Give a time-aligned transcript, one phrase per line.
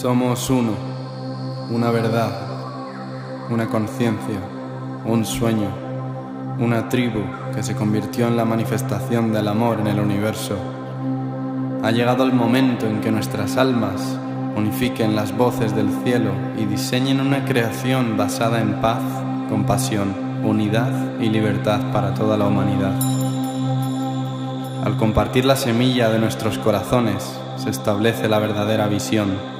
[0.00, 0.72] Somos uno,
[1.70, 2.32] una verdad,
[3.50, 4.40] una conciencia,
[5.04, 5.68] un sueño,
[6.58, 7.20] una tribu
[7.54, 10.56] que se convirtió en la manifestación del amor en el universo.
[11.82, 14.00] Ha llegado el momento en que nuestras almas
[14.56, 19.02] unifiquen las voces del cielo y diseñen una creación basada en paz,
[19.50, 22.98] compasión, unidad y libertad para toda la humanidad.
[24.82, 29.59] Al compartir la semilla de nuestros corazones se establece la verdadera visión.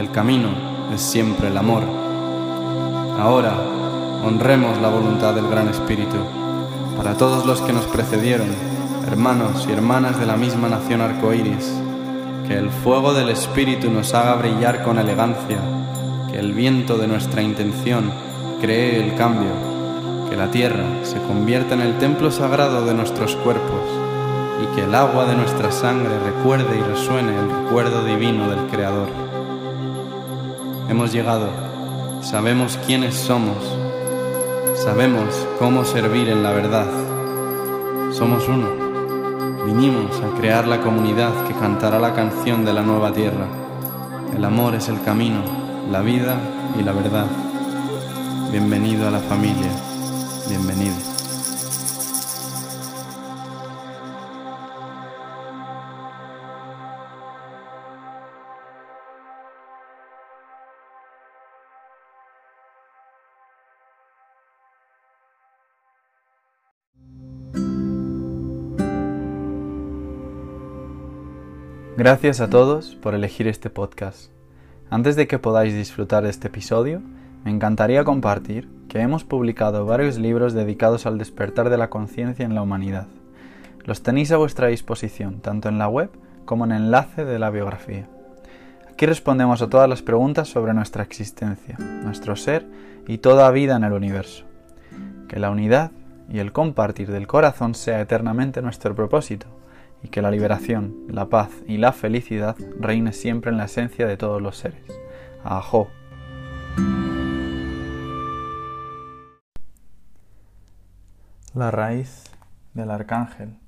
[0.00, 0.48] El camino
[0.94, 1.82] es siempre el amor.
[3.18, 3.52] Ahora
[4.24, 6.16] honremos la voluntad del Gran Espíritu.
[6.96, 8.48] Para todos los que nos precedieron,
[9.06, 11.74] hermanos y hermanas de la misma nación arcoíris,
[12.48, 15.58] que el fuego del Espíritu nos haga brillar con elegancia,
[16.32, 18.10] que el viento de nuestra intención
[18.58, 19.52] cree el cambio,
[20.30, 23.82] que la tierra se convierta en el templo sagrado de nuestros cuerpos
[24.62, 29.29] y que el agua de nuestra sangre recuerde y resuene el recuerdo divino del Creador.
[30.90, 31.48] Hemos llegado,
[32.20, 33.56] sabemos quiénes somos,
[34.74, 36.88] sabemos cómo servir en la verdad.
[38.12, 38.68] Somos uno.
[39.64, 43.46] Vinimos a crear la comunidad que cantará la canción de la nueva tierra.
[44.34, 45.44] El amor es el camino,
[45.92, 46.40] la vida
[46.76, 47.26] y la verdad.
[48.50, 49.70] Bienvenido a la familia.
[50.48, 51.09] Bienvenido.
[72.00, 74.30] Gracias a todos por elegir este podcast.
[74.88, 77.02] Antes de que podáis disfrutar de este episodio,
[77.44, 82.54] me encantaría compartir que hemos publicado varios libros dedicados al despertar de la conciencia en
[82.54, 83.06] la humanidad.
[83.84, 86.08] Los tenéis a vuestra disposición tanto en la web
[86.46, 88.08] como en el enlace de la biografía.
[88.90, 92.66] Aquí respondemos a todas las preguntas sobre nuestra existencia, nuestro ser
[93.08, 94.46] y toda vida en el universo.
[95.28, 95.90] Que la unidad
[96.30, 99.59] y el compartir del corazón sea eternamente nuestro propósito
[100.02, 104.16] y que la liberación, la paz y la felicidad reine siempre en la esencia de
[104.16, 104.84] todos los seres.
[105.44, 105.90] Ajo.
[111.54, 112.24] La raíz
[112.74, 113.58] del arcángel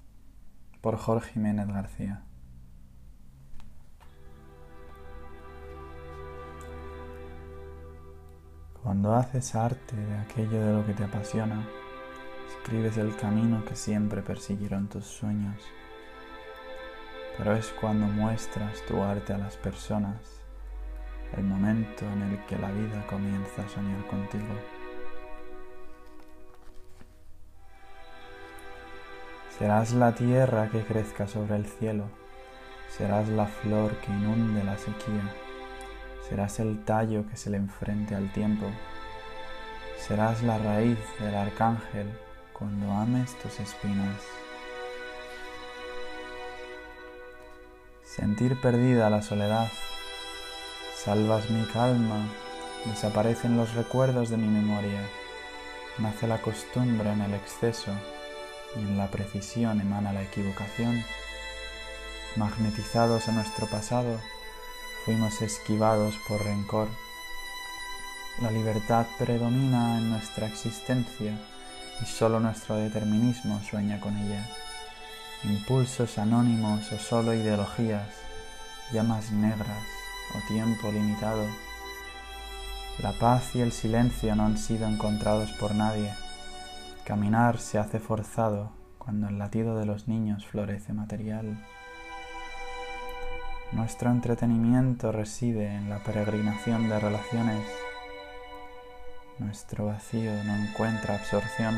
[0.81, 2.23] por Jorge Jiménez García.
[8.83, 11.65] Cuando haces arte de aquello de lo que te apasiona,
[12.49, 15.63] escribes el camino que siempre persiguieron tus sueños
[17.37, 20.17] pero es cuando muestras tu arte a las personas,
[21.37, 24.55] el momento en el que la vida comienza a soñar contigo.
[29.59, 32.05] Serás la tierra que crezca sobre el cielo,
[32.89, 35.23] serás la flor que inunde la sequía,
[36.29, 38.67] serás el tallo que se le enfrente al tiempo,
[39.99, 42.07] serás la raíz del arcángel
[42.53, 44.52] cuando ames tus espinas.
[48.15, 49.69] Sentir perdida la soledad.
[50.95, 52.29] Salvas mi calma,
[52.85, 55.01] desaparecen los recuerdos de mi memoria,
[55.99, 57.91] nace la costumbre en el exceso
[58.77, 61.03] y en la precisión emana la equivocación.
[62.37, 64.21] Magnetizados a nuestro pasado,
[65.05, 66.89] fuimos esquivados por rencor.
[68.43, 71.39] La libertad predomina en nuestra existencia
[72.03, 74.47] y solo nuestro determinismo sueña con ella
[75.45, 78.09] impulsos anónimos o solo ideologías,
[78.93, 79.85] llamas negras
[80.35, 81.45] o tiempo limitado.
[82.99, 86.13] La paz y el silencio no han sido encontrados por nadie.
[87.05, 91.59] Caminar se hace forzado cuando el latido de los niños florece material.
[93.73, 97.67] Nuestro entretenimiento reside en la peregrinación de relaciones.
[99.39, 101.75] Nuestro vacío no encuentra absorción.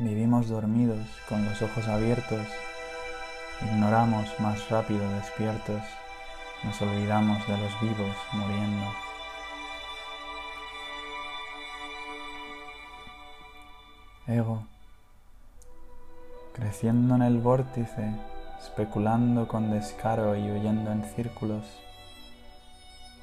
[0.00, 2.46] Vivimos dormidos con los ojos abiertos,
[3.64, 5.82] ignoramos más rápido despiertos,
[6.62, 8.86] nos olvidamos de los vivos muriendo.
[14.28, 14.62] Ego,
[16.52, 18.14] creciendo en el vórtice,
[18.62, 21.64] especulando con descaro y huyendo en círculos,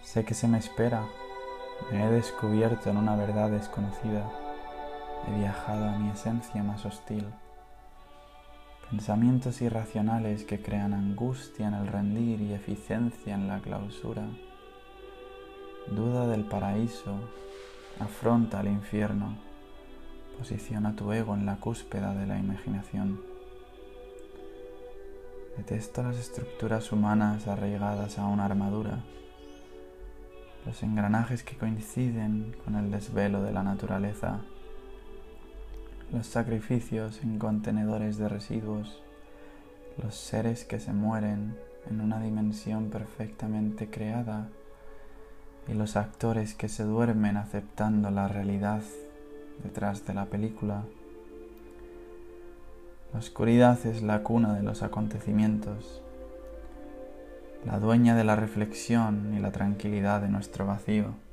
[0.04, 1.06] sé que se me espera,
[1.90, 4.30] me he descubierto en una verdad desconocida
[5.28, 7.26] he viajado a mi esencia más hostil.
[8.90, 14.24] Pensamientos irracionales que crean angustia en el rendir y eficiencia en la clausura.
[15.88, 17.16] Duda del paraíso,
[18.00, 19.36] afronta al infierno,
[20.38, 23.22] posiciona tu ego en la cúspeda de la imaginación.
[25.58, 29.00] Detesto las estructuras humanas arraigadas a una armadura,
[30.66, 34.42] los engranajes que coinciden con el desvelo de la naturaleza,
[36.12, 39.02] los sacrificios en contenedores de residuos,
[40.02, 41.56] los seres que se mueren
[41.90, 44.48] en una dimensión perfectamente creada
[45.68, 48.82] y los actores que se duermen aceptando la realidad
[49.64, 50.84] detrás de la película.
[53.14, 56.02] La oscuridad es la cuna de los acontecimientos,
[57.66, 61.25] la dueña de la reflexión y la tranquilidad de nuestro vacío.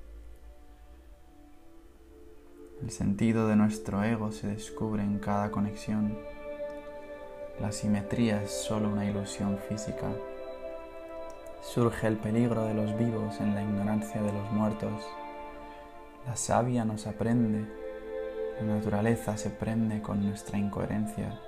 [2.83, 6.19] El sentido de nuestro ego se descubre en cada conexión.
[7.61, 10.11] La simetría es solo una ilusión física.
[11.61, 15.01] Surge el peligro de los vivos en la ignorancia de los muertos.
[16.27, 17.69] La savia nos aprende.
[18.61, 21.39] La naturaleza se prende con nuestra incoherencia.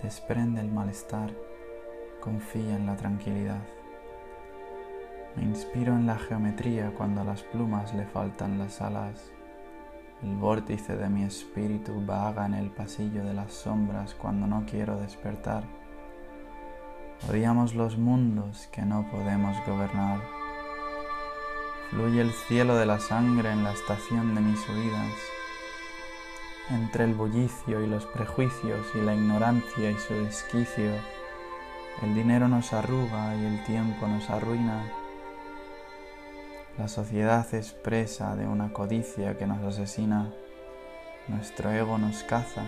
[0.00, 1.32] Desprende el malestar.
[2.20, 3.62] Confía en la tranquilidad.
[5.34, 9.33] Me inspiro en la geometría cuando a las plumas le faltan las alas.
[10.22, 14.98] El vórtice de mi espíritu vaga en el pasillo de las sombras cuando no quiero
[14.98, 15.64] despertar.
[17.28, 20.20] Odiamos los mundos que no podemos gobernar.
[21.90, 25.12] Fluye el cielo de la sangre en la estación de mis oídas.
[26.70, 30.92] Entre el bullicio y los prejuicios y la ignorancia y su desquicio,
[32.02, 35.03] el dinero nos arruga y el tiempo nos arruina.
[36.78, 40.32] La sociedad es presa de una codicia que nos asesina.
[41.28, 42.64] Nuestro ego nos caza.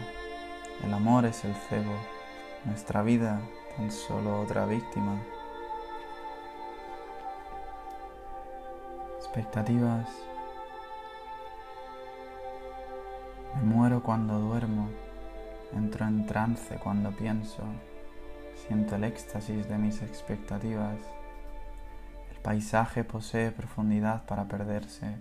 [0.85, 1.93] El amor es el cebo.
[2.67, 3.41] Nuestra vida
[3.76, 5.20] tan solo otra víctima.
[9.19, 10.08] Expectativas.
[13.56, 14.88] Me muero cuando duermo,
[15.73, 17.64] entro en trance cuando pienso,
[18.55, 21.15] siento el éxtasis de mis expectativas.
[22.46, 25.16] Paisaje posee profundidad para perderse,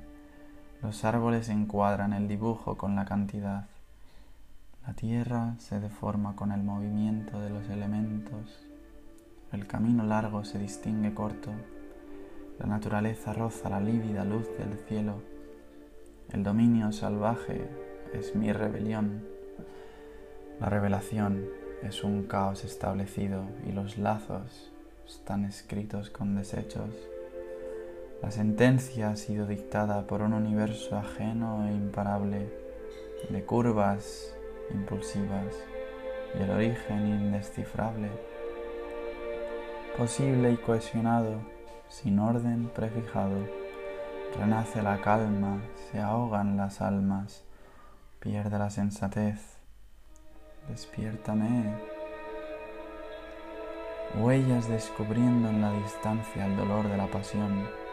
[0.83, 3.65] los árboles encuadran el dibujo con la cantidad.
[4.85, 8.67] La tierra se deforma con el movimiento de los elementos.
[9.51, 11.49] El camino largo se distingue corto.
[12.59, 15.23] La naturaleza roza la lívida luz del cielo.
[16.31, 17.67] El dominio salvaje
[18.13, 19.25] es mi rebelión.
[20.59, 21.43] La revelación
[21.81, 24.71] es un caos establecido y los lazos
[25.07, 27.14] están escritos con desechos.
[28.25, 32.51] La sentencia ha sido dictada por un universo ajeno e imparable,
[33.29, 34.35] de curvas
[34.73, 35.53] impulsivas
[36.33, 38.09] y el origen indescifrable,
[39.95, 41.35] posible y cohesionado,
[41.87, 43.47] sin orden prefijado,
[44.39, 45.61] renace la calma,
[45.91, 47.43] se ahogan las almas,
[48.19, 49.59] pierde la sensatez,
[50.67, 51.75] despiértame.
[54.17, 57.84] Huellas descubriendo en la distancia el dolor de la pasión,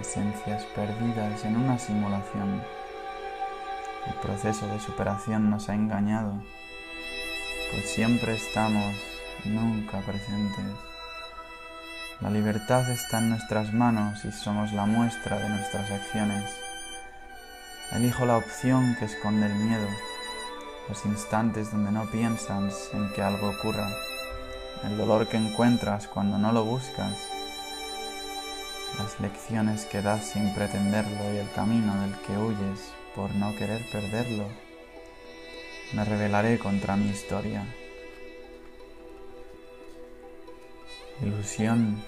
[0.00, 2.62] esencias perdidas en una simulación
[4.06, 6.32] el proceso de superación nos ha engañado,
[7.72, 8.94] pues siempre estamos,
[9.44, 10.64] nunca presentes.
[12.20, 16.44] La libertad está en nuestras manos y somos la muestra de nuestras acciones.
[17.92, 19.88] Elijo la opción que esconde el miedo,
[20.88, 23.88] los instantes donde no piensas en que algo ocurra,
[24.84, 27.35] el dolor que encuentras cuando no lo buscas,
[28.98, 33.82] las lecciones que das sin pretenderlo y el camino del que huyes por no querer
[33.90, 34.46] perderlo.
[35.92, 37.64] Me rebelaré contra mi historia.
[41.22, 42.02] Ilusión.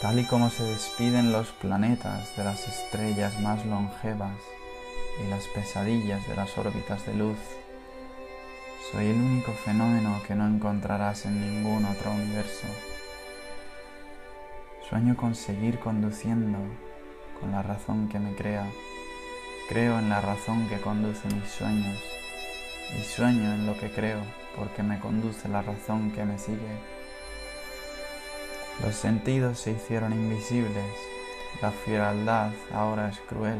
[0.00, 4.36] Tal y como se despiden los planetas de las estrellas más longevas
[5.24, 7.38] y las pesadillas de las órbitas de luz,
[8.92, 12.66] soy el único fenómeno que no encontrarás en ningún otro universo.
[14.88, 16.58] Sueño con seguir conduciendo
[17.40, 18.64] con la razón que me crea.
[19.68, 21.98] Creo en la razón que conduce mis sueños
[22.96, 24.20] y sueño en lo que creo
[24.56, 26.80] porque me conduce la razón que me sigue.
[28.84, 30.94] Los sentidos se hicieron invisibles,
[31.60, 33.58] la frialdad ahora es cruel,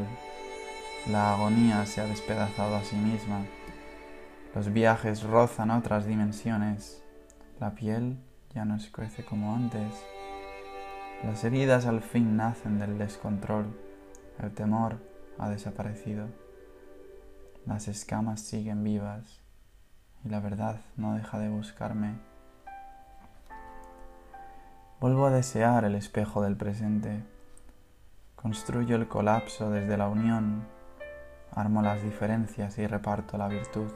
[1.11, 3.41] la agonía se ha despedazado a sí misma,
[4.55, 7.03] los viajes rozan otras dimensiones,
[7.59, 8.17] la piel
[8.53, 9.91] ya no crece como antes,
[11.23, 13.65] las heridas al fin nacen del descontrol,
[14.39, 14.97] el temor
[15.39, 16.27] ha desaparecido.
[17.65, 19.41] Las escamas siguen vivas
[20.23, 22.15] y la verdad no deja de buscarme.
[24.99, 27.23] Vuelvo a desear el espejo del presente.
[28.35, 30.63] Construyo el colapso desde la unión.
[31.51, 33.91] Armo las diferencias y reparto la virtud.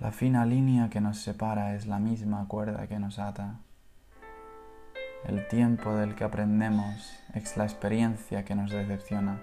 [0.00, 3.60] La fina línea que nos separa es la misma cuerda que nos ata.
[5.24, 9.40] El tiempo del que aprendemos es la experiencia que nos decepciona.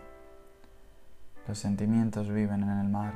[1.48, 3.14] Los sentimientos viven en el mar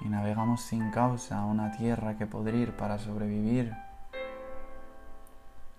[0.00, 3.74] y navegamos sin causa a una tierra que podrir para sobrevivir.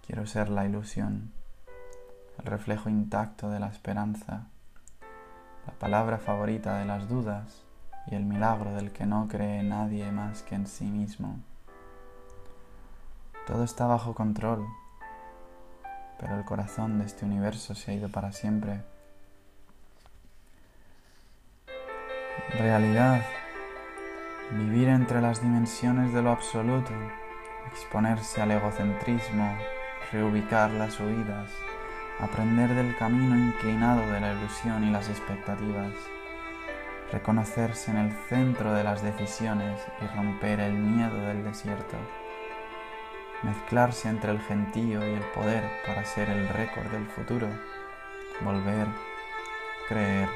[0.05, 1.31] Quiero ser la ilusión,
[2.39, 4.47] el reflejo intacto de la esperanza,
[5.65, 7.63] la palabra favorita de las dudas
[8.07, 11.39] y el milagro del que no cree nadie más que en sí mismo.
[13.47, 14.67] Todo está bajo control,
[16.21, 18.83] pero el corazón de este universo se ha ido para siempre.
[22.51, 23.23] Realidad,
[24.51, 26.91] vivir entre las dimensiones de lo absoluto,
[27.71, 29.57] exponerse al egocentrismo,
[30.11, 31.49] reubicar las huidas,
[32.19, 35.93] aprender del camino inclinado de la ilusión y las expectativas,
[37.11, 41.97] reconocerse en el centro de las decisiones y romper el miedo del desierto,
[43.43, 47.48] mezclarse entre el gentío y el poder para ser el récord del futuro,
[48.41, 48.88] volver,
[49.88, 50.29] creer,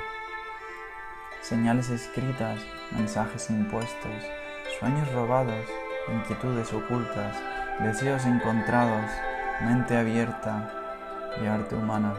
[1.41, 2.59] señales escritas,
[2.91, 4.23] mensajes impuestos,
[4.79, 5.65] sueños robados,
[6.13, 7.37] inquietudes ocultas,
[7.79, 9.11] deseos encontrados,
[9.61, 10.71] mente abierta
[11.41, 12.13] y arte humana.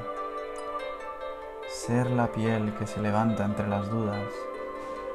[1.68, 4.28] Ser la piel que se levanta entre las dudas,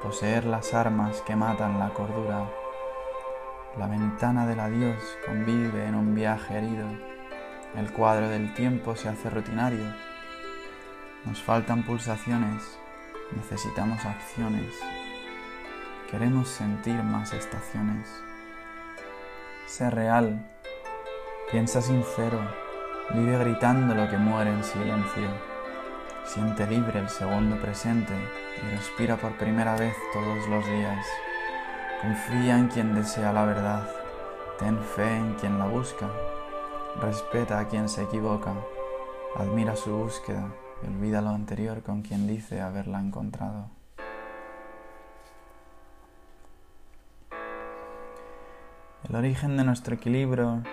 [0.04, 2.61] poseer las armas que matan la cordura.
[3.78, 6.86] La ventana del adiós convive en un viaje herido,
[7.78, 9.86] el cuadro del tiempo se hace rutinario.
[11.24, 12.78] Nos faltan pulsaciones,
[13.34, 14.74] necesitamos acciones,
[16.10, 18.10] queremos sentir más estaciones.
[19.68, 20.46] Sé real,
[21.50, 22.42] piensa sincero,
[23.14, 25.30] vive gritando lo que muere en silencio.
[26.26, 28.14] Siente libre el segundo presente
[28.62, 31.06] y respira por primera vez todos los días.
[32.02, 33.88] Confía en quien desea la verdad,
[34.58, 36.10] ten fe en quien la busca,
[37.00, 38.56] respeta a quien se equivoca,
[39.36, 40.48] admira su búsqueda
[40.82, 43.70] y olvida lo anterior con quien dice haberla encontrado.
[49.08, 50.64] El origen de nuestro equilibrio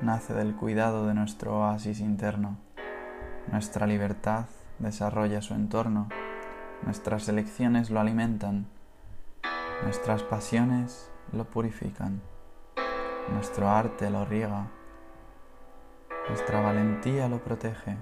[0.00, 2.56] nace del cuidado de nuestro oasis interno,
[3.52, 4.46] nuestra libertad
[4.78, 6.08] desarrolla su entorno,
[6.84, 8.64] nuestras elecciones lo alimentan,
[9.82, 12.20] nuestras pasiones lo purifican,
[13.32, 14.68] nuestro arte lo riega,
[16.28, 17.96] nuestra valentía lo protege,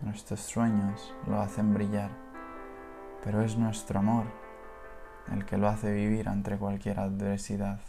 [0.00, 2.10] nuestros sueños lo hacen brillar,
[3.22, 4.24] pero es nuestro amor
[5.32, 7.80] el que lo hace vivir ante cualquier adversidad.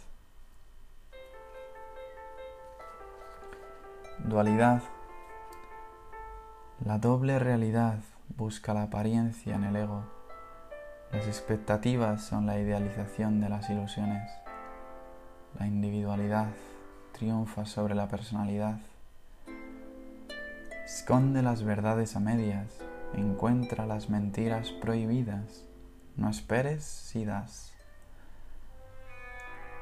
[4.18, 4.82] Dualidad.
[6.84, 7.98] La doble realidad
[8.36, 10.15] busca la apariencia en el ego.
[11.16, 14.30] Las expectativas son la idealización de las ilusiones.
[15.58, 16.48] La individualidad
[17.12, 18.80] triunfa sobre la personalidad.
[20.84, 22.66] Esconde las verdades a medias,
[23.14, 25.64] encuentra las mentiras prohibidas.
[26.16, 27.72] No esperes si das.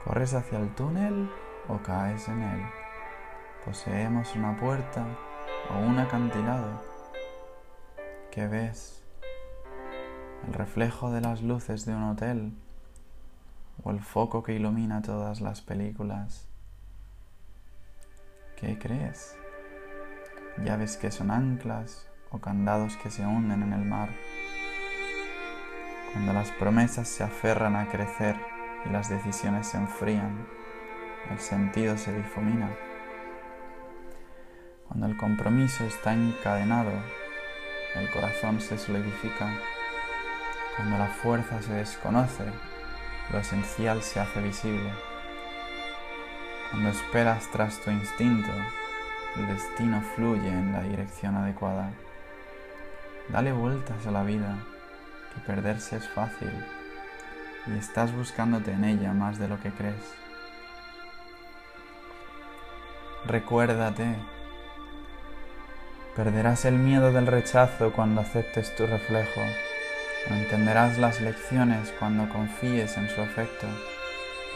[0.05, 1.29] ¿Corres hacia el túnel
[1.69, 2.63] o caes en él?
[3.65, 5.05] Poseemos una puerta
[5.69, 6.81] o un acantilado.
[8.31, 9.04] ¿Qué ves?
[10.47, 12.53] ¿El reflejo de las luces de un hotel?
[13.83, 16.47] ¿O el foco que ilumina todas las películas?
[18.57, 19.37] ¿Qué crees?
[20.63, 24.11] ¿Llaves que son anclas o candados que se hunden en el mar?
[26.13, 28.37] Cuando las promesas se aferran a crecer
[28.85, 30.47] y las decisiones se enfrían,
[31.31, 32.71] el sentido se difumina.
[34.89, 36.93] Cuando el compromiso está encadenado,
[37.97, 39.59] el corazón se solidifica.
[40.77, 42.45] Cuando la fuerza se desconoce,
[43.33, 44.91] lo esencial se hace visible.
[46.71, 48.51] Cuando esperas tras tu instinto,
[49.37, 51.91] el destino fluye en la dirección adecuada.
[53.29, 54.57] Dale vueltas a la vida,
[55.33, 56.53] que perderse es fácil
[57.67, 60.15] y estás buscándote en ella más de lo que crees.
[63.27, 64.17] Recuérdate
[66.17, 69.41] Perderás el miedo del rechazo cuando aceptes tu reflejo.
[70.29, 73.67] Entenderás las lecciones cuando confíes en su efecto.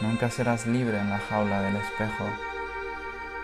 [0.01, 2.25] Nunca serás libre en la jaula del espejo.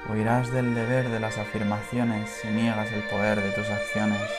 [0.08, 4.30] Huirás del deber de las afirmaciones si niegas el poder de tus acciones.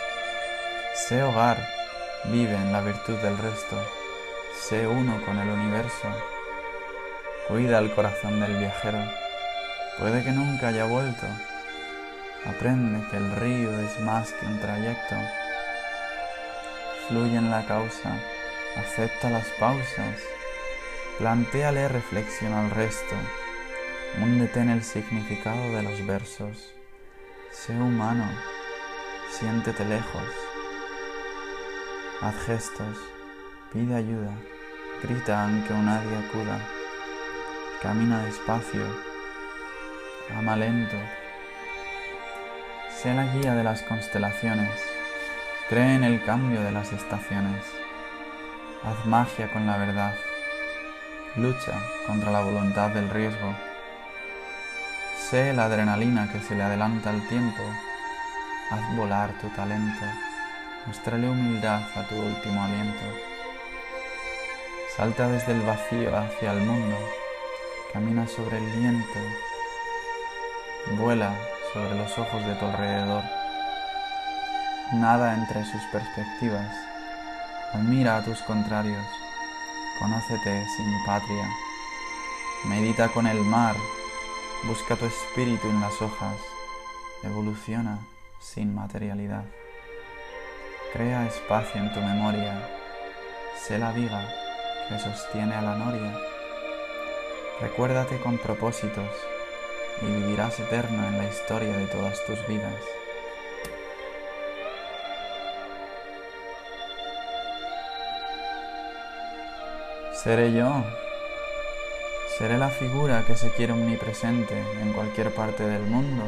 [0.95, 1.59] Sé hogar,
[2.27, 3.77] vive en la virtud del resto.
[4.61, 6.09] Sé uno con el universo.
[7.49, 8.99] Cuida el corazón del viajero.
[9.99, 11.27] Puede que nunca haya vuelto
[12.47, 15.17] Aprende que el río es más que un trayecto.
[17.09, 18.19] Fluye en la causa,
[18.77, 20.19] acepta las pausas,
[21.19, 23.15] plantéale reflexión al resto,
[24.21, 26.75] húndete en el significado de los versos.
[27.53, 28.29] Sé humano,
[29.31, 30.29] siéntete lejos,
[32.23, 32.99] haz gestos,
[33.73, 34.33] pide ayuda,
[35.01, 36.59] grita aunque nadie acuda,
[37.83, 38.85] camina despacio,
[40.37, 40.97] ama lento,
[43.01, 44.96] sé la guía de las constelaciones,
[45.69, 47.65] cree en el cambio de las estaciones,
[48.85, 50.15] haz magia con la verdad,
[51.35, 51.73] lucha
[52.07, 53.53] contra la voluntad del riesgo,
[55.29, 57.63] sé la adrenalina que se le adelanta al tiempo,
[58.71, 60.07] haz volar tu talento,
[60.87, 63.05] muéstrale humildad a tu último aliento.
[64.97, 66.97] Salta desde el vacío hacia el mundo,
[67.93, 69.19] camina sobre el viento,
[70.93, 71.35] vuela
[71.73, 73.36] sobre los ojos de tu alrededor.
[74.93, 76.73] Nada entre sus perspectivas,
[77.75, 79.05] admira a tus contrarios,
[79.99, 81.51] conócete sin patria,
[82.67, 83.75] medita con el mar,
[84.69, 86.37] busca tu espíritu en las hojas,
[87.25, 87.99] evoluciona
[88.39, 89.43] sin materialidad.
[90.93, 92.63] Crea espacio en tu memoria,
[93.67, 94.25] sé la viga
[94.89, 96.17] que sostiene a la noria.
[97.61, 99.11] Recuérdate con propósitos
[100.01, 102.81] y vivirás eterno en la historia de todas tus vidas.
[110.23, 110.83] Seré yo.
[112.39, 116.25] Seré la figura que se quiere omnipresente en cualquier parte del mundo,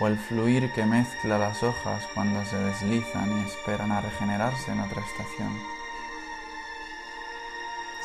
[0.00, 4.80] o el fluir que mezcla las hojas cuando se deslizan y esperan a regenerarse en
[4.80, 5.56] otra estación.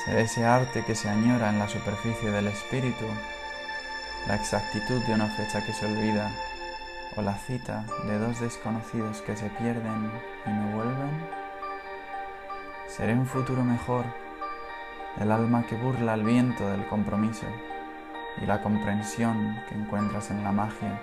[0.06, 3.06] Seré ese arte que se añora en la superficie del espíritu,
[4.28, 6.32] la exactitud de una fecha que se olvida,
[7.16, 10.12] o la cita de dos desconocidos que se pierden
[10.46, 11.28] y no vuelven.
[12.88, 14.06] Seré un futuro mejor,
[15.20, 17.46] el alma que burla el viento del compromiso
[18.42, 21.02] y la comprensión que encuentras en la magia.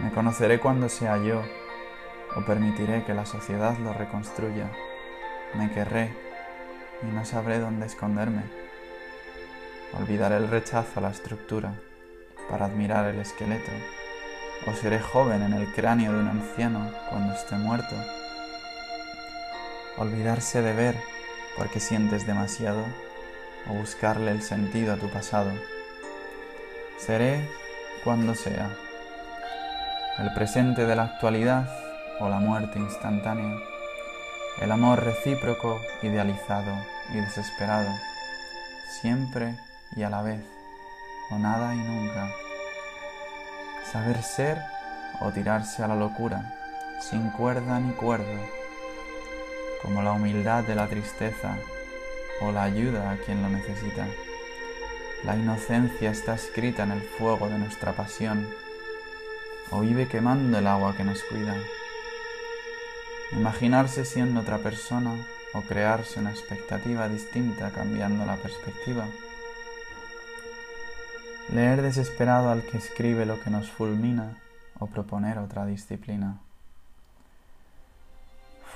[0.00, 1.42] Me conoceré cuando sea yo,
[2.36, 4.70] o permitiré que la sociedad lo reconstruya.
[5.54, 6.14] Me querré
[7.02, 8.42] y no sabré dónde esconderme.
[9.98, 11.74] Olvidaré el rechazo a la estructura
[12.48, 13.72] para admirar el esqueleto,
[14.66, 17.94] o seré joven en el cráneo de un anciano cuando esté muerto.
[19.98, 21.17] Olvidarse de ver
[21.58, 22.84] porque sientes demasiado
[23.68, 25.50] o buscarle el sentido a tu pasado.
[26.98, 27.48] Seré
[28.04, 28.70] cuando sea,
[30.18, 31.68] el presente de la actualidad
[32.20, 33.58] o la muerte instantánea
[34.60, 36.72] el amor recíproco, idealizado
[37.12, 37.88] y desesperado,
[39.00, 39.54] siempre
[39.94, 40.40] y a la vez,
[41.30, 42.28] o nada y nunca.
[43.92, 44.58] Saber ser
[45.20, 46.54] o tirarse a la locura,
[47.00, 48.40] sin cuerda ni cuerdo,
[49.82, 51.56] como la humildad de la tristeza
[52.40, 54.06] o la ayuda a quien lo necesita.
[55.24, 58.46] La inocencia está escrita en el fuego de nuestra pasión,
[59.70, 61.56] o vive quemando el agua que nos cuida.
[63.32, 65.14] Imaginarse siendo otra persona
[65.54, 69.06] o crearse una expectativa distinta cambiando la perspectiva.
[71.52, 74.38] Leer desesperado al que escribe lo que nos fulmina
[74.78, 76.40] o proponer otra disciplina.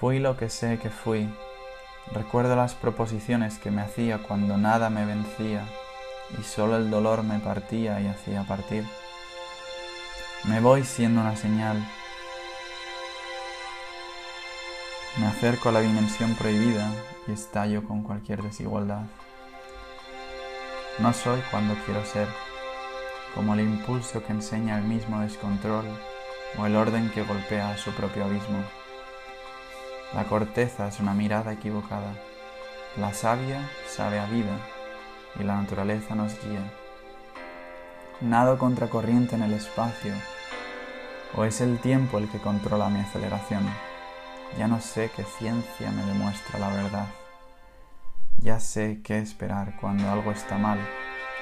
[0.02, 1.32] Fui lo que sé que fui.
[2.12, 5.64] Recuerdo las proposiciones que me hacía cuando nada me vencía
[6.36, 8.84] y solo el dolor me partía y hacía partir.
[10.42, 11.76] Me voy siendo una señal
[15.20, 16.90] Me acerco a la dimensión prohibida
[17.28, 19.02] y estallo con cualquier desigualdad.
[20.98, 22.26] No soy cuando quiero ser,
[23.36, 25.84] como el impulso que enseña el mismo descontrol
[26.58, 28.81] o el orden que golpea a su propio abismo.
[30.14, 32.12] La corteza es una mirada equivocada.
[32.98, 34.58] La savia sabe a vida
[35.40, 36.70] y la naturaleza nos guía.
[38.20, 40.12] Nado contracorriente en el espacio
[41.34, 43.64] o es el tiempo el que controla mi aceleración.
[44.58, 47.06] Ya no sé qué ciencia me demuestra la verdad.
[48.36, 50.78] Ya sé qué esperar cuando algo está mal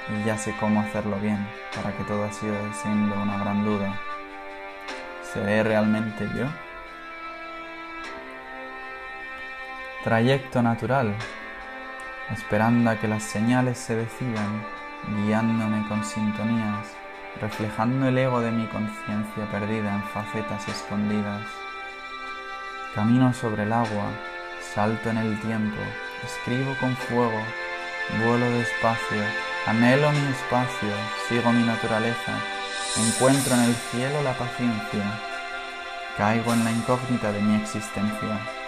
[0.08, 4.00] y ya sé cómo hacerlo bien para que todo siga siendo una gran duda.
[5.32, 6.46] ¿Seré realmente yo?
[10.02, 11.14] Trayecto natural,
[12.32, 14.64] esperando a que las señales se decidan,
[15.14, 16.86] guiándome con sintonías,
[17.38, 21.42] reflejando el ego de mi conciencia perdida en facetas escondidas.
[22.94, 24.06] Camino sobre el agua,
[24.74, 25.82] salto en el tiempo,
[26.24, 27.42] escribo con fuego,
[28.24, 29.22] vuelo despacio,
[29.66, 30.94] anhelo mi espacio,
[31.28, 32.32] sigo mi naturaleza,
[32.96, 35.04] encuentro en el cielo la paciencia,
[36.16, 38.59] caigo en la incógnita de mi existencia.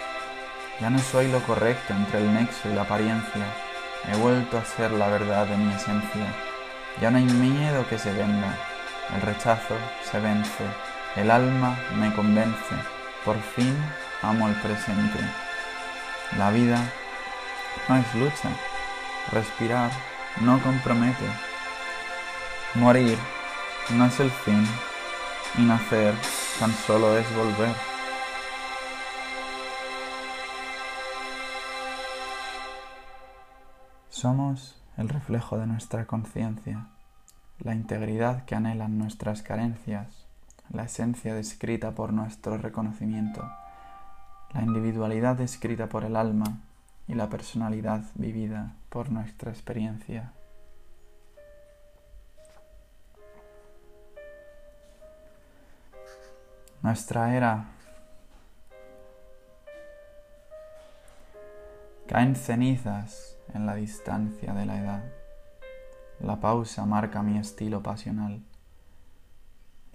[0.79, 3.45] Ya no soy lo correcto entre el nexo y la apariencia,
[4.11, 6.33] he vuelto a ser la verdad de mi esencia.
[7.01, 8.57] Ya no hay miedo que se venda,
[9.15, 9.75] el rechazo
[10.09, 10.65] se vence,
[11.15, 12.75] el alma me convence,
[13.23, 13.75] por fin
[14.21, 15.19] amo el presente.
[16.37, 16.79] La vida
[17.87, 18.49] no es lucha,
[19.31, 19.91] respirar
[20.41, 21.25] no compromete,
[22.75, 23.17] morir
[23.89, 24.67] no es el fin.
[25.55, 26.15] Y nacer
[26.59, 27.92] tan solo es volver.
[34.23, 36.87] Somos el reflejo de nuestra conciencia,
[37.59, 40.25] la integridad que anhelan nuestras carencias,
[40.69, 43.45] la esencia descrita por nuestro reconocimiento,
[44.53, 46.61] la individualidad descrita por el alma
[47.05, 50.31] y la personalidad vivida por nuestra experiencia.
[56.81, 57.65] Nuestra era
[62.07, 65.03] caen cenizas en la distancia de la edad.
[66.19, 68.41] La pausa marca mi estilo pasional.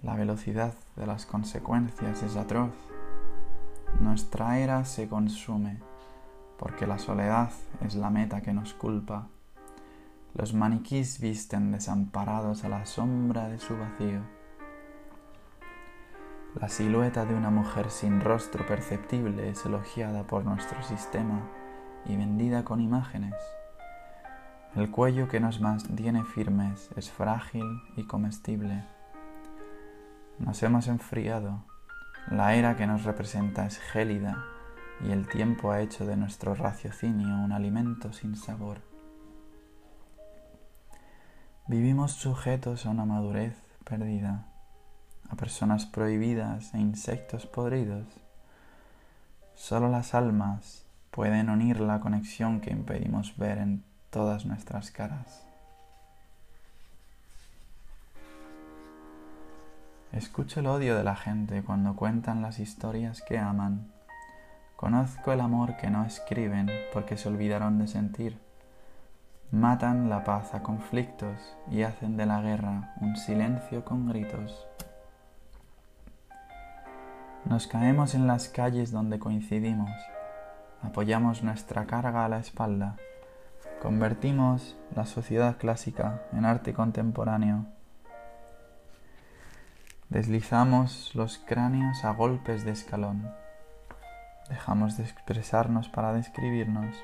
[0.01, 2.71] La velocidad de las consecuencias es atroz.
[3.99, 5.79] Nuestra era se consume
[6.57, 7.51] porque la soledad
[7.85, 9.27] es la meta que nos culpa.
[10.35, 14.39] Los maniquís visten desamparados a la sombra de su vacío
[16.55, 21.47] la silueta de una mujer sin rostro perceptible es elogiada por nuestro sistema
[22.05, 23.35] y vendida con imágenes.
[24.75, 28.83] El cuello que nos mantiene firmes es frágil y comestible.
[30.37, 31.65] Nos hemos enfriado.
[32.29, 34.43] La era que nos representa es gélida
[35.01, 38.81] y el tiempo ha hecho de nuestro raciocinio un alimento sin sabor.
[41.67, 44.45] Vivimos sujetos a una madurez perdida
[45.29, 48.05] a personas prohibidas e insectos podridos.
[49.55, 55.45] Solo las almas pueden unir la conexión que impedimos ver en todas nuestras caras.
[60.11, 63.91] Escucho el odio de la gente cuando cuentan las historias que aman.
[64.75, 68.39] Conozco el amor que no escriben porque se olvidaron de sentir.
[69.51, 74.67] Matan la paz a conflictos y hacen de la guerra un silencio con gritos.
[77.45, 79.91] Nos caemos en las calles donde coincidimos,
[80.81, 82.95] apoyamos nuestra carga a la espalda,
[83.81, 87.65] convertimos la sociedad clásica en arte contemporáneo,
[90.09, 93.31] deslizamos los cráneos a golpes de escalón,
[94.49, 96.95] dejamos de expresarnos para describirnos,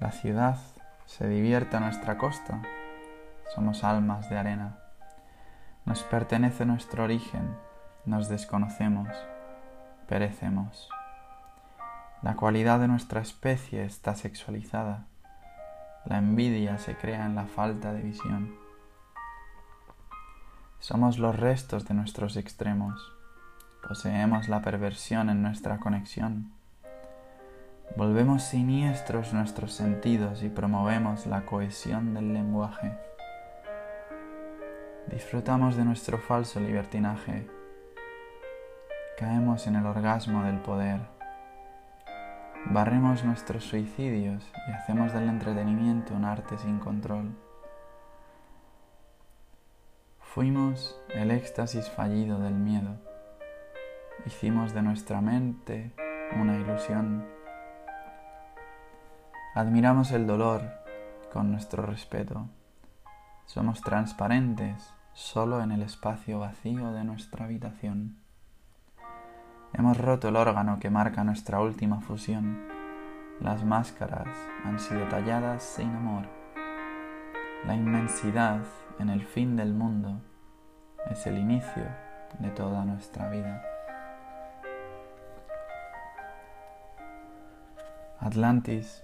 [0.00, 0.58] la ciudad
[1.06, 2.62] se divierte a nuestra costa,
[3.54, 4.78] somos almas de arena,
[5.84, 7.56] nos pertenece nuestro origen,
[8.04, 9.08] nos desconocemos,
[10.08, 10.88] perecemos.
[12.24, 15.04] La cualidad de nuestra especie está sexualizada.
[16.06, 18.54] La envidia se crea en la falta de visión.
[20.78, 23.12] Somos los restos de nuestros extremos.
[23.86, 26.50] Poseemos la perversión en nuestra conexión.
[27.94, 32.96] Volvemos siniestros nuestros sentidos y promovemos la cohesión del lenguaje.
[35.08, 37.46] Disfrutamos de nuestro falso libertinaje
[39.16, 41.13] caemos en el orgasmo del poder.
[42.70, 47.36] Barremos nuestros suicidios y hacemos del entretenimiento un arte sin control.
[50.18, 52.96] Fuimos el éxtasis fallido del miedo.
[54.24, 55.92] Hicimos de nuestra mente
[56.40, 57.26] una ilusión.
[59.54, 60.62] Admiramos el dolor
[61.30, 62.48] con nuestro respeto.
[63.44, 68.23] Somos transparentes solo en el espacio vacío de nuestra habitación.
[69.76, 72.68] Hemos roto el órgano que marca nuestra última fusión.
[73.40, 74.28] Las máscaras
[74.64, 76.26] han sido talladas sin amor.
[77.66, 78.60] La inmensidad
[79.00, 80.20] en el fin del mundo
[81.10, 81.88] es el inicio
[82.38, 83.64] de toda nuestra vida.
[88.20, 89.02] Atlantis.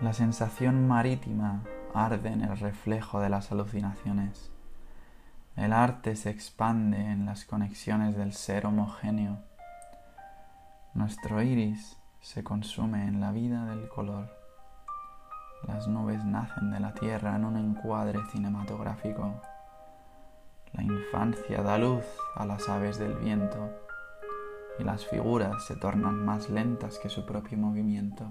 [0.00, 4.52] La sensación marítima arde en el reflejo de las alucinaciones.
[5.58, 9.38] El arte se expande en las conexiones del ser homogéneo.
[10.94, 14.30] Nuestro iris se consume en la vida del color.
[15.66, 19.42] Las nubes nacen de la tierra en un encuadre cinematográfico.
[20.74, 22.04] La infancia da luz
[22.36, 23.68] a las aves del viento
[24.78, 28.30] y las figuras se tornan más lentas que su propio movimiento.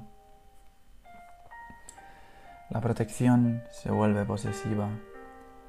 [2.70, 4.88] La protección se vuelve posesiva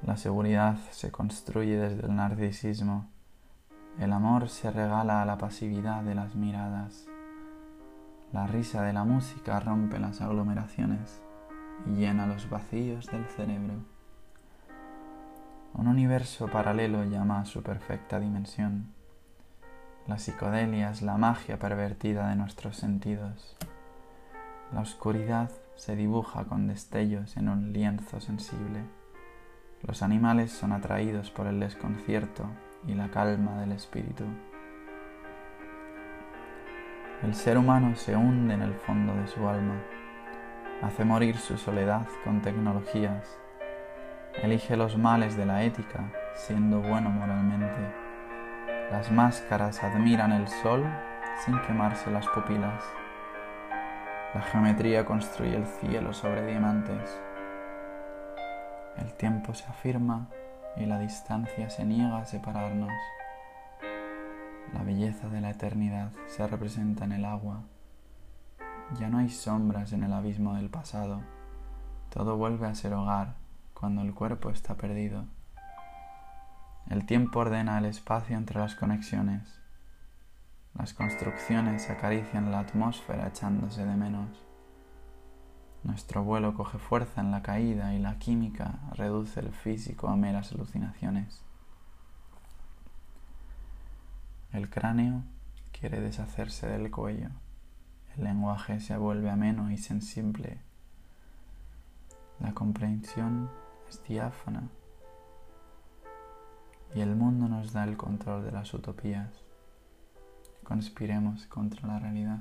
[0.02, 3.08] la seguridad se construye desde el narcisismo.
[3.98, 7.06] El amor se regala a la pasividad de las miradas.
[8.32, 11.20] La risa de la música rompe las aglomeraciones
[11.86, 13.74] y llena los vacíos del cerebro.
[15.74, 18.92] Un universo paralelo llama a su perfecta dimensión.
[20.06, 23.56] La psicodelia es la magia pervertida de nuestros sentidos.
[24.72, 28.97] La oscuridad se dibuja con destellos en un lienzo sensible.
[29.86, 32.44] Los animales son atraídos por el desconcierto
[32.86, 34.24] y la calma del espíritu.
[37.22, 39.74] El ser humano se hunde en el fondo de su alma,
[40.82, 43.38] hace morir su soledad con tecnologías,
[44.42, 48.08] elige los males de la ética siendo bueno moralmente.
[48.90, 50.84] Las máscaras admiran el sol
[51.44, 52.82] sin quemarse las pupilas.
[54.34, 57.20] La geometría construye el cielo sobre diamantes.
[59.00, 60.28] El tiempo se afirma
[60.76, 62.92] y la distancia se niega a separarnos.
[64.72, 67.62] La belleza de la eternidad se representa en el agua.
[68.98, 71.22] Ya no hay sombras en el abismo del pasado.
[72.10, 73.34] Todo vuelve a ser hogar
[73.74, 75.26] cuando el cuerpo está perdido.
[76.88, 79.60] El tiempo ordena el espacio entre las conexiones.
[80.74, 84.47] Las construcciones acarician la atmósfera echándose de menos.
[85.88, 90.52] Nuestro vuelo coge fuerza en la caída y la química reduce el físico a meras
[90.52, 91.40] alucinaciones.
[94.52, 95.22] El cráneo
[95.72, 97.30] quiere deshacerse del cuello.
[98.14, 100.60] El lenguaje se vuelve ameno y sensible.
[102.38, 103.48] La comprensión
[103.88, 104.68] es diáfana.
[106.94, 109.30] Y el mundo nos da el control de las utopías.
[110.64, 112.40] Conspiremos contra la realidad.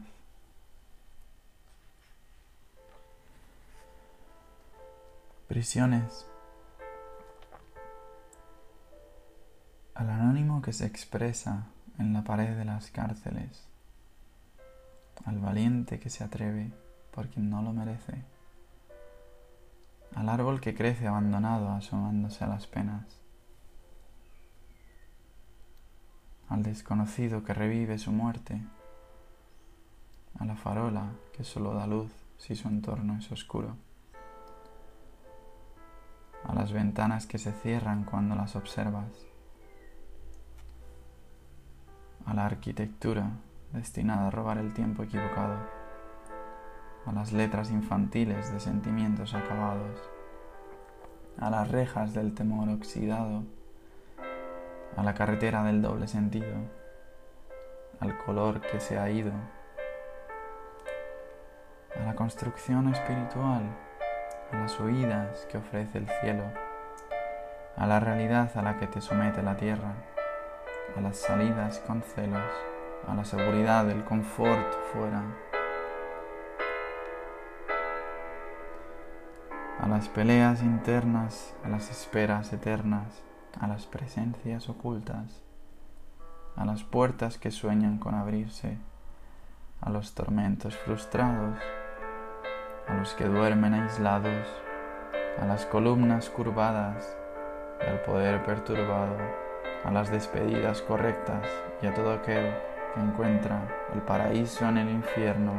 [5.48, 6.28] Prisiones.
[9.96, 13.64] Al anónimo que se expresa en la pared de las cárceles,
[15.24, 16.74] al valiente que se atreve
[17.12, 18.26] por quien no lo merece,
[20.16, 23.06] al árbol que crece abandonado asomándose a las penas,
[26.50, 28.62] al desconocido que revive su muerte,
[30.40, 33.78] a la farola que solo da luz si su entorno es oscuro,
[36.48, 39.28] a las ventanas que se cierran cuando las observas,
[42.26, 43.32] a la arquitectura
[43.74, 45.58] destinada a robar el tiempo equivocado,
[47.06, 50.00] a las letras infantiles de sentimientos acabados,
[51.40, 53.44] a las rejas del temor oxidado,
[54.96, 56.56] a la carretera del doble sentido,
[58.00, 59.34] al color que se ha ido,
[61.96, 63.64] a la construcción espiritual,
[64.52, 66.44] a las huidas que ofrece el cielo,
[67.76, 69.94] a la realidad a la que te somete la tierra
[70.98, 72.42] a las salidas con celos,
[73.08, 75.24] a la seguridad del confort fuera,
[79.80, 83.22] a las peleas internas, a las esperas eternas,
[83.60, 85.44] a las presencias ocultas,
[86.56, 88.80] a las puertas que sueñan con abrirse,
[89.82, 91.60] a los tormentos frustrados,
[92.88, 94.48] a los que duermen aislados,
[95.40, 97.18] a las columnas curvadas
[97.82, 99.18] y al poder perturbado
[99.84, 101.48] a las despedidas correctas
[101.82, 102.54] y a todo aquel
[102.94, 103.62] que encuentra
[103.94, 105.54] el paraíso en el infierno.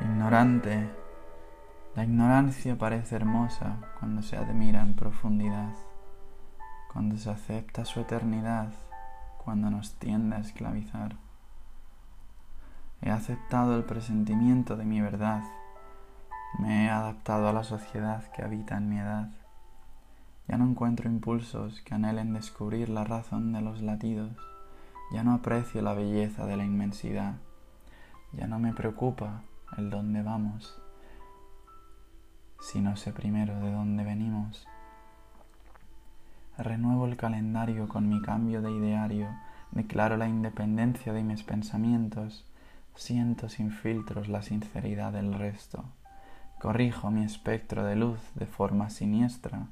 [0.00, 0.88] Ignorante,
[1.94, 5.74] la ignorancia parece hermosa cuando se admira en profundidad,
[6.92, 8.72] cuando se acepta su eternidad,
[9.48, 11.16] cuando nos tiende a esclavizar.
[13.00, 15.42] He aceptado el presentimiento de mi verdad
[16.58, 19.30] me he adaptado a la sociedad que habita en mi edad.
[20.48, 24.32] Ya no encuentro impulsos que anhelen descubrir la razón de los latidos.
[25.12, 27.36] Ya no aprecio la belleza de la inmensidad.
[28.34, 29.44] Ya no me preocupa
[29.78, 30.78] el dónde vamos,
[32.60, 34.66] si no sé primero de dónde venimos.
[36.58, 39.28] Renuevo el calendario con mi cambio de ideario,
[39.70, 42.44] declaro la independencia de mis pensamientos,
[42.96, 45.84] siento sin filtros la sinceridad del resto.
[46.60, 49.68] Corrijo mi espectro de luz de forma siniestra,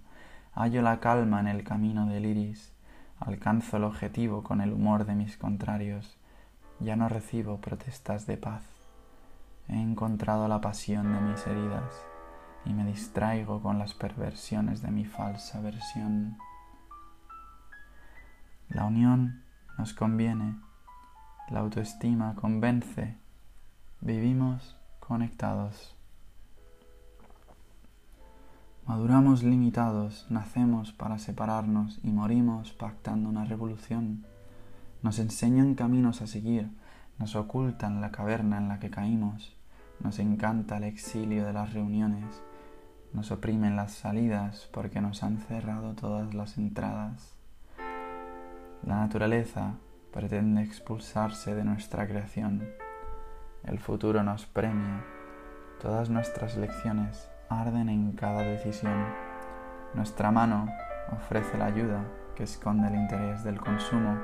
[0.54, 2.72] hallo la calma en el camino del iris,
[3.18, 6.16] alcanzo el objetivo con el humor de mis contrarios,
[6.78, 8.62] ya no recibo protestas de paz.
[9.66, 11.92] He encontrado la pasión de mis heridas
[12.64, 16.36] y me distraigo con las perversiones de mi falsa versión.
[18.76, 19.42] La unión
[19.78, 20.54] nos conviene,
[21.48, 23.16] la autoestima convence,
[24.02, 25.96] vivimos conectados.
[28.84, 34.26] Maduramos limitados, nacemos para separarnos y morimos pactando una revolución.
[35.00, 36.68] Nos enseñan caminos a seguir,
[37.18, 39.56] nos ocultan la caverna en la que caímos,
[40.00, 42.42] nos encanta el exilio de las reuniones,
[43.14, 47.35] nos oprimen las salidas porque nos han cerrado todas las entradas.
[48.82, 49.74] La naturaleza
[50.12, 52.68] pretende expulsarse de nuestra creación.
[53.64, 55.04] El futuro nos premia.
[55.80, 59.04] Todas nuestras lecciones arden en cada decisión.
[59.94, 60.68] Nuestra mano
[61.12, 64.18] ofrece la ayuda que esconde el interés del consumo.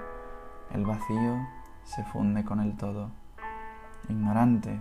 [0.71, 1.47] El vacío
[1.85, 3.11] se funde con el todo.
[4.09, 4.81] Ignorante,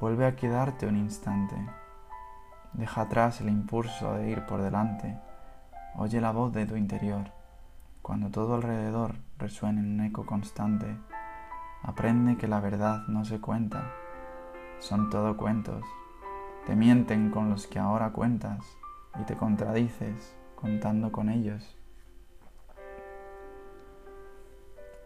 [0.00, 1.56] vuelve a quedarte un instante.
[2.72, 5.18] Deja atrás el impulso de ir por delante.
[5.96, 7.37] Oye la voz de tu interior.
[8.08, 10.96] Cuando todo alrededor resuene en un eco constante,
[11.82, 13.92] aprende que la verdad no se cuenta.
[14.78, 15.84] Son todo cuentos.
[16.66, 18.64] Te mienten con los que ahora cuentas
[19.20, 21.76] y te contradices contando con ellos.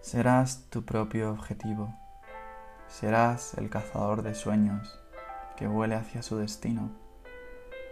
[0.00, 1.92] Serás tu propio objetivo.
[2.86, 4.96] Serás el cazador de sueños
[5.56, 6.92] que vuele hacia su destino.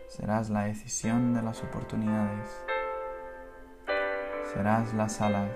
[0.06, 2.69] Serás la decisión de las oportunidades.
[4.52, 5.50] Serás las alas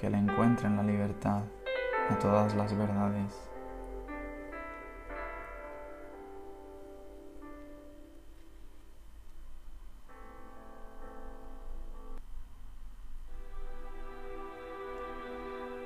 [0.00, 1.42] que le encuentren la libertad
[2.10, 3.34] a todas las verdades.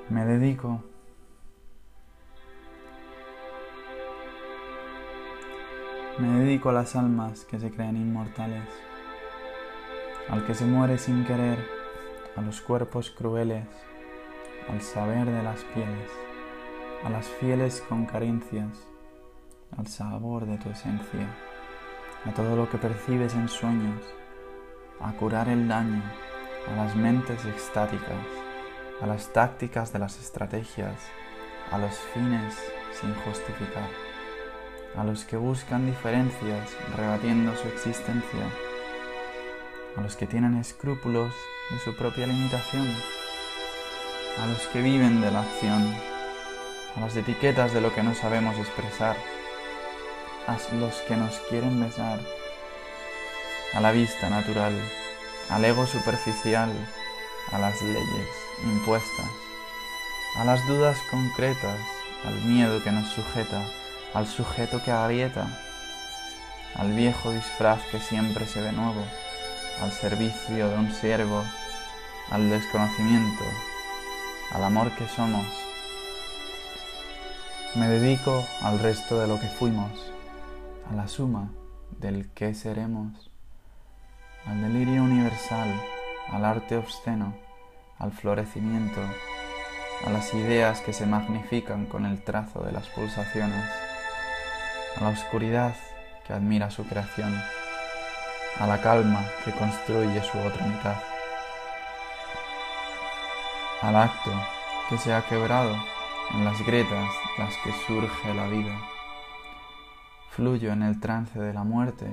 [0.09, 0.81] Me dedico
[6.19, 8.69] Me dedico a las almas que se creen inmortales,
[10.29, 11.82] al que se muere sin querer,
[12.37, 13.67] a los cuerpos crueles,
[14.69, 16.11] al saber de las pieles,
[17.05, 18.87] a las fieles con carencias,
[19.77, 21.27] al sabor de tu esencia,
[22.25, 24.03] a todo lo que percibes en sueños,
[25.01, 26.03] a curar el daño,
[26.69, 28.25] a las mentes extáticas,
[29.01, 31.01] a las tácticas de las estrategias,
[31.71, 32.55] a los fines
[33.01, 33.89] sin justificar,
[34.97, 38.47] a los que buscan diferencias rebatiendo su existencia,
[39.97, 41.33] a los que tienen escrúpulos
[41.73, 42.89] de su propia limitación,
[44.43, 45.95] a los que viven de la acción,
[46.97, 49.17] a las etiquetas de lo que no sabemos expresar,
[50.47, 52.21] a los que nos quieren besar,
[53.75, 54.75] a la vista natural,
[55.49, 56.71] al ego superficial,
[57.53, 58.29] a las leyes
[58.65, 59.31] impuestas,
[60.37, 61.79] a las dudas concretas,
[62.25, 63.63] al miedo que nos sujeta,
[64.15, 65.47] al sujeto que agrieta,
[66.75, 69.05] al viejo disfraz que siempre se ve nuevo,
[69.81, 71.45] al servicio de un siervo,
[72.31, 73.45] al desconocimiento,
[74.53, 75.47] al amor que somos.
[77.75, 80.13] Me dedico al resto de lo que fuimos,
[80.91, 81.51] a la suma
[81.99, 83.31] del que seremos,
[84.47, 85.69] al delirio universal,
[86.31, 87.35] al arte obsceno,
[87.99, 89.01] al florecimiento,
[90.05, 93.65] a las ideas que se magnifican con el trazo de las pulsaciones,
[94.97, 95.75] a la oscuridad
[96.27, 97.35] que admira su creación,
[98.59, 100.97] a la calma que construye su otra mitad,
[103.83, 104.31] al acto
[104.89, 105.75] que se ha quebrado
[106.33, 108.79] en las grietas las que surge la vida.
[110.31, 112.07] Fluyo en el trance de la muerte,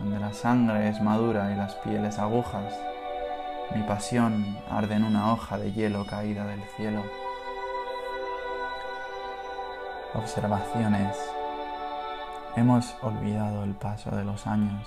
[0.00, 2.74] donde la sangre es madura y las pieles agujas.
[3.74, 7.04] Mi pasión arde en una hoja de hielo caída del cielo.
[10.14, 11.14] Observaciones.
[12.56, 14.86] Hemos olvidado el paso de los años.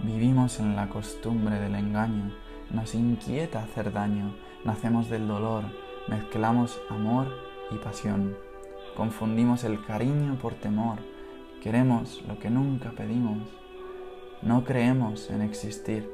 [0.00, 2.34] Vivimos en la costumbre del engaño.
[2.70, 4.34] Nos inquieta hacer daño.
[4.64, 5.64] Nacemos del dolor.
[6.06, 7.28] Mezclamos amor
[7.70, 8.36] y pasión.
[8.96, 10.98] Confundimos el cariño por temor.
[11.62, 13.38] Queremos lo que nunca pedimos.
[14.42, 16.10] No creemos en existir.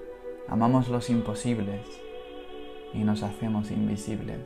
[0.49, 1.81] Amamos los imposibles
[2.95, 4.41] y nos hacemos invisibles.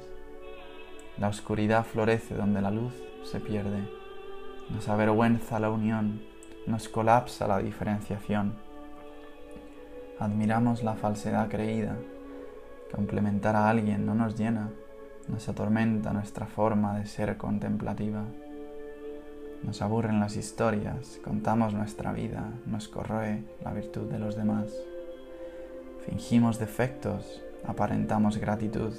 [1.18, 3.86] La oscuridad florece donde la luz se pierde.
[4.70, 6.22] Nos avergüenza la unión,
[6.66, 8.54] nos colapsa la diferenciación.
[10.18, 11.96] Admiramos la falsedad creída.
[12.94, 14.70] Complementar a alguien no nos llena,
[15.28, 18.24] nos atormenta nuestra forma de ser contemplativa.
[19.62, 24.72] Nos aburren las historias, contamos nuestra vida, nos corroe la virtud de los demás.
[26.06, 28.94] Fingimos defectos, aparentamos gratitud,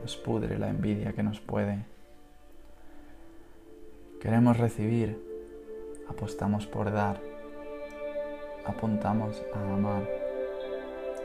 [0.00, 1.84] nos pudre la envidia que nos puede.
[4.20, 5.18] Queremos recibir,
[6.08, 7.20] apostamos por dar,
[8.66, 10.08] apuntamos a amar.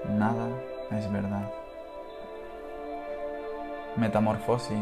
[0.09, 0.47] Nada
[0.91, 1.56] es verdad.
[3.97, 4.77] Metamorfosis.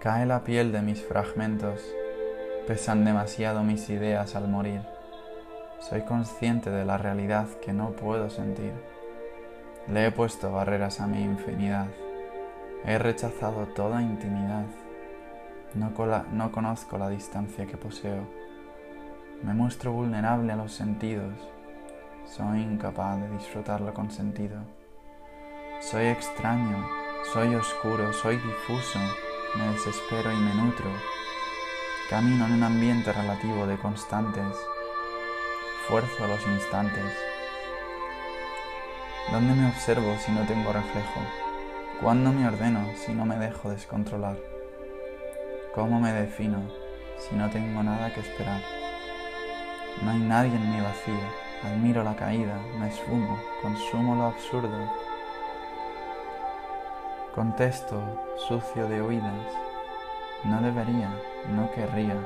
[0.00, 1.82] Cae la piel de mis fragmentos,
[2.66, 4.82] pesan demasiado mis ideas al morir.
[5.80, 8.74] Soy consciente de la realidad que no puedo sentir.
[9.90, 11.86] Le he puesto barreras a mi infinidad.
[12.84, 14.66] He rechazado toda intimidad.
[15.72, 15.90] No,
[16.30, 18.28] no conozco la distancia que poseo.
[19.42, 21.32] Me muestro vulnerable a los sentidos.
[22.26, 24.58] Soy incapaz de disfrutarlo con sentido.
[25.80, 28.98] Soy extraño, soy oscuro, soy difuso,
[29.56, 30.86] me desespero y me nutro.
[32.08, 34.56] Camino en un ambiente relativo de constantes.
[35.88, 37.12] Fuerzo los instantes.
[39.30, 41.20] ¿Dónde me observo si no tengo reflejo?
[42.00, 44.38] ¿Cuándo me ordeno si no me dejo descontrolar?
[45.74, 46.62] ¿Cómo me defino
[47.18, 48.62] si no tengo nada que esperar?
[50.02, 51.20] No hay nadie en mi vacío,
[51.64, 55.07] admiro la caída, me esfumo, consumo lo absurdo.
[57.38, 58.02] Contesto,
[58.48, 59.46] sucio de oídas,
[60.44, 61.08] no debería,
[61.54, 62.20] no querría,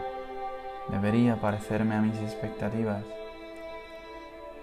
[0.89, 3.05] debería parecerme a mis expectativas.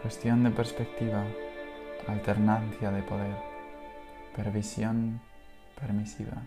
[0.02, 1.24] Cuestión de perspectiva,
[2.08, 3.36] alternancia de poder,
[4.36, 5.22] pervisión
[5.80, 6.42] permisiva,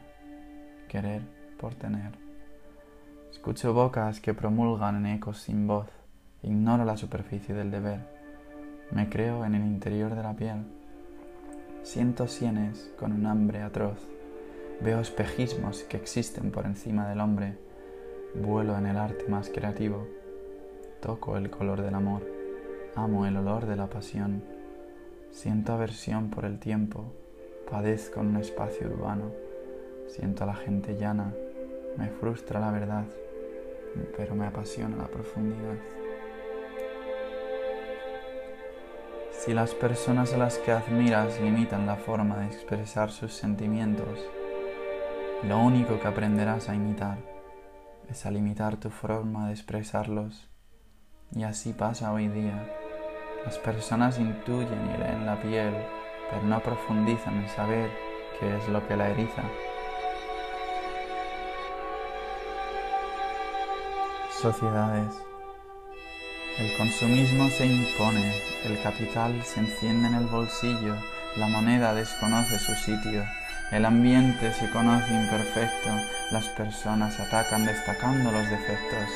[0.88, 1.22] querer
[1.56, 2.10] por tener.
[3.30, 5.86] Escucho bocas que promulgan en ecos sin voz,
[6.42, 8.00] ignoro la superficie del deber,
[8.90, 10.81] me creo en el interior de la piel.
[11.82, 13.98] Siento sienes con un hambre atroz,
[14.80, 17.58] veo espejismos que existen por encima del hombre,
[18.36, 20.06] vuelo en el arte más creativo,
[21.00, 22.22] toco el color del amor,
[22.94, 24.44] amo el olor de la pasión,
[25.32, 27.12] siento aversión por el tiempo,
[27.68, 29.32] padezco en un espacio urbano,
[30.06, 31.34] siento a la gente llana,
[31.98, 33.06] me frustra la verdad,
[34.16, 36.01] pero me apasiona la profundidad.
[39.44, 44.20] Si las personas a las que admiras limitan la forma de expresar sus sentimientos,
[45.42, 47.18] lo único que aprenderás a imitar
[48.08, 50.48] es a limitar tu forma de expresarlos.
[51.32, 52.72] Y así pasa hoy día.
[53.44, 55.74] Las personas intuyen y leen la piel,
[56.30, 57.90] pero no profundizan en saber
[58.38, 59.42] qué es lo que la eriza.
[64.40, 65.31] Sociedades.
[66.58, 68.34] El consumismo se impone,
[68.64, 70.96] el capital se enciende en el bolsillo,
[71.36, 73.24] la moneda desconoce su sitio,
[73.70, 75.88] el ambiente se conoce imperfecto,
[76.30, 79.08] las personas atacan destacando los defectos,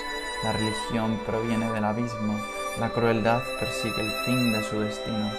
[0.42, 2.40] la religión proviene del abismo,
[2.80, 5.30] la crueldad persigue el fin de su destino,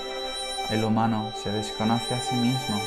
[0.70, 2.80] el humano se desconoce a sí mismo,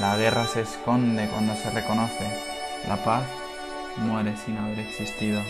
[0.00, 2.30] la guerra se esconde cuando se reconoce,
[2.86, 3.24] la paz
[3.96, 5.42] muere sin haber existido.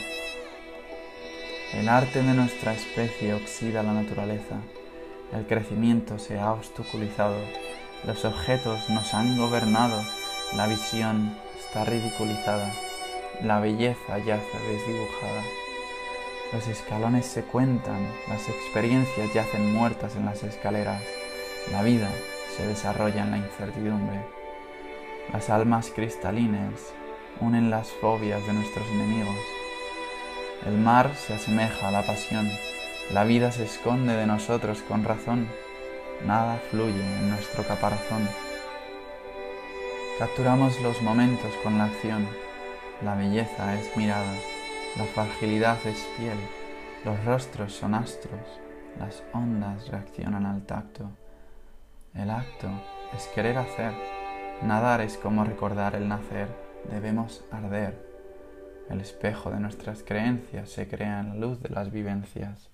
[1.74, 4.54] El arte de nuestra especie oxida la naturaleza.
[5.32, 7.36] El crecimiento se ha obstaculizado.
[8.06, 10.00] Los objetos nos han gobernado.
[10.54, 12.72] La visión está ridiculizada.
[13.42, 15.42] La belleza yace desdibujada.
[16.52, 18.12] Los escalones se cuentan.
[18.28, 21.02] Las experiencias yacen muertas en las escaleras.
[21.72, 22.08] La vida
[22.56, 24.24] se desarrolla en la incertidumbre.
[25.32, 26.92] Las almas cristalinas
[27.40, 29.36] unen las fobias de nuestros enemigos.
[30.64, 32.48] El mar se asemeja a la pasión,
[33.12, 35.48] la vida se esconde de nosotros con razón,
[36.26, 38.28] nada fluye en nuestro caparazón.
[40.18, 42.26] Capturamos los momentos con la acción,
[43.04, 44.32] la belleza es mirada,
[44.96, 46.38] la fragilidad es piel,
[47.04, 48.60] los rostros son astros,
[48.98, 51.10] las ondas reaccionan al tacto.
[52.14, 52.68] El acto
[53.14, 53.92] es querer hacer,
[54.62, 56.48] nadar es como recordar el nacer,
[56.90, 58.05] debemos arder
[58.88, 62.70] el espejo de nuestras creencias se crea en la luz de las vivencias.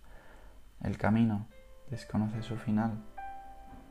[0.83, 1.47] El camino
[1.91, 3.03] desconoce su final.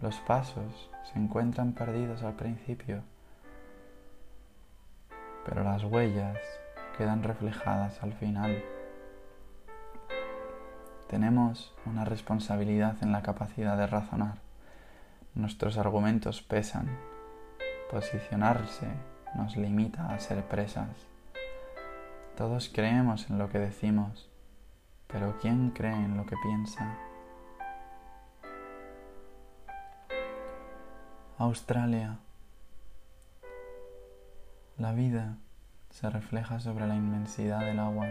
[0.01, 3.03] Los pasos se encuentran perdidos al principio,
[5.45, 6.38] pero las huellas
[6.97, 8.63] quedan reflejadas al final.
[11.07, 14.36] Tenemos una responsabilidad en la capacidad de razonar.
[15.34, 16.88] Nuestros argumentos pesan.
[17.89, 18.88] Posicionarse
[19.36, 21.11] nos limita a ser presas.
[22.42, 24.28] Todos creemos en lo que decimos,
[25.06, 26.98] pero ¿quién cree en lo que piensa?
[31.38, 32.18] Australia.
[34.80, 35.38] La vida
[35.92, 38.08] se refleja sobre la inmensidad del agua.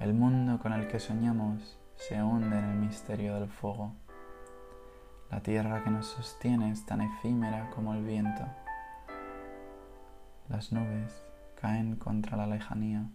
[0.00, 3.92] El mundo con el que soñamos se hunde en el misterio del fuego.
[5.30, 8.42] La tierra que nos sostiene es tan efímera como el viento.
[10.48, 11.25] Las nubes
[11.60, 13.06] caen contra la lejanía.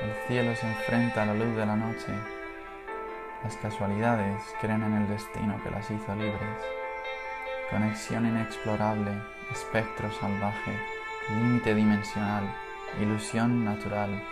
[0.00, 2.12] El cielo se enfrenta a la luz de la noche.
[3.44, 6.58] Las casualidades creen en el destino que las hizo libres.
[7.70, 9.12] Conexión inexplorable,
[9.50, 10.76] espectro salvaje,
[11.30, 12.44] límite dimensional,
[13.00, 14.22] ilusión natural,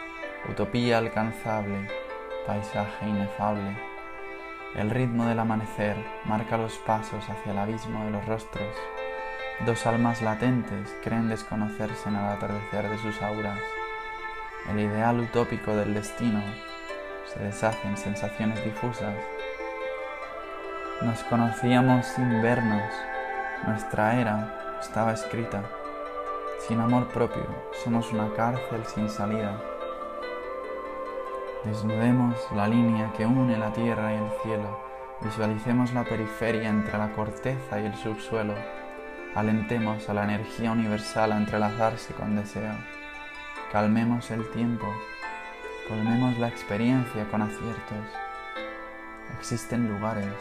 [0.49, 1.89] utopía alcanzable,
[2.47, 3.77] paisaje inefable.
[4.75, 8.77] El ritmo del amanecer marca los pasos hacia el abismo de los rostros.
[9.67, 13.59] Dos almas latentes creen desconocerse en el atardecer de sus auras.
[14.71, 16.43] El ideal utópico del destino
[17.27, 19.15] se deshace en sensaciones difusas.
[21.03, 22.91] Nos conocíamos sin vernos,
[23.67, 25.63] nuestra era estaba escrita.
[26.67, 27.45] Sin amor propio,
[27.85, 29.61] somos una cárcel sin salida.
[31.65, 34.81] Desnudemos la línea que une la tierra y el cielo.
[35.21, 38.55] Visualicemos la periferia entre la corteza y el subsuelo.
[39.35, 42.75] Alentemos a la energía universal a entrelazarse con deseo.
[43.73, 44.87] Calmemos el tiempo.
[45.89, 48.07] Colmemos la experiencia con aciertos.
[49.39, 50.35] Existen lugares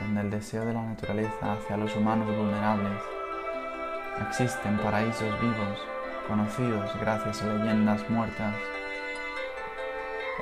[0.00, 3.00] donde el deseo de la naturaleza hacia los humanos vulnerables
[4.20, 5.78] Existen paraísos vivos,
[6.28, 8.54] conocidos gracias a leyendas muertas.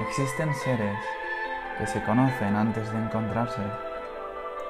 [0.07, 0.99] Existen seres
[1.79, 3.63] que se conocen antes de encontrarse.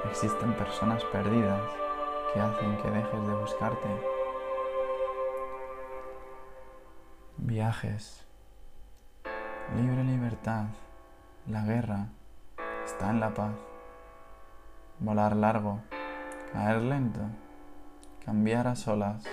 [0.09, 1.61] Existen personas perdidas
[2.33, 3.89] que hacen que dejes de buscarte.
[7.37, 8.27] Viajes.
[9.77, 10.67] Libre libertad.
[11.47, 12.09] La guerra
[12.85, 13.53] está en la paz.
[14.99, 15.81] Volar largo.
[16.53, 17.21] Caer lento.
[18.25, 19.25] Cambiar a solas.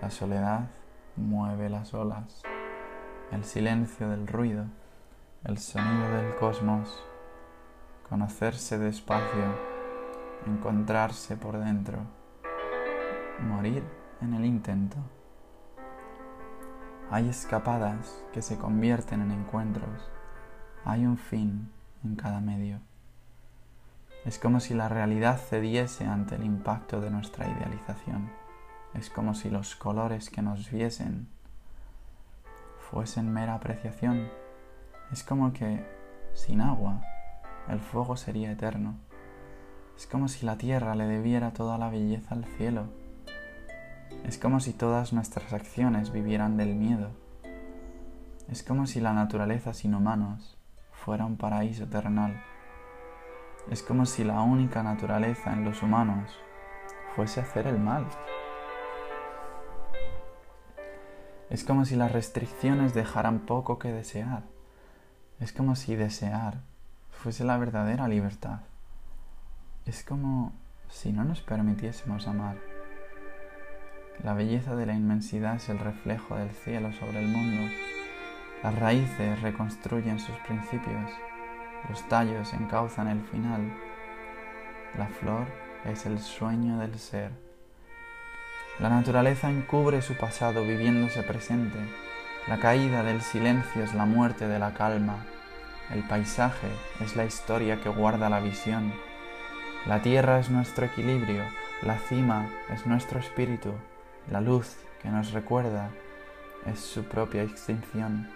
[0.00, 0.70] La soledad
[1.16, 2.42] mueve las olas.
[3.30, 4.64] El silencio del ruido.
[5.44, 7.04] El sonido del cosmos.
[8.08, 9.77] Conocerse despacio.
[10.46, 11.98] Encontrarse por dentro.
[13.40, 13.84] Morir
[14.20, 14.96] en el intento.
[17.10, 20.10] Hay escapadas que se convierten en encuentros.
[20.84, 21.70] Hay un fin
[22.04, 22.80] en cada medio.
[24.24, 28.30] Es como si la realidad cediese ante el impacto de nuestra idealización.
[28.94, 31.28] Es como si los colores que nos viesen
[32.90, 34.28] fuesen mera apreciación.
[35.12, 35.86] Es como que,
[36.34, 37.00] sin agua,
[37.68, 38.96] el fuego sería eterno.
[39.98, 42.84] Es como si la tierra le debiera toda la belleza al cielo.
[44.22, 47.10] Es como si todas nuestras acciones vivieran del miedo.
[48.48, 50.56] Es como si la naturaleza sin humanos
[50.92, 52.40] fuera un paraíso eternal.
[53.72, 56.30] Es como si la única naturaleza en los humanos
[57.16, 58.06] fuese hacer el mal.
[61.50, 64.44] Es como si las restricciones dejaran poco que desear.
[65.40, 66.60] Es como si desear
[67.10, 68.60] fuese la verdadera libertad.
[69.88, 70.52] Es como
[70.88, 72.56] si no nos permitiésemos amar.
[74.22, 77.72] La belleza de la inmensidad es el reflejo del cielo sobre el mundo.
[78.62, 81.10] Las raíces reconstruyen sus principios
[81.88, 83.72] los tallos encauzan el final.
[84.96, 85.46] La flor
[85.84, 87.30] es el sueño del ser.
[88.78, 91.78] La naturaleza encubre su pasado viviéndose presente.
[92.46, 95.24] La caída del silencio es la muerte de la calma.
[95.90, 96.68] El paisaje
[97.00, 98.92] es la historia que guarda la visión.
[99.86, 101.44] La tierra es nuestro equilibrio,
[101.82, 103.72] la cima es nuestro espíritu,
[104.30, 105.90] la luz que nos recuerda
[106.66, 108.28] es su propia extinción.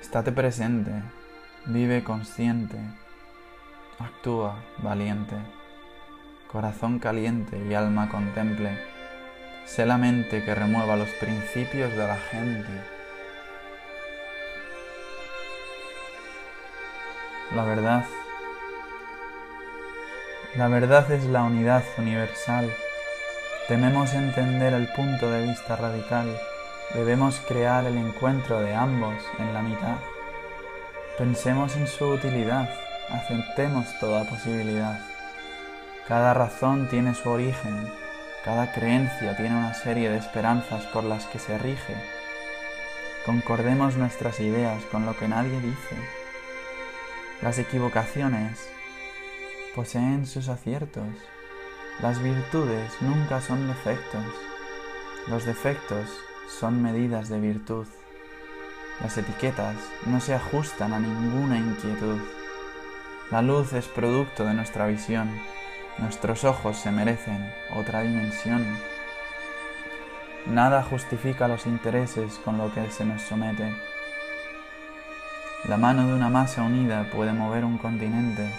[0.00, 0.92] Estate presente,
[1.66, 2.78] vive consciente,
[3.98, 5.36] actúa valiente,
[6.50, 8.78] corazón caliente y alma contemple.
[9.66, 12.89] Sé la mente que remueva los principios de la gente.
[17.54, 18.04] La verdad.
[20.56, 22.72] La verdad es la unidad universal.
[23.68, 26.36] Tememos entender el punto de vista radical
[26.94, 29.98] Debemos crear el encuentro de ambos en la mitad.
[31.16, 32.68] Pensemos en su utilidad,
[33.10, 34.98] aceptemos toda posibilidad.
[36.08, 37.88] Cada razón tiene su origen,
[38.44, 41.94] cada creencia tiene una serie de esperanzas por las que se rige.
[43.24, 46.19] Concordemos nuestras ideas con lo que nadie dice.
[47.42, 48.68] Las equivocaciones
[49.74, 51.08] poseen sus aciertos.
[52.02, 54.24] Las virtudes nunca son defectos.
[55.26, 56.06] Los defectos
[56.50, 57.86] son medidas de virtud.
[59.00, 59.74] Las etiquetas
[60.04, 62.18] no se ajustan a ninguna inquietud.
[63.30, 65.30] La luz es producto de nuestra visión.
[65.96, 68.66] Nuestros ojos se merecen otra dimensión.
[70.46, 73.74] Nada justifica los intereses con lo que se nos somete.
[75.64, 78.50] La mano de una masa unida puede mover un continente.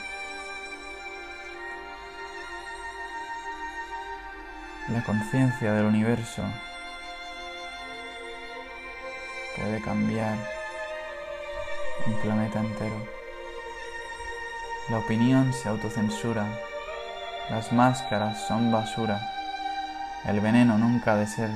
[4.88, 6.43] La conciencia del universo
[9.58, 10.36] puede cambiar
[12.06, 12.95] un planeta entero.
[14.89, 16.45] La opinión se autocensura,
[17.49, 19.20] las máscaras son basura,
[20.26, 21.49] el veneno nunca ha de ser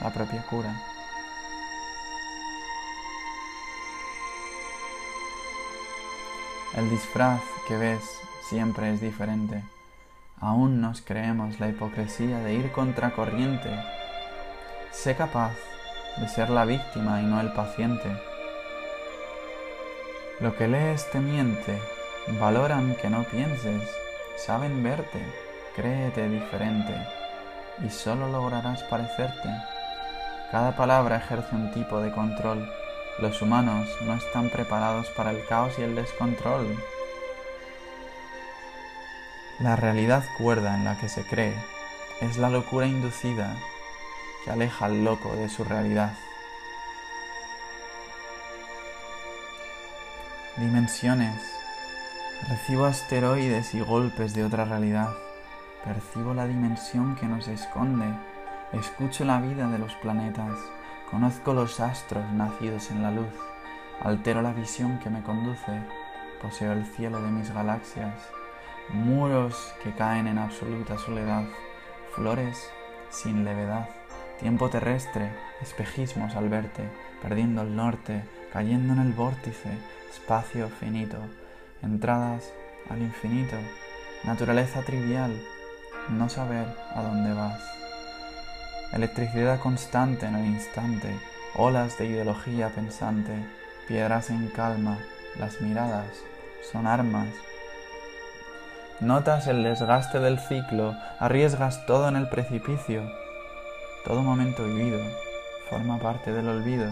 [0.00, 0.72] la propia cura.
[6.76, 8.02] El disfraz que ves
[8.50, 9.64] siempre es diferente.
[10.38, 13.70] Aún nos creemos la hipocresía de ir contracorriente.
[14.90, 15.54] Sé capaz
[16.18, 18.14] de ser la víctima y no el paciente.
[20.40, 21.80] Lo que lees te miente,
[22.38, 23.82] valoran que no pienses,
[24.36, 25.24] saben verte,
[25.74, 26.94] créete diferente
[27.82, 29.48] y solo lograrás parecerte.
[30.50, 32.70] Cada palabra ejerce un tipo de control.
[33.18, 36.66] Los humanos no están preparados para el caos y el descontrol.
[39.58, 41.54] La realidad cuerda en la que se cree
[42.20, 43.56] es la locura inducida
[44.44, 46.12] que aleja al loco de su realidad.
[50.58, 51.42] Dimensiones.
[52.50, 55.08] Recibo asteroides y golpes de otra realidad.
[55.84, 58.06] Percibo la dimensión que nos esconde.
[58.72, 60.58] Escucho la vida de los planetas.
[61.10, 63.32] Conozco los astros nacidos en la luz.
[64.00, 65.82] Altero la visión que me conduce.
[66.42, 68.14] Poseo el cielo de mis galaxias.
[68.90, 71.44] Muros que caen en absoluta soledad,
[72.14, 72.70] flores
[73.10, 73.88] sin levedad,
[74.38, 76.88] tiempo terrestre, espejismos al verte,
[77.20, 79.70] perdiendo el norte, cayendo en el vórtice,
[80.10, 81.18] espacio finito,
[81.82, 82.52] entradas
[82.88, 83.56] al infinito,
[84.24, 85.36] naturaleza trivial,
[86.10, 87.75] no saber a dónde vas.
[88.92, 91.14] Electricidad constante en el instante,
[91.54, 93.32] olas de ideología pensante,
[93.88, 94.98] piedras en calma,
[95.38, 96.06] las miradas
[96.72, 97.28] son armas
[99.00, 103.02] Notas el desgaste del ciclo, arriesgas todo en el precipicio.
[104.06, 104.98] Todo momento vivido
[105.68, 106.90] forma parte del olvido.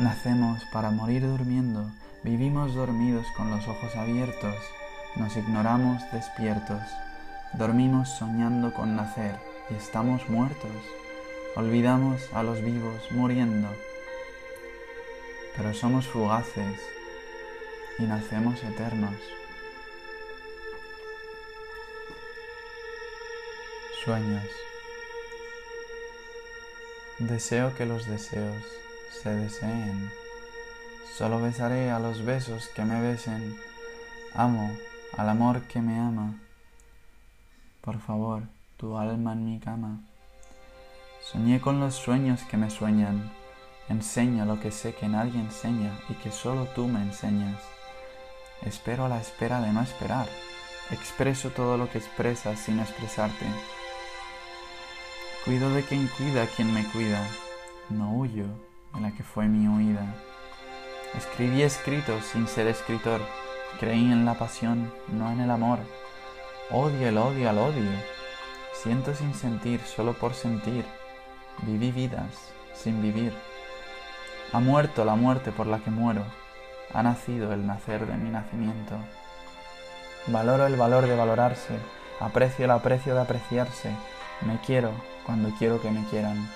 [0.00, 1.88] Nacemos para morir durmiendo,
[2.24, 4.56] vivimos dormidos con los ojos abiertos,
[5.14, 6.82] nos ignoramos despiertos,
[7.52, 10.70] dormimos soñando con nacer y estamos muertos.
[11.56, 13.68] Olvidamos a los vivos muriendo,
[15.56, 16.80] pero somos fugaces
[17.98, 19.16] y nacemos eternos.
[24.04, 24.46] Sueños.
[27.18, 28.64] Deseo que los deseos
[29.10, 30.10] se deseen.
[31.14, 33.58] Solo besaré a los besos que me besen.
[34.34, 34.74] Amo
[35.18, 36.34] al amor que me ama.
[37.82, 38.44] Por favor,
[38.80, 40.00] tu alma en mi cama.
[41.20, 43.30] Soñé con los sueños que me sueñan.
[43.90, 47.60] Enseña lo que sé que nadie enseña y que solo tú me enseñas.
[48.62, 50.26] Espero a la espera de no esperar.
[50.90, 53.44] Expreso todo lo que expresas sin expresarte.
[55.44, 57.22] Cuido de quien cuida a quien me cuida,
[57.90, 58.46] no huyo
[58.94, 60.06] de la que fue mi huida.
[61.18, 63.20] Escribí escritos sin ser escritor,
[63.78, 65.78] creí en la pasión, no en el amor.
[66.70, 68.19] Odio el odio al odio,
[68.82, 70.84] siento sin sentir solo por sentir,
[71.62, 73.32] viví vidas sin vivir.
[74.52, 76.24] Ha muerto la muerte por la que muero,
[76.94, 78.96] ha nacido el nacer de mi nacimiento.
[80.28, 81.78] Valoro el valor de valorarse,
[82.20, 83.94] aprecio el aprecio de apreciarse,
[84.46, 84.92] me quiero
[85.26, 86.48] cuando quiero que me quieran.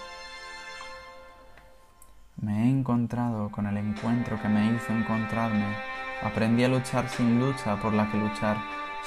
[2.40, 5.76] Me he encontrado con el encuentro que me hizo encontrarme.
[6.22, 8.56] Aprendí a luchar sin lucha por la que luchar.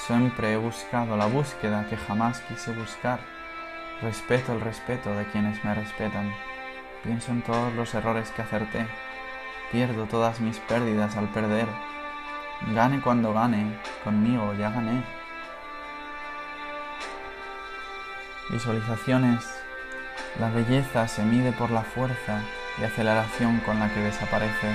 [0.06, 3.20] Siempre he buscado la búsqueda que jamás quise buscar.
[4.02, 6.34] Respeto el respeto de quienes me respetan.
[7.04, 8.88] Pienso en todos los errores que acerté.
[9.72, 11.68] Pierdo todas mis pérdidas al perder.
[12.74, 15.04] Gane cuando gane, conmigo ya gané.
[18.50, 19.46] Visualizaciones.
[20.40, 22.42] La belleza se mide por la fuerza
[22.80, 24.72] y aceleración con la que desaparece,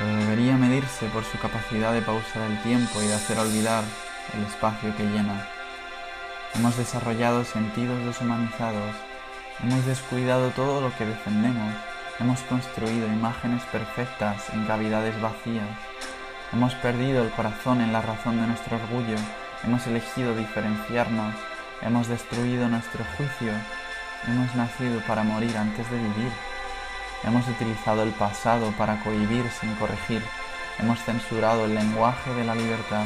[0.00, 3.84] pero debería medirse por su capacidad de pausar el tiempo y de hacer olvidar
[4.34, 5.46] el espacio que llena.
[6.56, 8.96] Hemos desarrollado sentidos deshumanizados,
[9.62, 11.74] hemos descuidado todo lo que defendemos,
[12.18, 15.68] hemos construido imágenes perfectas en cavidades vacías,
[16.52, 19.18] hemos perdido el corazón en la razón de nuestro orgullo,
[19.62, 21.34] hemos elegido diferenciarnos
[21.82, 23.52] Hemos destruido nuestro juicio.
[24.28, 26.30] Hemos nacido para morir antes de vivir.
[27.24, 30.22] Hemos utilizado el pasado para cohibir sin corregir.
[30.78, 33.04] Hemos censurado el lenguaje de la libertad.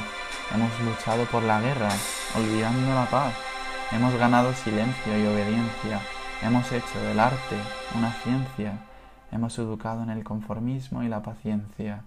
[0.54, 1.90] Hemos luchado por la guerra,
[2.36, 3.34] olvidando la paz.
[3.90, 6.00] Hemos ganado silencio y obediencia.
[6.42, 7.56] Hemos hecho del arte
[7.96, 8.78] una ciencia.
[9.32, 12.04] Hemos educado en el conformismo y la paciencia.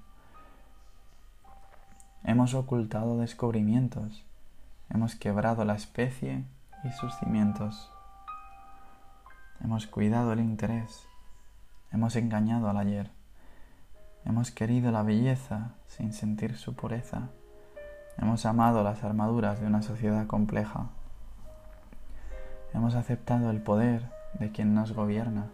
[2.23, 4.23] Hemos ocultado descubrimientos.
[4.89, 6.43] Hemos quebrado la especie
[6.83, 7.91] y sus cimientos.
[9.63, 11.06] Hemos cuidado el interés,
[11.91, 13.11] hemos engañado al ayer,
[14.25, 17.29] hemos querido la belleza sin sentir su pureza,
[18.17, 20.87] hemos amado las armaduras de una sociedad compleja,
[22.73, 25.47] hemos aceptado el poder de quien nos gobierna,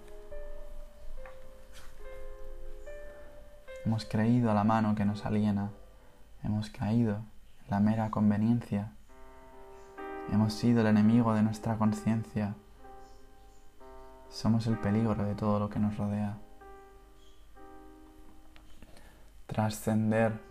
[3.86, 5.69] hemos creído a la mano que nos aliena,
[6.43, 8.91] hemos caído en la mera conveniencia.
[10.31, 12.55] Hemos sido el enemigo de nuestra conciencia.
[14.34, 16.39] Somos el peligro de todo lo que nos rodea.
[19.45, 20.41] Trascender.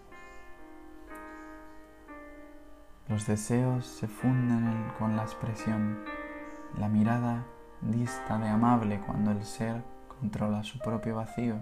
[3.08, 5.98] Los deseos se funden con la expresión.
[6.78, 7.44] La mirada
[7.80, 11.56] dista de amable cuando el ser controla su propio vacío.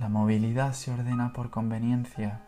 [0.00, 2.40] La movilidad se ordena por conveniencia.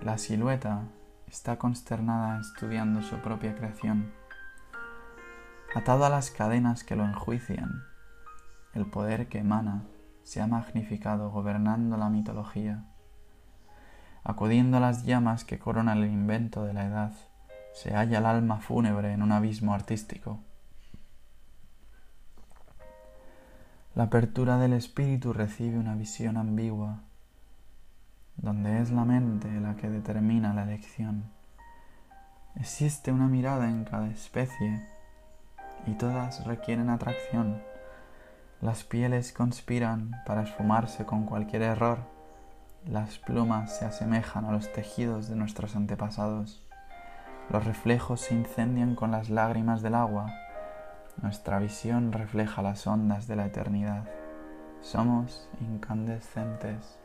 [0.00, 0.82] La silueta
[1.28, 4.23] está consternada estudiando su propia creación.
[5.74, 7.82] Atado a las cadenas que lo enjuician,
[8.74, 9.82] el poder que emana
[10.22, 12.84] se ha magnificado gobernando la mitología.
[14.22, 17.12] Acudiendo a las llamas que coronan el invento de la edad,
[17.72, 20.38] se halla el alma fúnebre en un abismo artístico.
[23.96, 27.00] La apertura del espíritu recibe una visión ambigua,
[28.36, 31.24] donde es la mente la que determina la elección.
[32.54, 34.93] Existe una mirada en cada especie
[35.86, 37.62] y todas requieren atracción.
[38.60, 41.98] Las pieles conspiran para esfumarse con cualquier error.
[42.86, 46.62] Las plumas se asemejan a los tejidos de nuestros antepasados.
[47.50, 50.32] Los reflejos se incendian con las lágrimas del agua
[51.22, 54.04] nuestra visión refleja las ondas de la eternidad.
[54.80, 56.98] Somos incandescentes.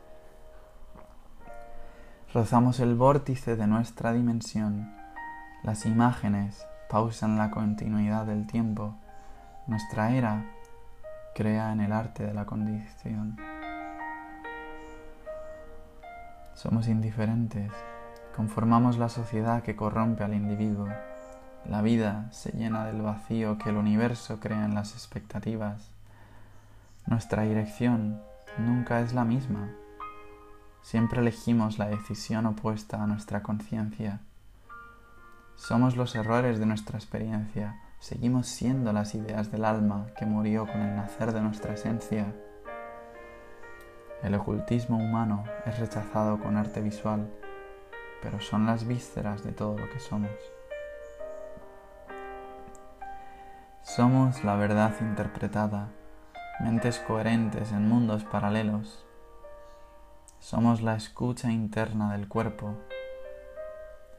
[2.34, 4.94] Rozamos el vórtice de nuestra dimensión.
[5.64, 8.96] Las imágenes pausan la continuidad del tiempo.
[9.68, 10.44] Nuestra era
[11.36, 13.38] crea en el arte de la condición.
[16.56, 17.72] Somos indiferentes.
[18.36, 20.90] Conformamos la sociedad que corrompe al individuo.
[21.66, 25.92] La vida se llena del vacío que el universo crea en las expectativas.
[27.06, 28.20] Nuestra dirección
[28.58, 29.70] nunca es la misma.
[30.82, 34.22] Siempre elegimos la decisión opuesta a nuestra conciencia.
[35.60, 37.82] Somos los errores de nuestra experiencia.
[38.00, 42.34] Seguimos siendo las ideas del alma que murió con el nacer de nuestra esencia.
[44.24, 47.30] El ocultismo humano es rechazado con arte visual,
[48.24, 50.32] pero son las vísceras de todo lo que somos.
[53.84, 55.90] Somos la verdad interpretada,
[56.62, 59.06] mentes coherentes en mundos paralelos.
[60.40, 62.78] Somos la escucha interna del cuerpo,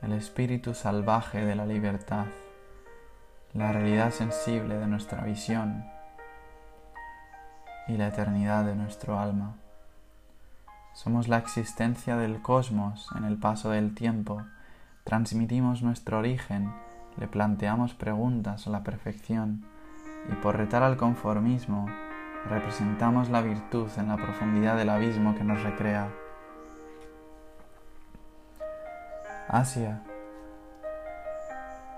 [0.03, 2.27] el espíritu salvaje de la libertad,
[3.53, 5.85] la realidad sensible de nuestra visión
[7.89, 9.57] y la eternidad de nuestro alma.
[10.95, 14.43] Somos la existencia del cosmos en el paso del tiempo,
[15.05, 16.73] transmitimos nuestro origen
[17.19, 19.65] le planteamos preguntas a la perfección
[20.31, 21.87] y por retar al conformismo
[22.49, 26.09] representamos la virtud en la profundidad del abismo que nos recrea.
[29.53, 30.01] Asia.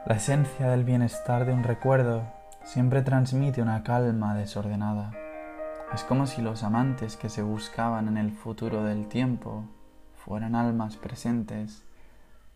[0.06, 2.22] La esencia del bienestar de un recuerdo
[2.64, 5.12] siempre transmite una calma desordenada.
[5.92, 9.66] Es como si los amantes que se buscaban en el futuro del tiempo
[10.24, 11.82] fueran almas presentes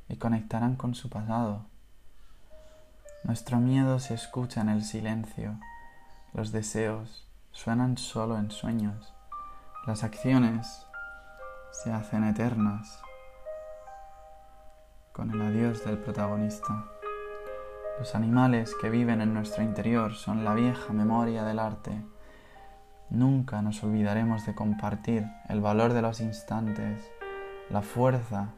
[0.09, 1.66] y conectaran con su pasado.
[3.22, 5.59] Nuestro miedo se escucha en el silencio,
[6.32, 9.12] los deseos suenan solo en sueños,
[9.86, 10.86] las acciones
[11.84, 13.03] se hacen eternas
[15.17, 16.85] con el adiós del protagonista.
[17.99, 22.03] Los animales que viven en nuestro interior son la vieja memoria del arte.
[23.09, 27.11] Nunca nos olvidaremos de compartir el valor de los instantes.
[27.71, 28.51] La fuerza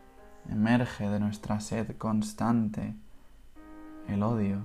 [0.50, 2.96] emerge de nuestra sed constante
[4.08, 4.58] el odio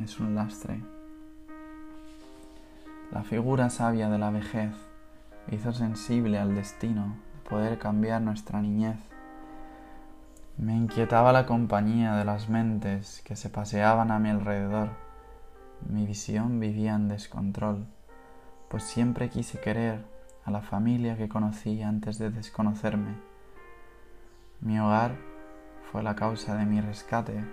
[0.00, 0.82] es un lastre.
[3.12, 4.72] La figura sabia de la vejez
[5.52, 9.13] hizo sensible al destino de poder cambiar nuestra niñez.
[10.56, 14.90] Me inquietaba la compañía de las mentes que se paseaban a mi alrededor.
[15.88, 17.86] Mi visión vivía en descontrol,
[18.68, 20.04] pues siempre quise querer
[20.44, 23.16] a la familia que conocí antes de desconocerme.
[24.60, 25.16] Mi hogar
[25.90, 27.44] fue la causa de mi rescate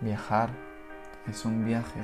[0.00, 0.50] Viajar
[1.28, 2.00] es un viaje.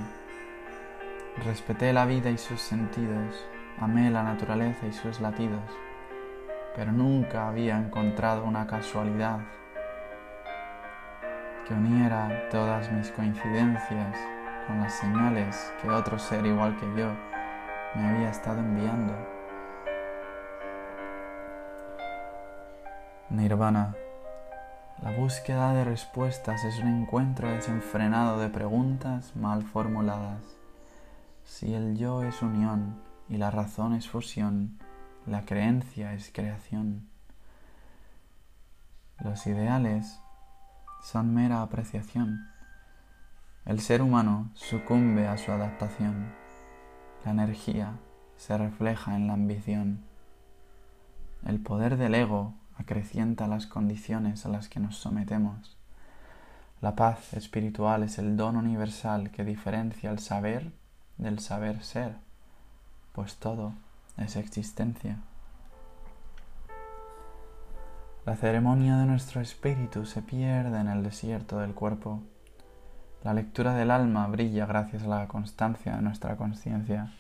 [1.45, 3.45] Respeté la vida y sus sentidos,
[3.81, 5.63] amé la naturaleza y sus latidos,
[6.77, 9.41] pero nunca había encontrado una casualidad
[11.67, 14.19] que uniera todas mis coincidencias
[14.67, 17.13] con las señales que otro ser igual que yo
[17.95, 19.15] me había estado enviando.
[23.31, 23.95] Nirvana
[25.03, 30.43] la búsqueda de respuestas es un encuentro desenfrenado de preguntas mal formuladas.
[31.45, 34.79] Si el yo es unión y la razón es fusión,
[35.27, 37.07] la creencia es creación.
[39.19, 40.21] Los ideales
[41.05, 42.49] son mera apreciación.
[43.67, 46.33] El ser humano sucumbe a su adaptación.
[47.27, 47.93] La energía
[48.39, 50.03] se refleja en la ambición.
[51.45, 55.77] El poder del ego acrecienta las condiciones a las que nos sometemos.
[56.81, 60.73] La paz espiritual es el don universal que diferencia el saber
[61.19, 62.15] del saber ser,
[63.13, 63.75] pues todo
[64.17, 65.19] es existencia.
[68.27, 72.23] La ceremonia de nuestro espíritu se pierde en el desierto del cuerpo.
[73.23, 77.13] La lectura del alma brilla gracias a la constancia de nuestra conciencia.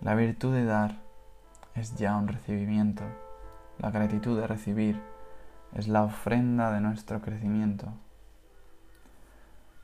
[0.00, 0.96] La virtud de dar
[1.76, 3.04] es ya un recibimiento.
[3.78, 5.00] La gratitud de recibir
[5.72, 7.92] es la ofrenda de nuestro crecimiento.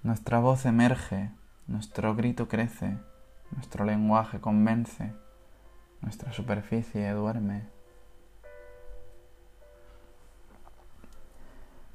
[0.03, 1.31] Nuestra voz emerge,
[1.69, 2.99] nuestro grito crece,
[3.53, 5.15] nuestro lenguaje convence,
[6.01, 7.74] nuestra superficie duerme.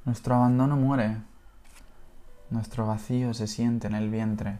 [0.06, 1.18] Nuestro abandono muere,
[2.48, 4.58] nuestro vacío se siente en el vientre,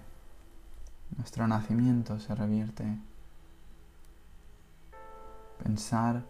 [1.16, 2.84] nuestro nacimiento se revierte.
[5.64, 6.24] Pensar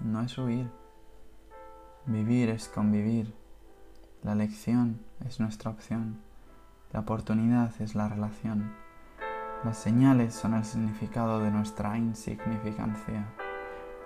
[0.00, 0.68] no es huir,
[2.06, 3.32] vivir es convivir,
[4.24, 6.18] la lección es nuestra opción,
[6.92, 8.72] la oportunidad es la relación,
[9.64, 13.28] las señales son el significado de nuestra insignificancia,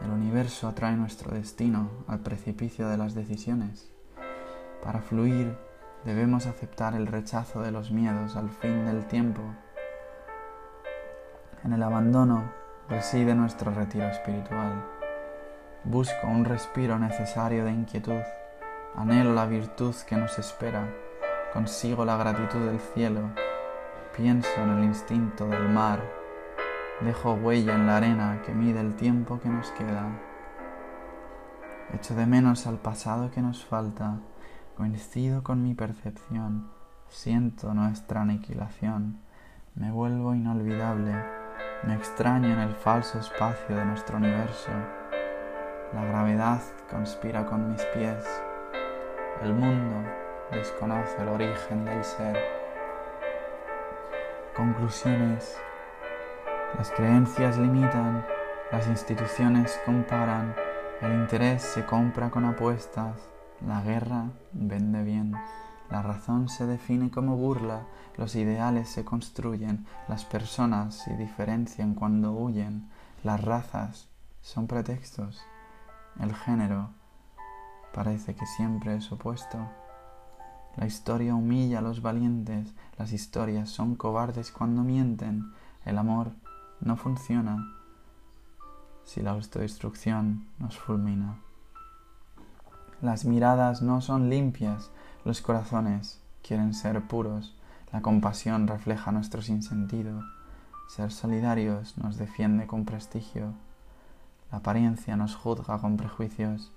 [0.02, 3.90] el universo atrae nuestro destino al precipicio de las decisiones.
[4.82, 5.56] Para fluir
[6.04, 9.42] debemos aceptar el rechazo de los miedos al fin del tiempo.
[11.64, 12.50] En el abandono
[12.88, 14.82] reside nuestro retiro espiritual.
[15.84, 18.22] Busco un respiro necesario de inquietud,
[18.94, 20.86] anhelo la virtud que nos espera,
[21.52, 23.30] consigo la gratitud del cielo,
[24.16, 26.00] pienso en el instinto del mar,
[27.00, 30.06] dejo huella en la arena que mide el tiempo que nos queda.
[31.94, 34.18] Echo de menos al pasado que nos falta,
[34.80, 36.70] Coincido con mi percepción,
[37.10, 39.20] siento nuestra aniquilación,
[39.74, 41.14] me vuelvo inolvidable,
[41.82, 44.70] me extraño en el falso espacio de nuestro universo.
[45.92, 48.24] La gravedad conspira con mis pies,
[49.42, 49.96] el mundo
[50.50, 52.38] desconoce el origen del ser.
[54.56, 55.58] Conclusiones.
[56.78, 58.24] Las creencias limitan,
[58.72, 60.54] las instituciones comparan,
[61.02, 63.29] el interés se compra con apuestas,
[63.66, 65.34] la guerra vende bien.
[65.90, 67.86] La razón se define como burla,
[68.16, 72.88] los ideales se construyen, las personas se diferencian cuando huyen,
[73.24, 74.08] las razas
[74.40, 75.42] son pretextos,
[76.20, 76.90] el género
[77.92, 79.58] parece que siempre es opuesto.
[80.76, 85.52] La historia humilla a los valientes, las historias son cobardes cuando mienten,
[85.84, 86.30] el amor
[86.80, 87.76] no funciona
[89.02, 91.49] si la autodestrucción nos fulmina.
[93.02, 94.90] Las miradas no son limpias,
[95.24, 97.54] los corazones quieren ser puros,
[97.92, 100.22] la compasión refleja nuestro sinsentido,
[100.86, 103.54] ser solidarios nos defiende con prestigio,
[104.52, 106.72] la apariencia nos juzga con prejuicios,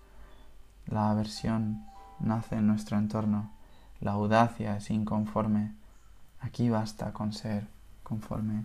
[0.86, 1.86] la aversión
[2.21, 3.51] nace en nuestro entorno,
[3.99, 5.74] la audacia es inconforme,
[6.39, 7.67] aquí basta con ser
[8.01, 8.63] conforme.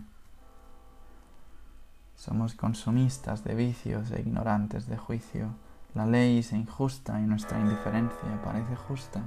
[2.15, 5.55] Somos consumistas de vicios e ignorantes de juicio,
[5.95, 9.23] la ley es injusta y nuestra indiferencia parece justa.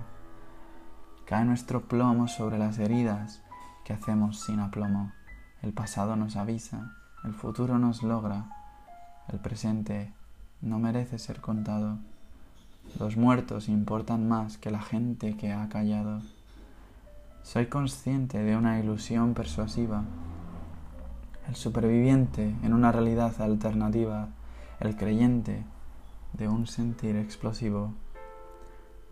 [1.24, 3.42] Cae nuestro plomo sobre las heridas
[3.84, 5.12] que hacemos sin aplomo.
[5.60, 6.92] El pasado nos avisa,
[7.24, 8.46] el futuro nos logra,
[9.28, 10.12] el presente
[10.60, 11.98] no merece ser contado.
[12.98, 16.22] Los muertos importan más que la gente que ha callado.
[17.42, 20.04] Soy consciente de una ilusión persuasiva.
[21.48, 24.28] El superviviente en una realidad alternativa,
[24.78, 25.64] el creyente
[26.32, 27.94] de un sentir explosivo,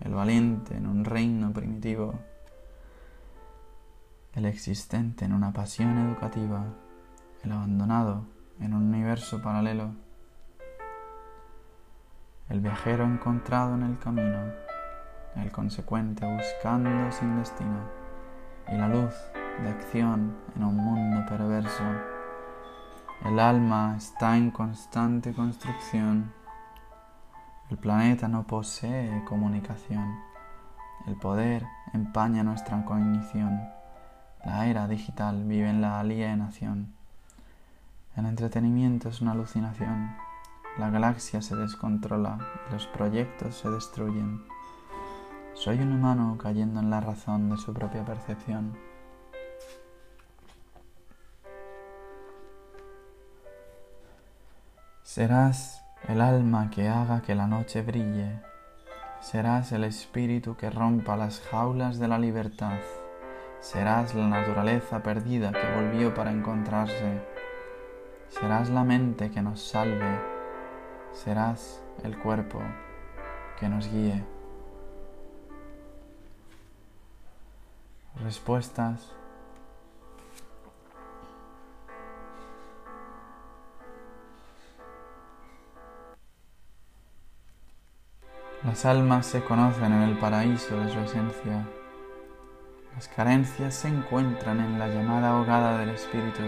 [0.00, 2.14] el valiente en un reino primitivo,
[4.32, 6.64] el existente en una pasión educativa,
[7.42, 8.24] el abandonado
[8.60, 9.90] en un universo paralelo,
[12.48, 14.52] el viajero encontrado en el camino,
[15.36, 17.80] el consecuente buscando sin destino,
[18.68, 19.14] y la luz
[19.62, 21.84] de acción en un mundo perverso.
[23.24, 26.32] El alma está en constante construcción
[27.70, 30.18] el planeta no posee comunicación.
[31.06, 31.64] El poder
[31.94, 33.60] empaña nuestra cognición.
[34.44, 36.92] La era digital vive en la alienación.
[38.16, 40.16] El entretenimiento es una alucinación.
[40.78, 44.42] La galaxia se descontrola y los proyectos se destruyen.
[45.54, 48.76] Soy un humano cayendo en la razón de su propia percepción.
[55.02, 58.40] Serás el alma que haga que la noche brille,
[59.20, 62.78] Serás el espíritu que rompa las jaulas de la libertad.
[63.61, 67.20] Serás la naturaleza perdida que volvió para encontrarse.
[68.30, 70.18] Serás la mente que nos salve.
[71.12, 72.62] Serás el cuerpo
[73.59, 74.24] que nos guíe.
[78.24, 79.12] Respuestas
[88.64, 91.66] Las almas se conocen en el paraíso de su esencia.
[92.94, 96.42] Las carencias se encuentran en la llamada ahogada del espíritu.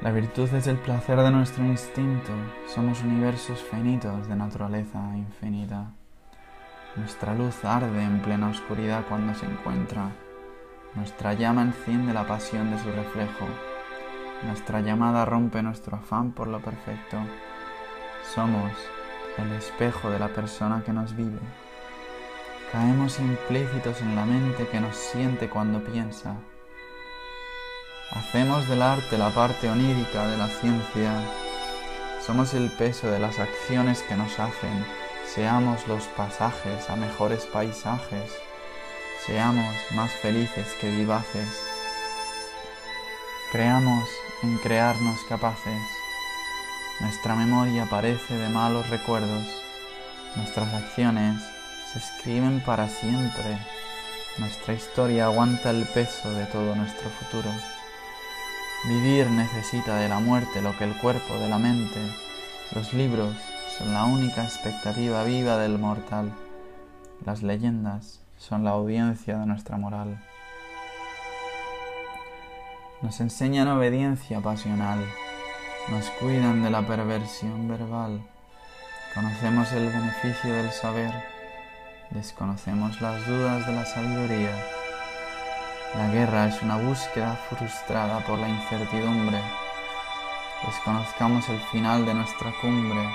[0.00, 2.30] La virtud es el placer de nuestro instinto.
[2.72, 5.90] Somos universos finitos de naturaleza infinita.
[6.94, 10.12] Nuestra luz arde en plena oscuridad cuando se encuentra.
[10.94, 13.48] Nuestra llama enciende la pasión de su reflejo.
[14.44, 17.16] Nuestra llamada rompe nuestro afán por lo perfecto.
[18.32, 18.70] Somos
[19.38, 21.38] el espejo de la persona que nos vive.
[22.72, 26.34] Caemos implícitos en la mente que nos siente cuando piensa.
[28.10, 31.12] Hacemos del arte la parte onírica de la ciencia.
[32.24, 34.84] Somos el peso de las acciones que nos hacen.
[35.26, 38.32] Seamos los pasajes a mejores paisajes.
[39.26, 41.62] Seamos más felices que vivaces.
[43.52, 44.08] Creamos
[44.42, 45.97] en crearnos capaces.
[47.00, 49.46] Nuestra memoria parece de malos recuerdos.
[50.34, 51.40] Nuestras acciones
[51.92, 53.56] se escriben para siempre.
[54.38, 57.50] Nuestra historia aguanta el peso de todo nuestro futuro.
[58.88, 62.00] Vivir necesita de la muerte lo que el cuerpo de la mente.
[62.74, 63.36] Los libros
[63.78, 66.32] son la única expectativa viva del mortal.
[67.24, 70.18] Las leyendas son la audiencia de nuestra moral.
[73.02, 74.98] Nos enseñan obediencia pasional
[75.90, 78.20] nos cuidan de la perversión verbal.
[79.14, 81.12] Conocemos el beneficio del saber,
[82.10, 84.54] desconocemos las dudas de la sabiduría.
[85.96, 89.40] La guerra es una búsqueda frustrada por la incertidumbre.
[90.66, 93.08] Desconozcamos el final de nuestra cumbre,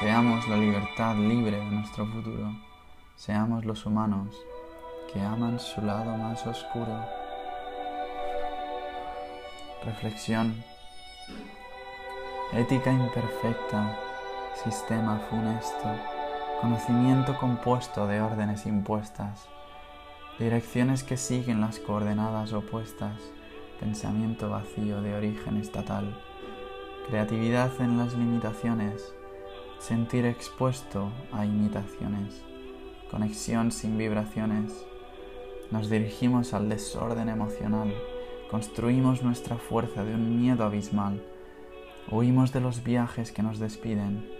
[0.00, 2.52] seamos la libertad libre de nuestro futuro,
[3.14, 4.34] seamos los humanos
[5.12, 7.06] que aman su lado más oscuro.
[9.84, 10.64] Reflexión
[12.52, 13.98] ética imperfecta,
[14.62, 15.88] sistema funesto,
[16.60, 19.48] conocimiento compuesto de órdenes impuestas,
[20.38, 23.20] direcciones que siguen las coordenadas opuestas,
[23.80, 26.16] pensamiento vacío de origen estatal,
[27.08, 29.12] creatividad en las limitaciones,
[29.80, 32.42] sentir expuesto a imitaciones,
[33.10, 34.72] conexión sin vibraciones,
[35.72, 37.92] nos dirigimos al desorden emocional,
[38.52, 41.20] construimos nuestra fuerza de un miedo abismal,
[42.08, 44.30] Huimos de los viajes que nos despiden,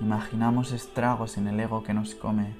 [0.00, 2.56] imaginamos estragos en el ego que nos come,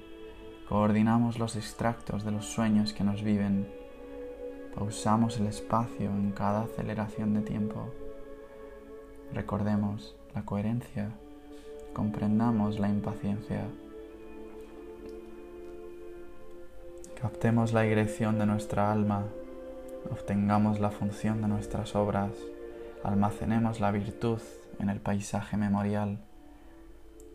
[0.68, 3.68] coordinamos los extractos de los sueños que nos viven,
[4.76, 7.92] pausamos el espacio en cada aceleración de tiempo.
[9.34, 11.10] Recordemos la coherencia,
[11.92, 13.64] comprendamos la impaciencia,
[17.20, 19.24] captemos la dirección de nuestra alma,
[20.12, 22.30] obtengamos la función de nuestras obras
[23.04, 24.40] almacenemos la virtud
[24.78, 26.18] en el paisaje memorial,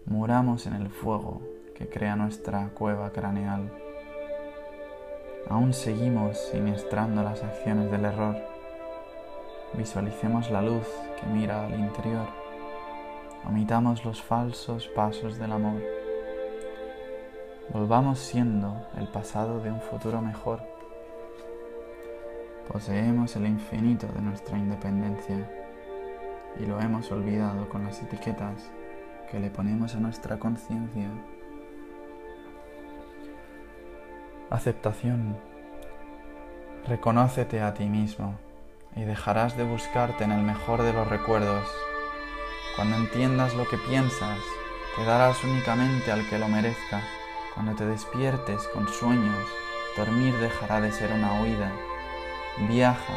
[0.06, 1.42] muramos en el fuego
[1.76, 3.72] que crea nuestra cueva craneal.
[5.50, 8.38] Aún seguimos siniestrando las acciones del error.
[9.74, 10.88] Visualicemos la luz
[11.20, 12.28] que mira al interior.
[13.46, 15.82] Omitamos los falsos pasos del amor.
[17.70, 20.73] Volvamos siendo el pasado de un futuro mejor
[22.68, 25.50] Poseemos el infinito de nuestra independencia
[26.58, 28.72] y lo hemos olvidado con las etiquetas
[29.30, 31.10] que le ponemos a nuestra conciencia.
[34.50, 35.38] Aceptación.
[36.88, 38.36] Reconócete a ti mismo
[38.96, 41.68] y dejarás de buscarte en el mejor de los recuerdos.
[42.78, 44.40] Cuando entiendas lo que piensas,
[44.96, 47.02] te darás únicamente al que lo merezca.
[47.56, 49.46] Cuando te despiertes con sueños,
[49.98, 51.72] dormir dejará de ser una huida
[52.60, 53.14] Viaja,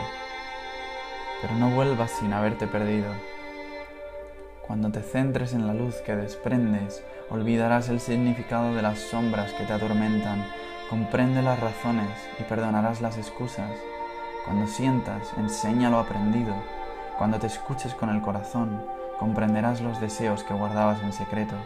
[1.42, 3.12] pero no vuelvas sin haberte perdido.
[4.66, 9.64] Cuando te centres en la luz que desprendes, olvidarás el significado de las sombras que
[9.64, 10.42] te atormentan,
[10.88, 12.08] comprende las razones
[12.40, 13.70] y perdonarás las excusas.
[14.46, 16.54] Cuando sientas, enseña lo aprendido.
[17.18, 18.82] Cuando te escuches con el corazón,
[19.18, 21.56] comprenderás los deseos que guardabas en secreto.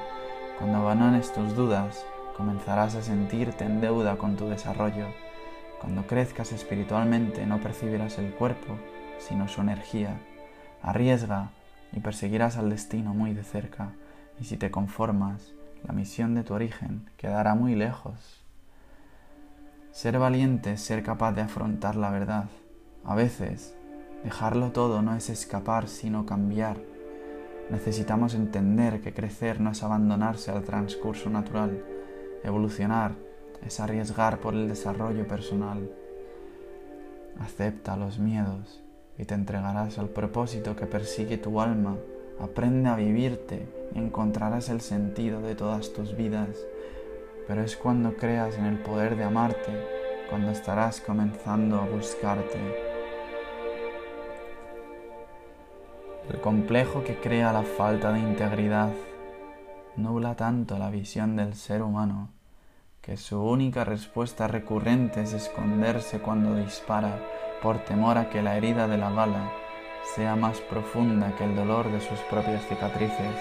[0.59, 2.05] Cuando abandones tus dudas,
[2.37, 5.07] comenzarás a sentirte en deuda con tu desarrollo.
[5.81, 8.77] Cuando crezcas espiritualmente no percibirás el cuerpo,
[9.19, 10.21] sino su energía.
[10.83, 11.51] Arriesga
[11.93, 13.93] y perseguirás al destino muy de cerca,
[14.39, 15.55] y si te conformas,
[15.87, 18.45] la misión de tu origen quedará muy lejos.
[19.91, 22.45] Ser valiente es ser capaz de afrontar la verdad.
[23.05, 23.75] A veces,
[24.23, 26.77] dejarlo todo no es escapar, sino cambiar.
[27.71, 31.83] Necesitamos entender que crecer no es abandonarse al transcurso natural.
[32.45, 33.30] Evolucionar
[33.67, 35.91] es arriesgar por el desarrollo personal.
[37.39, 38.83] Acepta los miedos
[39.19, 41.97] y te entregarás al propósito que persigue tu alma.
[42.41, 46.49] Aprende a vivirte y encontrarás el sentido de todas tus vidas.
[47.47, 49.73] Pero es cuando creas en el poder de amarte,
[50.29, 52.59] cuando estarás comenzando a buscarte.
[56.31, 58.91] El complejo que crea la falta de integridad
[59.97, 62.40] nubla tanto la visión del ser humano
[63.01, 67.19] que su única respuesta recurrente es esconderse cuando dispara
[67.63, 69.51] por temor a que la herida de la bala
[70.15, 73.37] sea más profunda que el dolor de sus propias cicatrices.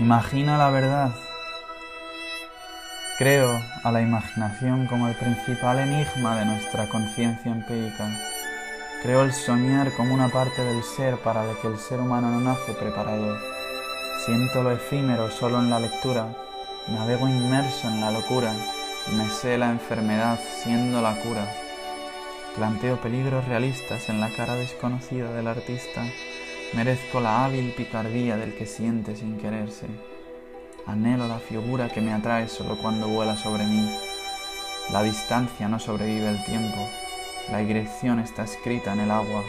[0.00, 1.10] Imagina la verdad.
[3.18, 3.50] Creo
[3.82, 8.08] a la imaginación como el principal enigma de nuestra conciencia empírica.
[9.02, 12.40] Creo el soñar como una parte del ser para la que el ser humano no
[12.40, 13.38] nace preparado
[14.24, 16.36] Siento lo efímero solo en la lectura,
[16.88, 18.52] navego inmerso en la locura,
[19.16, 21.46] me sé la enfermedad siendo la cura.
[22.56, 26.04] Planteo peligros realistas en la cara desconocida del artista,
[26.74, 29.86] merezco la hábil picardía del que siente sin quererse.
[30.86, 33.96] Anhelo la figura que me atrae solo cuando vuela sobre mí.
[34.92, 36.78] La distancia no sobrevive el tiempo,
[37.50, 39.42] la dirección está escrita en el agua,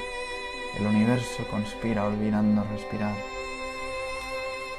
[0.79, 3.13] el universo conspira olvidando respirar.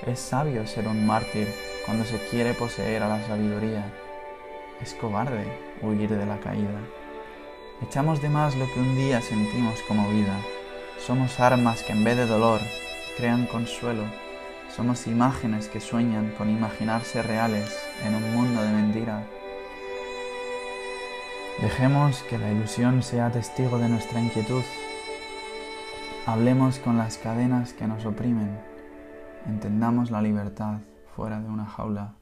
[0.07, 1.47] Es sabio ser un mártir
[1.85, 3.85] cuando se quiere poseer a la sabiduría.
[4.81, 5.45] Es cobarde
[5.83, 6.81] huir de la caída.
[7.83, 10.39] Echamos de más lo que un día sentimos como vida.
[10.99, 12.61] Somos armas que en vez de dolor
[13.19, 14.05] crean consuelo.
[14.75, 19.27] Somos imágenes que sueñan con imaginarse reales en un mundo de mentira.
[21.61, 24.63] Dejemos que la ilusión sea testigo de nuestra inquietud.
[26.27, 28.71] Hablemos con las cadenas que nos oprimen
[29.47, 30.81] Entendamos la libertad
[31.17, 32.13] fuera de una jaula.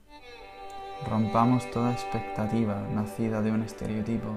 [1.06, 4.28] Rompamos toda expectativa nacida de un estereotipo.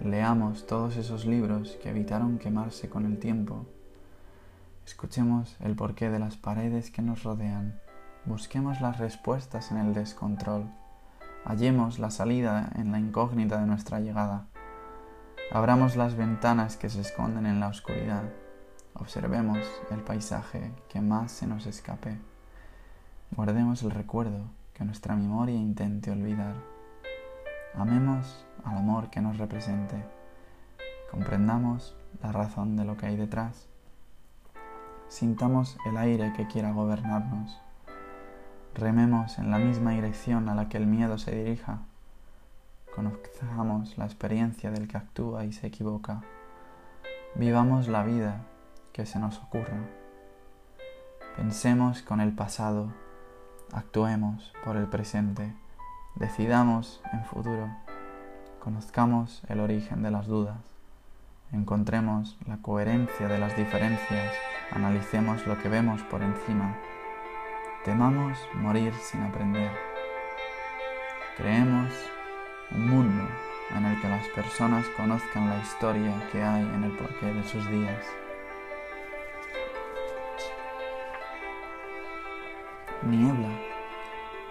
[0.00, 3.66] Leamos todos esos libros que evitaron quemarse con el tiempo.
[4.84, 7.80] Escuchemos el porqué de las paredes que nos rodean.
[8.26, 10.70] Busquemos las respuestas en el descontrol.
[11.44, 14.46] Hallemos la salida en la incógnita de nuestra llegada.
[15.50, 18.22] Abramos las ventanas que se esconden en la oscuridad.
[18.94, 19.58] Observemos
[19.90, 22.16] el paisaje que más se nos escape.
[23.32, 26.54] Guardemos el recuerdo que nuestra memoria intente olvidar.
[27.74, 29.96] Amemos al amor que nos represente.
[31.10, 33.66] Comprendamos la razón de lo que hay detrás.
[35.08, 37.60] Sintamos el aire que quiera gobernarnos.
[38.74, 41.80] Rememos en la misma dirección a la que el miedo se dirija.
[42.94, 46.22] Conozcamos la experiencia del que actúa y se equivoca.
[47.34, 48.42] Vivamos la vida
[48.92, 49.78] que se nos ocurra.
[51.36, 52.92] Pensemos con el pasado,
[53.72, 55.54] actuemos por el presente,
[56.14, 57.70] decidamos en futuro,
[58.60, 60.58] conozcamos el origen de las dudas,
[61.52, 64.34] encontremos la coherencia de las diferencias,
[64.70, 66.76] analicemos lo que vemos por encima,
[67.84, 69.70] temamos morir sin aprender,
[71.36, 71.92] creemos
[72.70, 73.28] un mundo
[73.76, 77.68] en el que las personas conozcan la historia que hay en el porqué de sus
[77.68, 78.04] días.
[83.04, 83.48] niebla.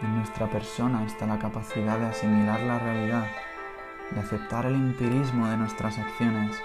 [0.02, 3.28] En nuestra persona está la capacidad de asimilar la realidad,
[4.12, 6.60] de aceptar el empirismo de nuestras acciones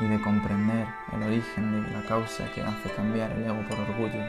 [0.00, 4.24] y de comprender el origen de la causa que hace cambiar el ego por orgullo.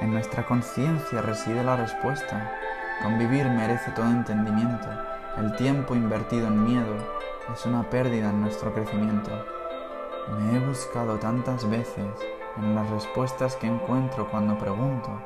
[0.00, 2.52] En nuestra conciencia reside la respuesta.
[3.02, 4.88] Convivir merece todo entendimiento.
[5.36, 6.96] El tiempo invertido en miedo
[7.52, 9.30] es una pérdida en nuestro crecimiento.
[10.38, 12.06] Me he buscado tantas veces
[12.56, 15.20] en las respuestas que encuentro cuando pregunto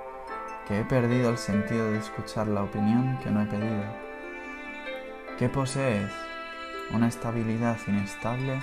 [0.66, 3.84] que he perdido el sentido de escuchar la opinión que no he pedido.
[5.38, 6.10] ¿Qué posees?
[6.92, 8.60] ¿Una estabilidad inestable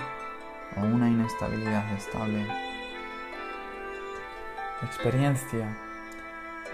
[0.76, 2.46] o una inestabilidad estable?
[4.82, 5.89] Experiencia.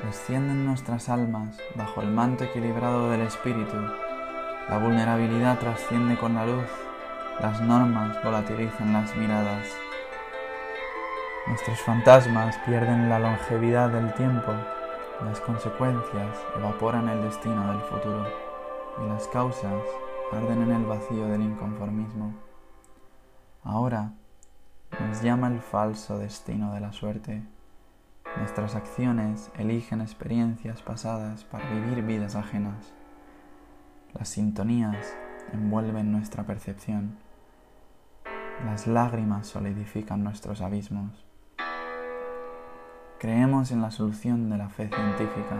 [0.04, 3.76] Descienden nuestras almas bajo el manto equilibrado del espíritu.
[4.68, 6.68] La vulnerabilidad trasciende con la luz.
[7.40, 9.66] Las normas volatilizan las miradas.
[11.46, 14.52] Nuestros fantasmas pierden la longevidad del tiempo
[15.24, 18.26] las consecuencias evaporan el destino del futuro
[19.02, 19.82] y las causas
[20.30, 22.34] arden en el vacío del inconformismo.
[23.64, 24.12] Ahora
[25.00, 27.42] nos llama el falso destino de la suerte.
[28.38, 32.92] Nuestras acciones eligen experiencias pasadas para vivir vidas ajenas.
[34.12, 35.16] Las sintonías
[35.52, 37.16] envuelven nuestra percepción.
[38.64, 41.24] Las lágrimas solidifican nuestros abismos.
[43.18, 45.56] Creemos en la solución de la fe científica,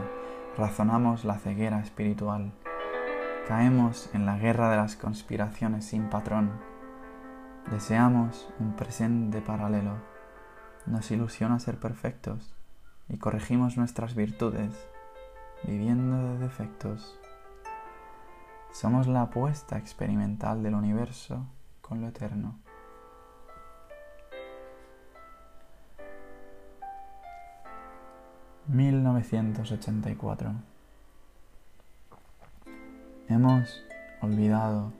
[0.59, 2.53] razonamos la ceguera espiritual,
[3.49, 6.51] caemos en la guerra de las conspiraciones sin patrón,
[7.71, 9.95] deseamos un presente paralelo,
[10.85, 12.56] nos ilusiona ser perfectos
[13.09, 14.73] y corregimos nuestras virtudes
[15.63, 17.19] viviendo de defectos.
[18.73, 21.47] Somos la apuesta experimental del universo
[21.81, 22.59] con lo eterno.
[28.69, 30.53] ...1984...
[33.29, 33.85] Hemos
[34.23, 34.93] olvidado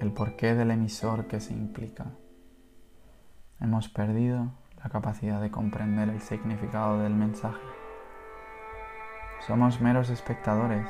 [0.00, 2.06] el porqué del emisor que se implica.
[3.60, 4.52] Hemos perdido
[4.82, 7.62] la capacidad de comprender el significado del mensaje.
[9.46, 10.88] Somos meros espectadores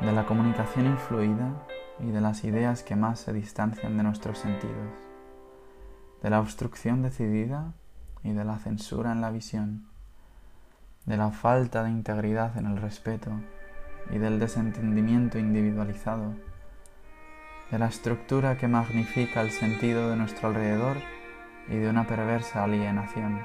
[0.00, 1.66] de la comunicación influida
[1.98, 4.92] y de las ideas que más se distancian de nuestros sentidos,
[6.22, 7.72] de la obstrucción decidida
[8.22, 9.86] y de la censura en la visión,
[11.06, 13.30] de la falta de integridad en el respeto
[14.10, 16.34] y del desentendimiento individualizado,
[17.70, 20.98] de la estructura que magnifica el sentido de nuestro alrededor
[21.70, 23.42] y de una perversa alienación,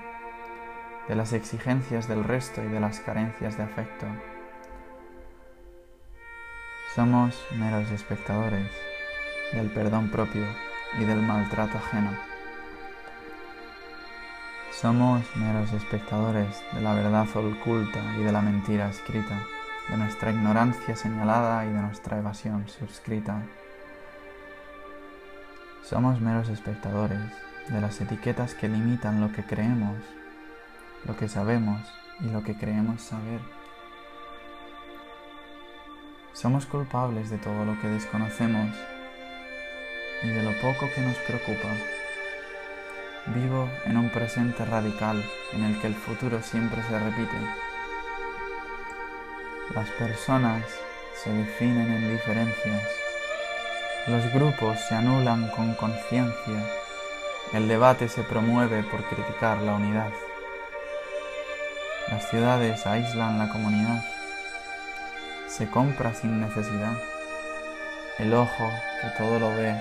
[1.08, 4.08] de las exigencias del resto y de las carencias de afecto
[6.96, 8.72] somos meros espectadores
[9.52, 10.46] del perdón propio
[10.98, 12.12] y del maltrato ajeno.
[14.72, 19.44] Somos meros espectadores de la verdad oculta y de la mentira escrita,
[19.90, 23.42] de nuestra ignorancia señalada y de nuestra evasión suscrita.
[25.84, 27.30] Somos meros espectadores
[27.70, 29.98] de las etiquetas que limitan lo que creemos,
[31.06, 31.82] lo que sabemos
[32.20, 33.40] y lo que creemos saber.
[36.34, 38.76] Somos culpables de todo lo que desconocemos
[40.24, 41.70] y de lo poco que nos preocupa.
[43.28, 45.24] Vivo en un presente radical
[45.54, 47.38] en el que el futuro siempre se repite.
[49.74, 50.64] Las personas
[51.24, 52.84] se definen en diferencias.
[54.08, 56.85] Los grupos se anulan con conciencia.
[57.56, 60.10] El debate se promueve por criticar la unidad.
[62.10, 64.04] Las ciudades aíslan la comunidad
[65.48, 66.98] se compra sin necesidad.
[68.20, 68.70] El ojo
[69.02, 69.74] que todo lo ve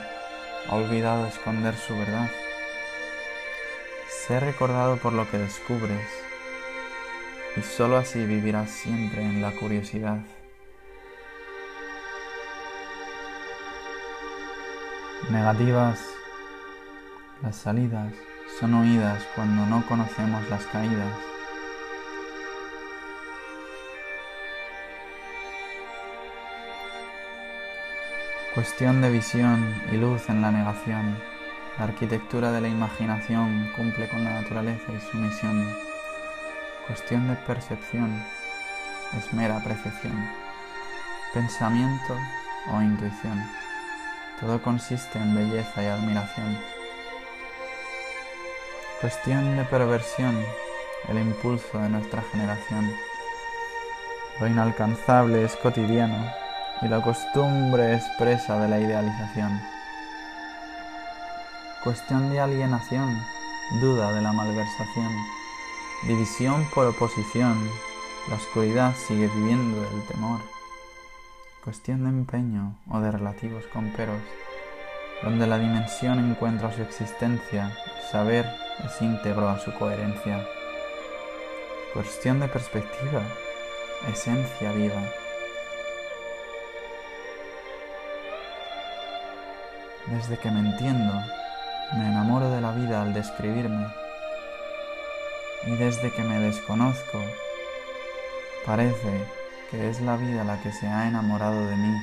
[0.69, 2.31] ha olvidado esconder su verdad.
[4.09, 6.09] Sé recordado por lo que descubres
[7.57, 10.19] y sólo así vivirás siempre en la curiosidad.
[15.29, 16.14] Negativas.
[17.43, 18.12] Las salidas
[18.59, 21.12] son oídas cuando no conocemos las caídas.
[28.55, 31.19] Cuestión de visión y luz en la negación.
[31.77, 35.66] La arquitectura de la imaginación cumple con la naturaleza y su misión.
[36.86, 38.23] Cuestión de percepción
[39.19, 40.15] es mera percepción.
[41.35, 42.16] Pensamiento
[42.73, 43.43] o intuición.
[44.40, 46.74] Todo consiste en belleza y admiración.
[49.05, 50.35] Cuestión de perversión,
[51.10, 52.90] el impulso de nuestra generación.
[54.40, 56.32] Lo inalcanzable es cotidiano
[56.81, 59.60] y la costumbre expresa de la idealización.
[61.82, 63.14] Cuestión de alienación,
[63.82, 65.12] duda de la malversación,
[66.09, 67.59] división por oposición,
[68.31, 70.40] la oscuridad sigue viviendo del temor.
[71.62, 74.22] Cuestión de empeño o de relativos comperos,
[75.22, 77.70] donde la dimensión encuentra su existencia,
[78.10, 80.47] saber es íntegro a su coherencia.
[81.93, 83.23] Cuestión de perspectiva,
[84.11, 85.01] esencia viva.
[90.07, 91.13] Desde que me entiendo,
[91.93, 93.87] me enamoro de la vida al describirme.
[95.67, 97.19] Y desde que me desconozco,
[98.67, 99.25] parece
[99.71, 101.97] que es la vida la que se ha enamorado de mí.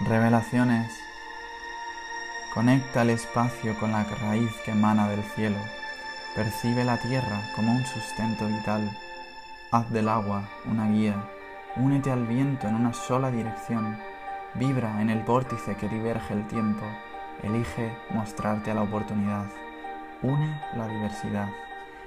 [0.00, 1.01] Revelaciones.
[2.54, 5.56] Conecta el espacio con la raíz que emana del cielo.
[6.36, 8.90] Percibe la tierra como un sustento vital.
[9.70, 11.16] Haz del agua una guía
[11.76, 13.96] Únete al viento en una sola dirección.
[14.52, 16.84] Vibra en el vórtice que diverge el tiempo.
[17.42, 19.46] Elige mostrarte a la oportunidad.
[20.20, 21.48] Une la diversidad.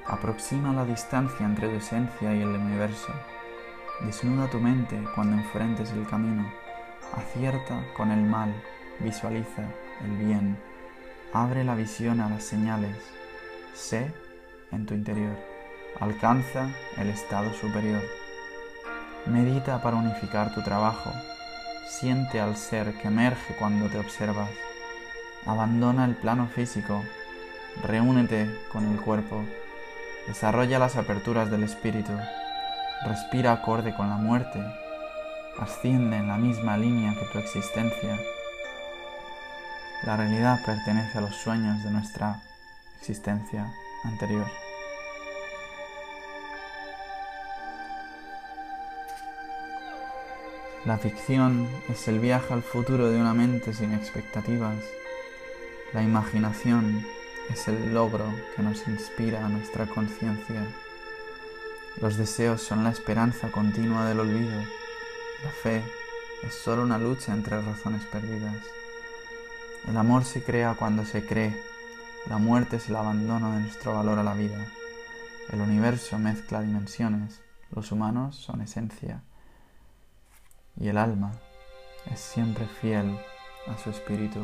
[0.05, 3.11] Aproxima la distancia entre tu esencia y el universo.
[4.01, 6.45] Desnuda tu mente cuando enfrentes el camino.
[7.15, 8.53] acierta con el mal,
[8.99, 9.63] visualiza
[10.03, 10.57] el bien,
[11.33, 12.95] abre la visión a las señales,
[13.73, 14.11] sé
[14.71, 15.35] en tu interior,
[15.99, 18.01] alcanza el estado superior.
[19.25, 21.11] Medita para unificar tu trabajo,
[21.87, 24.49] siente al ser que emerge cuando te observas,
[25.45, 27.03] abandona el plano físico,
[27.83, 29.43] reúnete con el cuerpo,
[30.27, 32.13] desarrolla las aperturas del espíritu,
[33.05, 34.63] respira acorde con la muerte,
[35.59, 38.17] asciende en la misma línea que tu existencia.
[40.03, 42.41] La realidad pertenece a los sueños de nuestra
[42.99, 43.73] existencia
[44.03, 44.45] anterior.
[50.85, 54.77] La ficción es el viaje al futuro de una mente sin expectativas.
[55.93, 57.03] La imaginación
[57.51, 60.61] es el logro que nos inspira a nuestra conciencia.
[62.01, 64.59] Los deseos son la esperanza continua del olvido.
[65.43, 65.81] La fe
[66.43, 68.55] es solo una lucha entre razones perdidas.
[69.87, 71.55] El amor se crea cuando se cree.
[72.27, 74.65] La muerte es el abandono de nuestro valor a la vida.
[75.51, 77.41] El universo mezcla dimensiones.
[77.71, 79.21] Los humanos son esencia
[80.79, 81.31] y el alma
[82.11, 83.17] es siempre fiel
[83.67, 84.39] a su espíritu.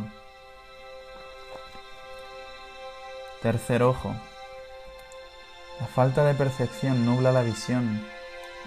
[3.41, 4.13] Tercer ojo.
[5.80, 8.01] La falta de percepción nubla la visión,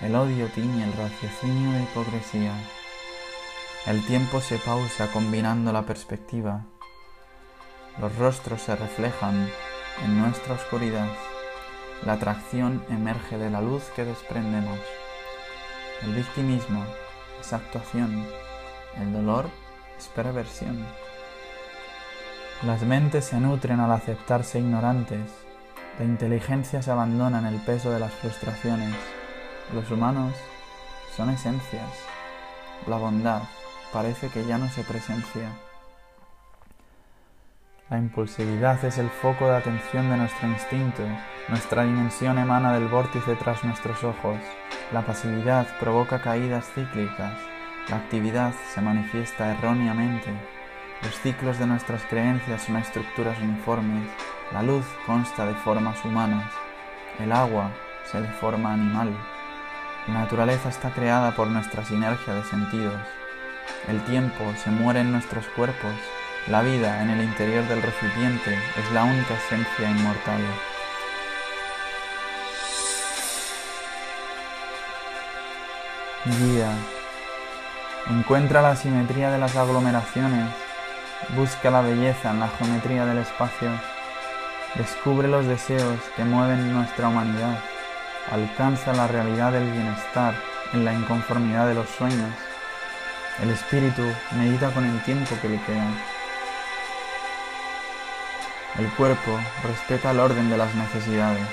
[0.03, 2.53] el odio tiñe el raciocinio de hipocresía.
[3.87, 6.65] El tiempo se pausa combinando la perspectiva.
[8.01, 9.49] Los rostros se reflejan
[10.05, 11.09] en nuestra oscuridad.
[12.05, 14.79] La atracción emerge de la luz que desprendemos.
[16.03, 16.85] El victimismo
[17.53, 18.25] actuación.
[19.01, 19.51] El dolor
[19.99, 20.79] es perversión.
[22.65, 25.31] Las mentes se nutren al aceptarse ignorantes.
[25.99, 28.95] La inteligencia se abandona en el peso de las frustraciones.
[29.75, 30.33] Los humanos
[31.17, 31.91] son esencias.
[32.87, 33.43] La bondad
[33.95, 35.49] parece que ya no se presencia.
[37.89, 41.03] La impulsividad es el foco de atención de nuestro instinto.
[41.49, 44.37] Nuestra dimensión emana del vórtice tras nuestros ojos.
[44.93, 47.39] La pasividad provoca caídas cíclicas.
[47.89, 50.33] La actividad se manifiesta erróneamente.
[51.03, 54.11] Los ciclos de nuestras creencias son estructuras uniformes.
[54.53, 56.51] La luz consta de formas humanas.
[57.21, 57.71] El agua
[58.11, 59.15] se de forma animal.
[60.09, 63.01] La naturaleza está creada por nuestra sinergia de sentidos.
[63.89, 65.95] El tiempo se muere en nuestros cuerpos.
[66.49, 70.41] La vida en el interior del recipiente es la única esencia inmortal.
[76.25, 76.71] Guía.
[78.09, 80.49] Encuentra la simetría de las aglomeraciones.
[81.37, 83.71] Busca la belleza en la geometría del espacio.
[84.75, 87.59] Descubre los deseos que mueven nuestra humanidad.
[88.33, 90.35] Alcanza la realidad del bienestar
[90.73, 92.33] en la inconformidad de los sueños.
[93.41, 94.03] El espíritu
[94.37, 95.91] medita con el tiempo que le queda.
[98.79, 101.47] El cuerpo respeta el orden de las necesidades.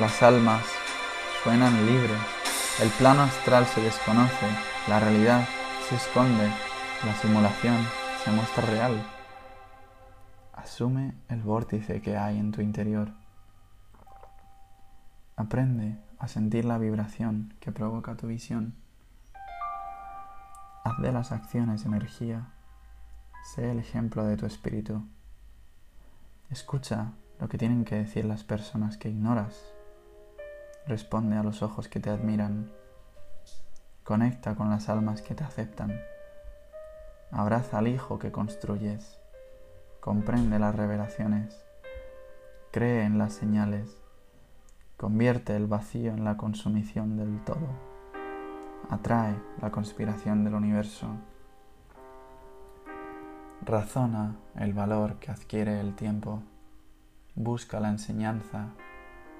[0.00, 0.64] Las almas
[1.42, 2.18] suenan libres.
[2.80, 4.46] El plano astral se desconoce,
[4.88, 5.46] la realidad
[5.88, 6.50] se esconde,
[7.04, 7.76] la simulación
[8.24, 9.06] se muestra real.
[10.52, 13.12] Asume el vórtice que hay en tu interior.
[15.36, 18.74] Aprende a sentir la vibración que provoca tu visión.
[20.86, 22.46] Haz de las acciones energía.
[23.42, 25.02] Sé el ejemplo de tu espíritu.
[26.48, 27.10] Escucha
[27.40, 29.64] lo que tienen que decir las personas que ignoras
[30.86, 32.70] Responde a los ojos que te admiran.
[34.04, 35.92] Conecta con las almas que te aceptan.
[37.32, 39.18] Abraza al hijo que construyes.
[39.98, 41.66] Comprende las revelaciones.
[42.70, 43.90] Cree en las señales.
[44.96, 47.95] Convierte el vacío en la consumición del todo.
[48.88, 51.08] Atrae la conspiración del universo.
[53.64, 56.42] Razona el valor que adquiere el tiempo.
[57.34, 58.68] Busca la enseñanza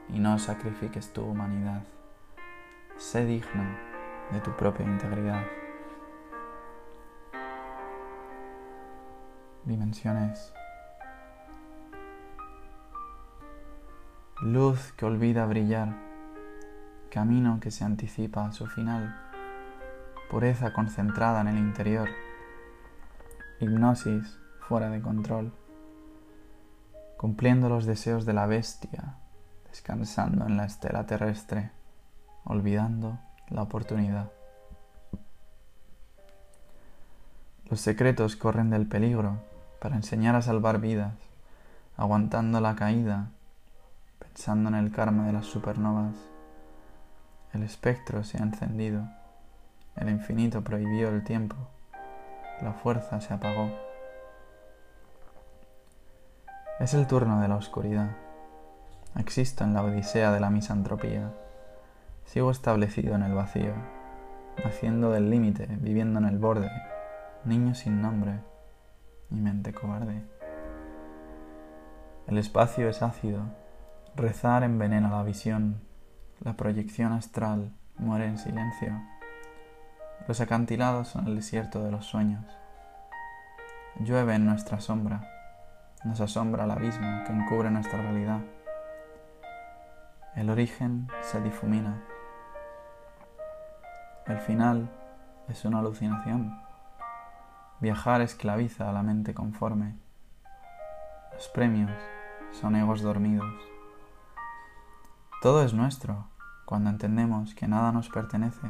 [0.08, 1.82] y no sacrifiques tu humanidad.
[2.96, 3.64] Sé digno
[4.32, 5.44] de tu propia integridad.
[9.64, 10.52] Dimensiones.
[14.42, 15.94] Luz que olvida brillar,
[17.10, 19.25] camino que se anticipa a su final,
[20.30, 22.08] pureza concentrada en el interior,
[23.60, 25.52] hipnosis fuera de control,
[27.16, 29.16] cumpliendo los deseos de la bestia
[29.76, 31.70] descansando en la estela terrestre,
[32.44, 33.18] olvidando
[33.50, 34.32] la oportunidad.
[37.68, 39.36] Los secretos corren del peligro
[39.78, 41.12] para enseñar a salvar vidas,
[41.98, 43.28] aguantando la caída,
[44.18, 46.14] pensando en el karma de las supernovas.
[47.52, 49.06] El espectro se ha encendido,
[49.96, 51.56] el infinito prohibió el tiempo,
[52.62, 53.70] la fuerza se apagó.
[56.78, 58.10] Es el turno de la oscuridad.
[59.18, 61.32] Existo en la odisea de la misantropía.
[62.24, 63.72] Sigo establecido en el vacío,
[64.64, 66.70] haciendo del límite, viviendo en el borde,
[67.44, 68.40] niño sin nombre,
[69.30, 70.22] mi mente cobarde.
[72.26, 73.42] El espacio es ácido,
[74.16, 75.80] rezar envenena la visión,
[76.40, 79.00] la proyección astral muere en silencio.
[80.28, 82.44] Los acantilados son el desierto de los sueños.
[84.00, 85.20] Llueve en nuestra sombra,
[86.04, 88.40] nos asombra el abismo que encubre nuestra realidad.
[90.34, 92.02] El origen se difumina.
[94.26, 94.90] El final
[95.48, 96.60] es una alucinación.
[97.80, 99.96] Viajar esclaviza a la mente conforme.
[101.32, 101.92] Los premios
[102.50, 103.54] son egos dormidos.
[105.40, 106.26] Todo es nuestro
[106.64, 108.68] cuando entendemos que nada nos pertenece.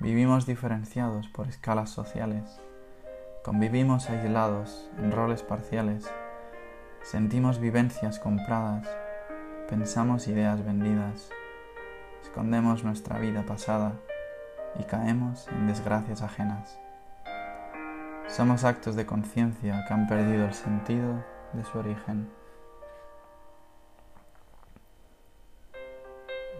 [0.00, 2.60] Vivimos diferenciados por escalas sociales.
[3.44, 6.10] Convivimos aislados en roles parciales.
[7.02, 8.88] Sentimos vivencias compradas.
[9.68, 11.30] Pensamos ideas vendidas.
[12.22, 13.92] Escondemos nuestra vida pasada
[14.80, 16.76] y caemos en desgracias ajenas.
[18.26, 22.28] Somos actos de conciencia que han perdido el sentido de su origen.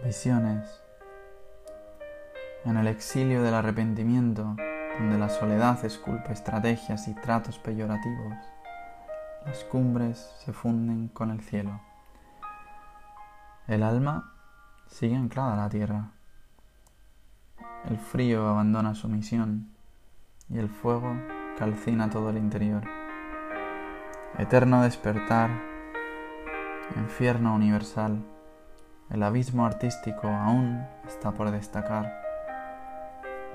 [0.03, 0.84] Visiones.
[2.65, 4.55] En el exilio del arrepentimiento,
[4.97, 8.33] donde la soledad esculpe estrategias y tratos peyorativos,
[9.45, 11.79] las cumbres se funden con el cielo.
[13.67, 14.33] El alma
[14.87, 16.09] sigue anclada a la tierra.
[17.87, 19.69] El frío abandona su misión
[20.49, 21.15] y el fuego
[21.59, 22.83] calcina todo el interior.
[24.39, 25.51] Eterno despertar,
[26.95, 28.25] infierno universal,
[29.11, 32.24] el abismo artístico aún está por destacar.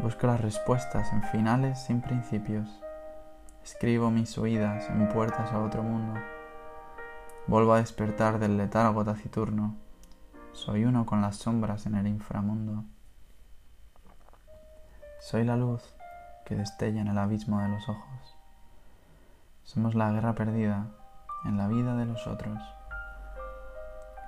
[0.02, 2.80] Busco las respuestas en finales sin principios.
[3.62, 6.18] Escribo mis huidas en puertas a otro mundo.
[7.46, 9.76] Vuelvo a despertar del letargo taciturno.
[10.52, 12.84] Soy uno con las sombras en el inframundo.
[15.20, 15.94] Soy la luz
[16.46, 18.36] que destella en el abismo de los ojos.
[19.64, 20.86] Somos la guerra perdida
[21.44, 22.58] en la vida de los otros.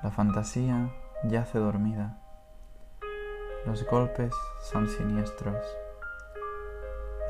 [0.03, 0.91] La fantasía
[1.25, 2.22] yace dormida
[3.67, 5.65] los golpes son siniestros.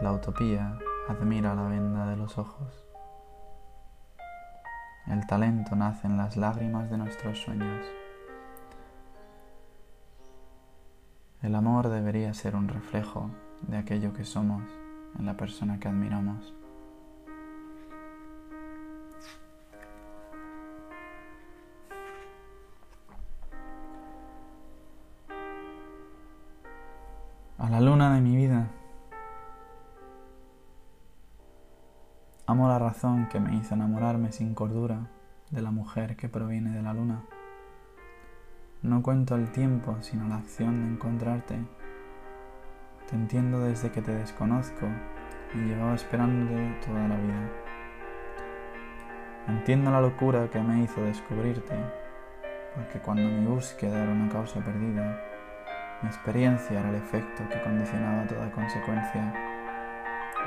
[0.01, 0.79] La utopía
[1.09, 2.87] admira la venda de los ojos.
[5.07, 7.85] El talento nace en las lágrimas de nuestros sueños.
[11.43, 13.29] El amor debería ser un reflejo
[13.63, 14.63] de aquello que somos
[15.19, 16.55] en la persona que admiramos.
[27.73, 28.69] La luna de mi vida.
[32.47, 35.09] Amo la razón que me hizo enamorarme sin cordura
[35.51, 37.25] de la mujer que proviene de la luna.
[38.83, 41.57] No cuento el tiempo, sino la acción de encontrarte.
[43.09, 44.87] Te entiendo desde que te desconozco
[45.55, 47.51] y llevaba esperándote toda la vida.
[49.49, 51.75] Entiendo la locura que me hizo descubrirte,
[52.75, 55.32] porque cuando mi búsqueda era una causa perdida,
[56.03, 59.33] mi experiencia era el efecto que condicionaba toda consecuencia.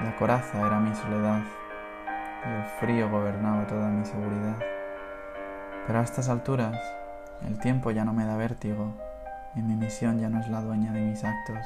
[0.03, 1.41] La coraza era mi soledad
[2.45, 4.59] y el frío gobernaba toda mi seguridad.
[5.87, 6.77] Pero a estas alturas,
[7.47, 8.93] el tiempo ya no me da vértigo
[9.55, 11.65] y mi misión ya no es la dueña de mis actos.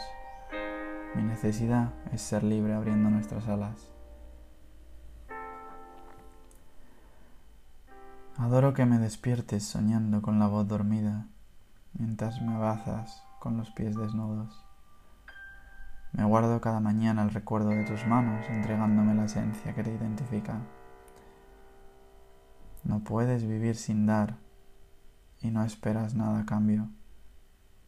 [1.15, 3.91] Mi necesidad es ser libre abriendo nuestras alas.
[8.37, 11.25] Adoro que me despiertes soñando con la voz dormida,
[11.93, 14.65] mientras me abrazas con los pies desnudos.
[16.11, 20.59] Me guardo cada mañana el recuerdo de tus manos entregándome la esencia que te identifica.
[22.83, 24.37] No puedes vivir sin dar
[25.41, 26.89] y no esperas nada a cambio,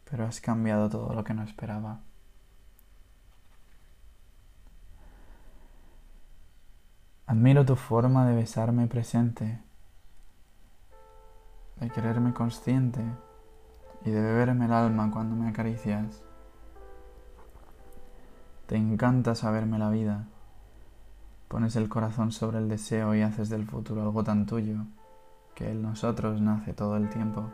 [0.09, 2.01] pero has cambiado todo lo que no esperaba.
[7.25, 9.61] Admiro tu forma de besarme presente,
[11.79, 13.01] de quererme consciente
[14.05, 16.21] y de beberme el alma cuando me acaricias.
[18.67, 20.27] Te encanta saberme la vida.
[21.47, 24.85] Pones el corazón sobre el deseo y haces del futuro algo tan tuyo
[25.55, 27.49] que en nosotros nace todo el tiempo.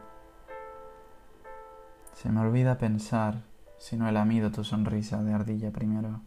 [2.14, 3.42] Se me olvida pensar
[3.80, 6.22] si no he lamido tu sonrisa de ardilla primero.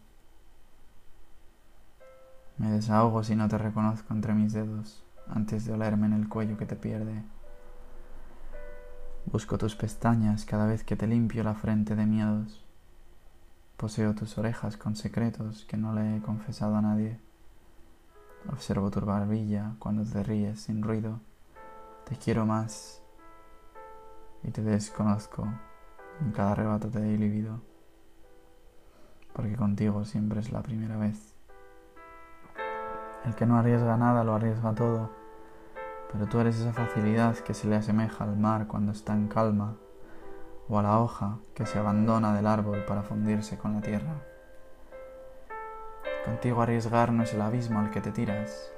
[2.59, 6.57] Me desahogo si no te reconozco entre mis dedos antes de olerme en el cuello
[6.57, 7.23] que te pierde.
[9.27, 12.65] Busco tus pestañas cada vez que te limpio la frente de miedos.
[13.77, 17.21] Poseo tus orejas con secretos que no le he confesado a nadie.
[18.51, 21.21] Observo tu barbilla cuando te ríes sin ruido.
[22.09, 23.03] Te quiero más
[24.43, 25.47] y te desconozco
[26.21, 27.61] en cada arrebato te he libido.
[29.33, 31.35] Porque contigo siempre es la primera vez.
[33.25, 35.11] El que no arriesga nada lo arriesga todo,
[36.13, 39.77] pero tú eres esa facilidad que se le asemeja al mar cuando está en calma,
[40.69, 44.15] o a la hoja que se abandona del árbol para fundirse con la tierra.
[46.25, 48.73] Contigo arriesgar no es el abismo al que te tiras,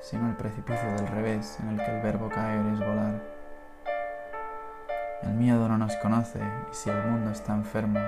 [0.00, 3.22] sino el precipicio del revés en el que el verbo caer es volar.
[5.22, 8.00] El miedo no nos conoce y si el mundo está enfermo,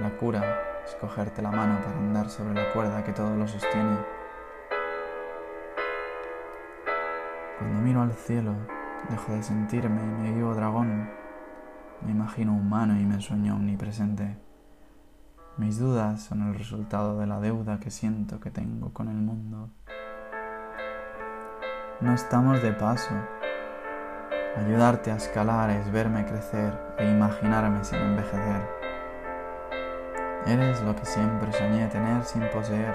[0.00, 4.15] la cura es cogerte la mano para andar sobre la cuerda que todo lo sostiene.
[7.58, 8.54] Cuando miro al cielo,
[9.08, 11.08] dejo de sentirme y me vivo dragón.
[12.02, 14.36] Me imagino humano y me sueño omnipresente.
[15.56, 19.70] Mis dudas son el resultado de la deuda que siento que tengo con el mundo.
[22.02, 23.14] No estamos de paso.
[24.58, 28.68] Ayudarte a escalar es verme crecer e imaginarme sin envejecer.
[30.44, 32.94] Eres lo que siempre soñé tener sin poseer.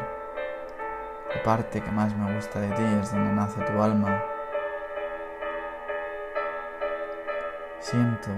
[1.35, 4.21] La parte que más me gusta de ti es donde nace tu alma.
[7.81, 8.29] Siento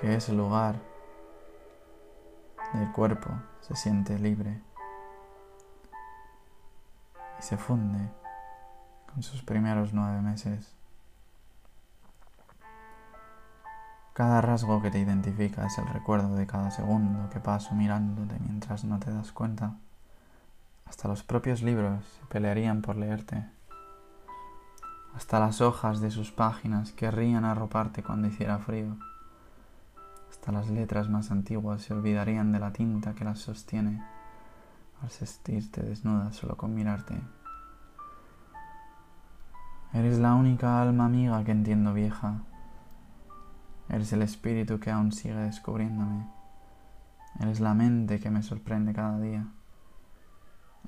[0.00, 0.74] que ese lugar
[2.74, 3.30] del cuerpo
[3.60, 4.60] se siente libre
[7.38, 8.10] y se funde
[9.12, 10.74] con sus primeros nueve meses.
[14.14, 18.82] Cada rasgo que te identifica es el recuerdo de cada segundo que paso mirándote mientras
[18.82, 19.76] no te das cuenta.
[20.86, 23.46] Hasta los propios libros se pelearían por leerte.
[25.14, 28.96] Hasta las hojas de sus páginas querrían arroparte cuando hiciera frío.
[30.30, 34.02] Hasta las letras más antiguas se olvidarían de la tinta que las sostiene
[35.02, 37.20] al sentirte desnuda solo con mirarte.
[39.92, 42.42] Eres la única alma amiga que entiendo vieja.
[43.88, 46.26] Eres el espíritu que aún sigue descubriéndome.
[47.40, 49.46] Eres la mente que me sorprende cada día.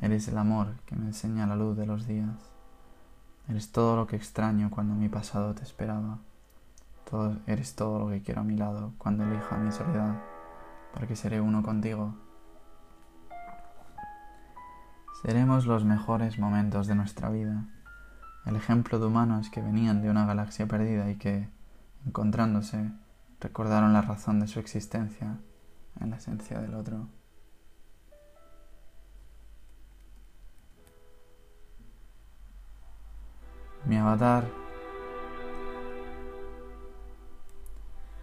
[0.01, 2.53] Eres el amor que me enseña la luz de los días.
[3.48, 6.18] Eres todo lo que extraño cuando mi pasado te esperaba
[7.46, 10.20] eres todo lo que quiero a mi lado cuando elija mi soledad,
[10.92, 12.14] porque seré uno contigo.
[15.22, 17.64] Seremos los mejores momentos de nuestra vida,
[18.46, 21.48] el ejemplo de humanos que venían de una galaxia perdida y que,
[22.04, 22.90] encontrándose,
[23.40, 25.38] recordaron la razón de su existencia
[26.00, 27.06] en la esencia del otro.
[33.86, 34.44] Mi avatar.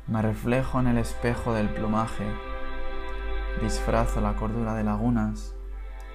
[0.07, 2.25] Me reflejo en el espejo del plumaje,
[3.61, 5.55] disfrazo la cordura de lagunas,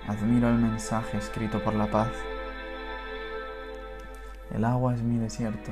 [0.09, 2.11] admiro el mensaje escrito por la paz.
[4.51, 5.71] El agua es mi desierto,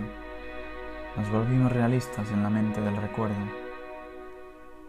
[1.17, 3.35] nos volvimos realistas en la mente del recuerdo.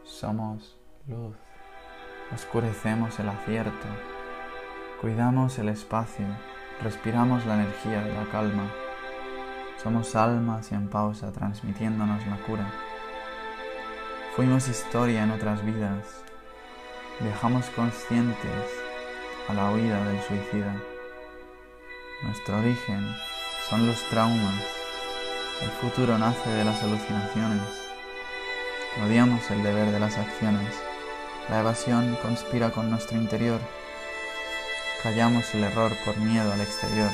[0.04, 1.36] Somos luz,
[2.34, 3.88] oscurecemos el acierto,
[5.02, 6.28] cuidamos el espacio,
[6.82, 8.72] respiramos la energía de la calma.
[9.82, 12.66] Somos almas en pausa transmitiéndonos la cura.
[14.36, 16.24] Fuimos historia en otras vidas.
[17.22, 18.70] Viajamos conscientes
[19.48, 20.76] a la huida del suicida.
[22.24, 23.16] Nuestro origen
[23.70, 24.64] son los traumas.
[25.62, 27.86] El futuro nace de las alucinaciones.
[29.06, 30.74] Odiamos el deber de las acciones.
[31.50, 33.60] La evasión conspira con nuestro interior.
[35.06, 37.12] Callamos el error por miedo al exterior.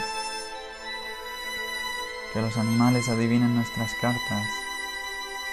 [2.33, 4.47] Que los animales adivinen nuestras cartas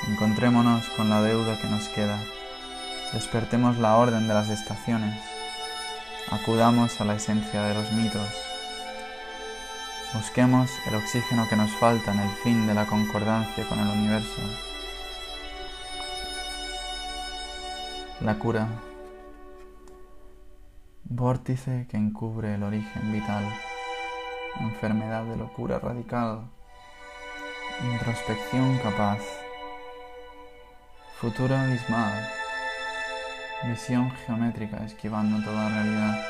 [0.06, 2.20] Encontrémonos con la deuda que nos queda.
[3.12, 5.20] Despertemos la orden de las estaciones.
[6.30, 8.28] Acudamos a la esencia de los mitos.
[10.14, 14.40] Busquemos el oxígeno que nos falta en el fin de la concordancia con el universo.
[18.20, 18.68] La cura.
[21.10, 23.42] Vórtice que encubre el origen vital.
[24.60, 26.50] Enfermedad de locura radical.
[27.94, 29.20] Introspección capaz
[31.18, 32.28] Futuro abismal.
[33.70, 36.20] Visión geométrica esquivando toda realidad.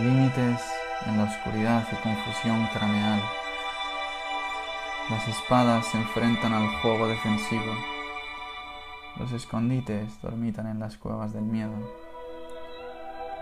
[0.00, 0.62] Límites
[1.04, 3.20] en la oscuridad y confusión craneal.
[5.10, 7.74] Las espadas se enfrentan al juego defensivo.
[9.18, 11.74] Los escondites dormitan en las cuevas del miedo.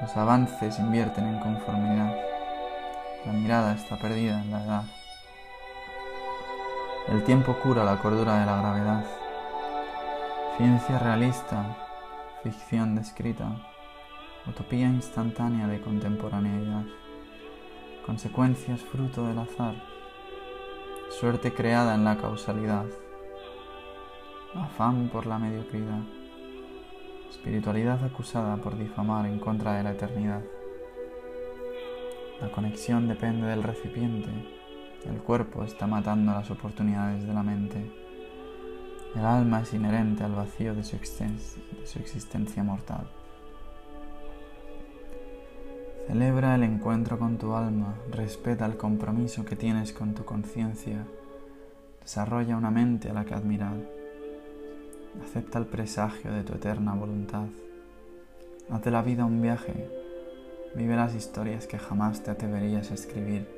[0.01, 2.17] Los avances invierten en conformidad.
[3.27, 4.85] La mirada está perdida en la edad.
[7.09, 9.05] El tiempo cura la cordura de la gravedad.
[10.57, 11.77] Ciencia realista,
[12.43, 13.51] ficción descrita,
[14.47, 16.85] utopía instantánea de contemporaneidad,
[18.07, 19.75] consecuencias fruto del azar,
[21.11, 22.87] suerte creada en la causalidad,
[24.55, 26.01] afán por la mediocridad,
[27.31, 30.43] espiritualidad acusada por difamar en contra de la eternidad.
[32.40, 34.31] La conexión depende del recipiente,
[35.09, 37.90] el cuerpo está matando las oportunidades de la mente.
[39.15, 43.11] El alma es inherente al vacío de su, existencia mortal.
[46.07, 51.07] Celebra el encuentro con tu alma, respeta el compromiso que tienes con tu conciencia,
[52.01, 53.77] desarrolla una mente a la que admirar,
[55.24, 57.47] acepta el presagio de tu eterna voluntad,
[58.70, 59.89] haz de la vida un viaje,
[60.74, 63.49] vive las historias que jamás te atreverías a escribir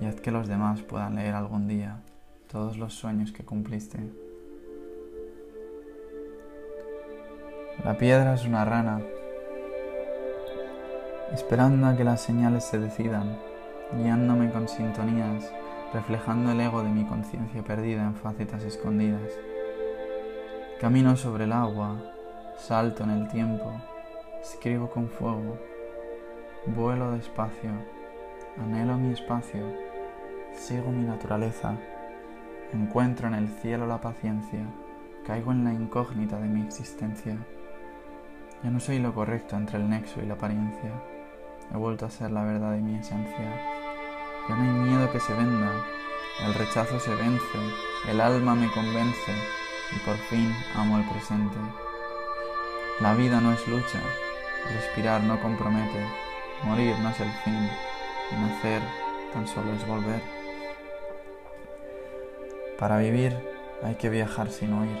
[0.00, 2.00] y haz que los demás puedan leer algún día
[2.50, 3.98] todos los sueños que cumpliste.
[7.84, 9.00] La piedra es una rana,
[11.32, 13.38] esperando a que las señales se decidan,
[13.96, 15.50] guiándome con sintonías,
[15.94, 19.30] reflejando el ego de mi conciencia perdida en facetas escondidas.
[20.80, 21.94] Camino sobre el agua,
[22.56, 23.70] salto en el tiempo,
[24.40, 25.58] escribo con fuego,
[26.64, 27.70] vuelo despacio,
[28.58, 29.60] anhelo mi espacio,
[30.54, 31.76] sigo mi naturaleza.
[32.72, 34.64] Encuentro en el cielo la paciencia,
[35.26, 37.36] caigo en la incógnita de mi existencia.
[38.64, 40.92] Ya no soy lo correcto entre el nexo y la apariencia.
[41.74, 43.52] He vuelto a ser la verdad de mi esencia.
[44.48, 45.72] Ya no hay miedo que se venda,
[46.46, 47.58] el rechazo se vence,
[48.08, 49.59] el alma me convence
[49.94, 51.56] y por fin amo el presente.
[53.00, 54.00] La vida no es lucha,
[54.74, 56.06] respirar no compromete,
[56.64, 57.70] morir no es el fin,
[58.30, 58.82] y nacer
[59.32, 60.20] tan solo es volver.
[62.78, 63.36] Para vivir
[63.82, 64.98] hay que viajar sin huir.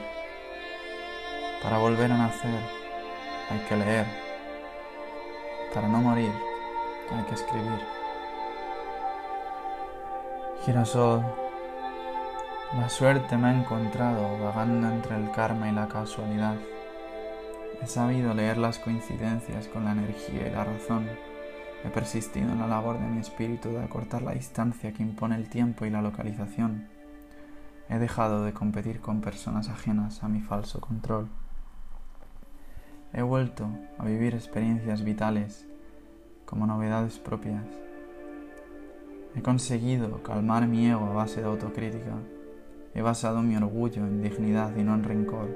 [1.62, 2.60] Para volver a nacer
[3.50, 4.06] hay que leer.
[5.74, 6.32] Para no morir
[7.10, 7.80] hay que escribir.
[10.64, 11.24] Girasol,
[12.76, 16.54] la suerte me ha encontrado vagando entre el karma y la casualidad.
[17.82, 21.08] He sabido leer las coincidencias con la energía y la razón.
[21.84, 25.48] He persistido en la labor de mi espíritu de acortar la distancia que impone el
[25.48, 26.86] tiempo y la localización.
[27.88, 31.28] He dejado de competir con personas ajenas a mi falso control.
[33.12, 33.68] He vuelto
[33.98, 35.66] a vivir experiencias vitales
[36.44, 37.64] como novedades propias.
[39.34, 42.14] He conseguido calmar mi ego a base de autocrítica.
[42.94, 45.48] He basado mi orgullo en dignidad y no en rencor.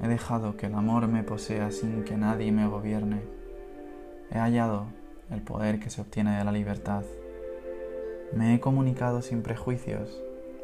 [0.00, 3.22] He dejado que el amor me posea sin que nadie me gobierne.
[4.30, 4.86] He hallado
[5.30, 7.04] el poder que se obtiene de la libertad.
[8.32, 10.20] Me he comunicado sin prejuicios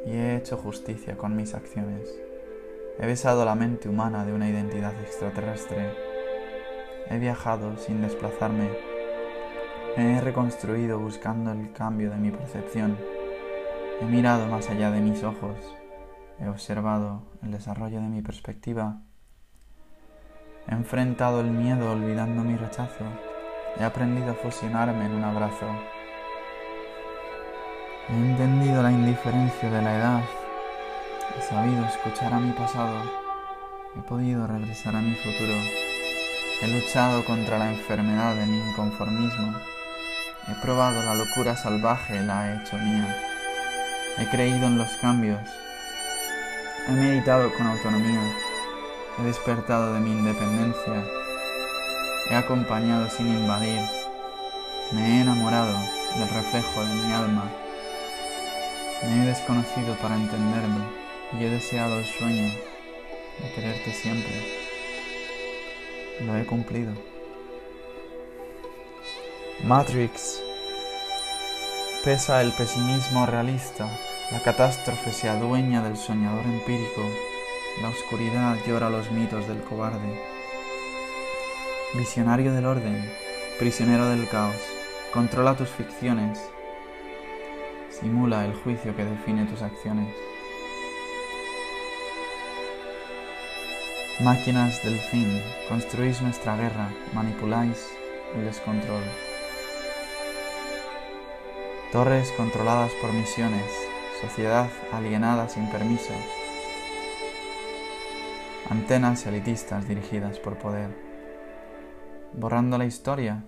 [0.07, 2.09] y he hecho justicia con mis acciones.
[2.99, 5.93] He besado la mente humana de una identidad extraterrestre.
[7.11, 8.71] He viajado sin desplazarme.
[9.97, 12.97] Me he reconstruido buscando el cambio de mi percepción.
[14.01, 15.57] He mirado más allá de mis ojos.
[16.41, 19.03] He observado el desarrollo de mi perspectiva.
[20.69, 23.05] He enfrentado el miedo olvidando mi rechazo.
[23.79, 25.67] He aprendido a fusionarme en un abrazo.
[28.11, 30.23] He entendido la indiferencia de la edad,
[31.37, 33.03] he sabido escuchar a mi pasado,
[33.95, 35.53] he podido regresar a mi futuro,
[36.63, 39.55] he luchado contra la enfermedad de mi inconformismo,
[40.49, 43.28] he probado la locura salvaje la he hecho mía,
[44.21, 45.41] he creído en los cambios,
[46.89, 48.23] he meditado con autonomía,
[49.19, 51.05] he despertado de mi independencia,
[52.31, 53.81] he acompañado sin invadir,
[54.93, 55.79] me he enamorado
[56.17, 57.45] del reflejo de mi alma
[59.03, 60.85] me he desconocido para entenderme
[61.39, 62.53] y he deseado el sueño
[63.41, 64.33] de quererte siempre.
[66.21, 66.93] Lo he cumplido.
[69.63, 70.43] Matrix.
[72.05, 73.89] Pesa el pesimismo realista,
[74.31, 77.03] la catástrofe se adueña del soñador empírico,
[77.81, 80.21] la oscuridad llora los mitos del cobarde.
[81.95, 83.11] Visionario del orden,
[83.59, 84.57] prisionero del caos,
[85.15, 86.39] controla tus ficciones,
[87.89, 90.15] simula el juicio que define tus acciones.
[94.21, 97.89] Máquinas del fin, construís nuestra guerra, manipuláis
[98.35, 99.05] el descontrol.
[101.93, 103.88] Torres controladas por misiones,
[104.21, 106.13] sociedad alienada sin permiso.
[108.69, 110.91] Antenas elitistas dirigidas por poder.
[112.33, 113.45] Borrando la historia,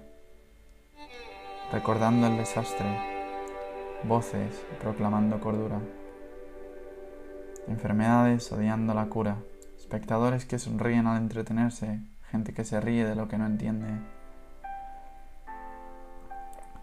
[1.72, 2.86] recordando el desastre
[4.04, 5.78] voces proclamando cordura,
[7.68, 9.36] enfermedades odiando la cura,
[9.76, 13.88] espectadores que sonríen al entretenerse, gente que se ríe de lo que no entiende.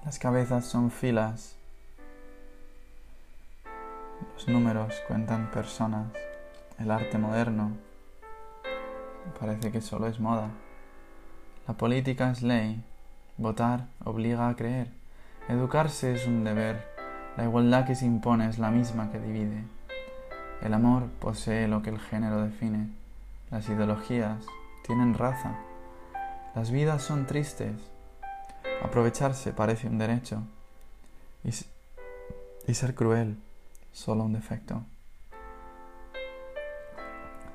[0.05, 1.57] Las cabezas son filas,
[4.33, 6.07] los números cuentan personas,
[6.79, 7.71] el arte moderno
[9.39, 10.49] parece que solo es moda.
[11.67, 12.83] La política es ley,
[13.37, 14.89] votar obliga a creer,
[15.49, 16.87] educarse es un deber,
[17.35, 19.63] la igualdad que se impone es la misma que divide.
[20.61, 22.89] El amor posee lo que el género define,
[23.51, 24.45] las ideologías
[24.85, 25.55] tienen raza,
[26.55, 27.75] las vidas son tristes,
[28.83, 30.41] aprovecharse parece un derecho.
[31.43, 33.37] Y, y ser cruel
[33.97, 34.83] solo un defecto.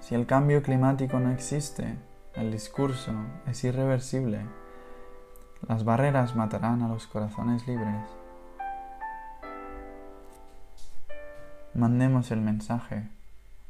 [0.00, 1.96] Si el cambio climático no existe,
[2.34, 3.12] el discurso
[3.46, 4.40] es irreversible.
[5.68, 8.04] Las barreras matarán a los corazones libres.
[11.74, 13.08] Mandemos el mensaje,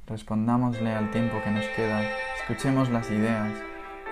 [0.06, 2.02] respondámosle al tiempo que nos queda,
[2.40, 3.52] escuchemos las ideas,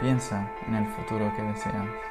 [0.01, 2.10] piensa en el futuro que deseas.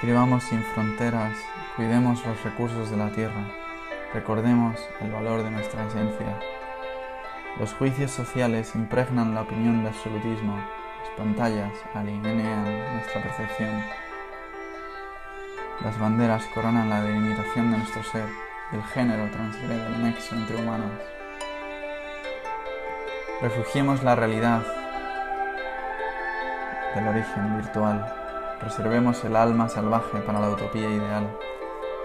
[0.00, 1.36] Escribamos sin fronteras,
[1.76, 3.50] cuidemos los recursos de la tierra,
[4.14, 6.40] recordemos el valor de nuestra esencia.
[7.58, 12.64] Los juicios sociales impregnan la opinión de absolutismo, las pantallas alinean
[12.94, 13.84] nuestra percepción.
[15.84, 18.30] Las banderas coronan la delimitación de nuestro ser
[18.72, 20.92] el género transgrede el nexo entre humanos.
[23.42, 24.62] Refugiemos la realidad
[26.94, 28.19] del origen virtual
[28.62, 31.34] Reservemos el alma salvaje para la utopía ideal.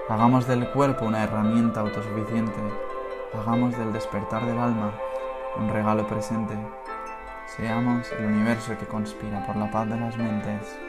[0.08, 2.60] Hagamos del cuerpo una herramienta autosuficiente.
[3.34, 4.94] Hagamos del despertar del alma
[5.58, 6.56] un regalo presente.
[7.48, 10.80] Seamos el universo que conspira por la paz de las mentes.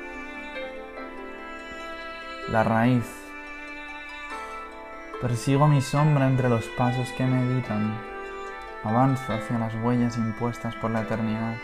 [2.51, 3.05] La raíz.
[5.21, 7.99] Persigo mi sombra entre los pasos que meditan.
[8.85, 11.57] Avanzo hacia las huellas impuestas por la eternidad.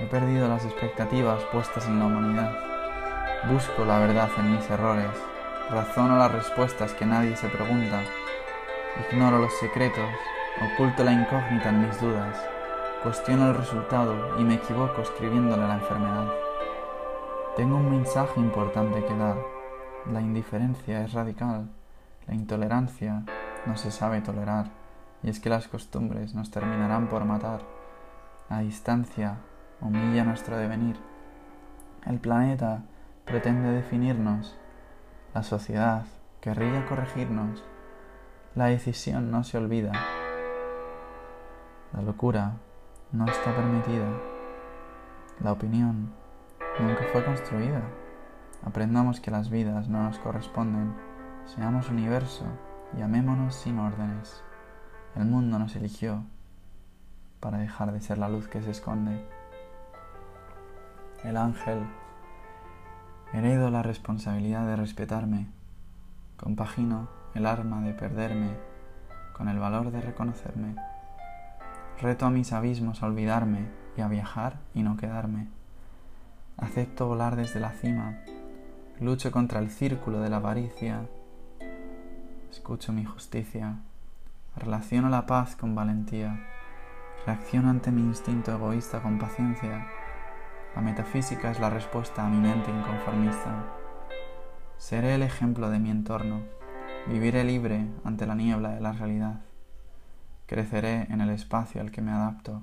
[0.00, 2.75] He perdido las expectativas puestas en la humanidad.
[3.44, 5.10] Busco la verdad en mis errores,
[5.70, 8.02] razono las respuestas que nadie se pregunta,
[9.08, 10.10] ignoro los secretos,
[10.74, 12.36] oculto la incógnita en mis dudas,
[13.04, 16.32] cuestiono el resultado y me equivoco escribiéndole la enfermedad.
[17.56, 19.36] Tengo un mensaje importante que dar.
[20.12, 21.68] La indiferencia es radical,
[22.26, 23.22] la intolerancia
[23.64, 24.66] no se sabe tolerar,
[25.22, 27.60] y es que las costumbres nos terminarán por matar.
[28.50, 29.36] La distancia
[29.80, 30.96] humilla nuestro devenir.
[32.04, 32.82] El planeta
[33.26, 34.56] pretende definirnos,
[35.34, 36.04] la sociedad
[36.40, 37.64] querría corregirnos,
[38.54, 39.90] la decisión no se olvida,
[41.92, 42.52] la locura
[43.10, 44.06] no está permitida,
[45.40, 46.12] la opinión
[46.80, 47.82] nunca fue construida.
[48.64, 50.94] Aprendamos que las vidas no nos corresponden,
[51.46, 52.44] seamos universo
[52.96, 54.42] y amémonos sin órdenes.
[55.16, 56.22] El mundo nos eligió
[57.40, 59.26] para dejar de ser la luz que se esconde.
[61.24, 61.86] El ángel
[63.32, 65.48] Heredo la responsabilidad de respetarme.
[66.36, 68.50] Compagino el arma de perderme
[69.32, 70.76] con el valor de reconocerme.
[72.00, 73.66] Reto a mis abismos a olvidarme
[73.96, 75.48] y a viajar y no quedarme.
[76.56, 78.16] Acepto volar desde la cima.
[79.00, 81.02] Lucho contra el círculo de la avaricia.
[82.48, 83.80] Escucho mi justicia.
[84.54, 86.46] Relaciono la paz con valentía.
[87.26, 89.88] Reacciono ante mi instinto egoísta con paciencia
[90.76, 93.64] la metafísica es la respuesta a mi mente inconformista.
[94.76, 96.42] Seré el ejemplo de mi entorno.
[97.06, 99.40] Viviré libre ante la niebla de la realidad.
[100.44, 102.62] Creceré en el espacio al que me adapto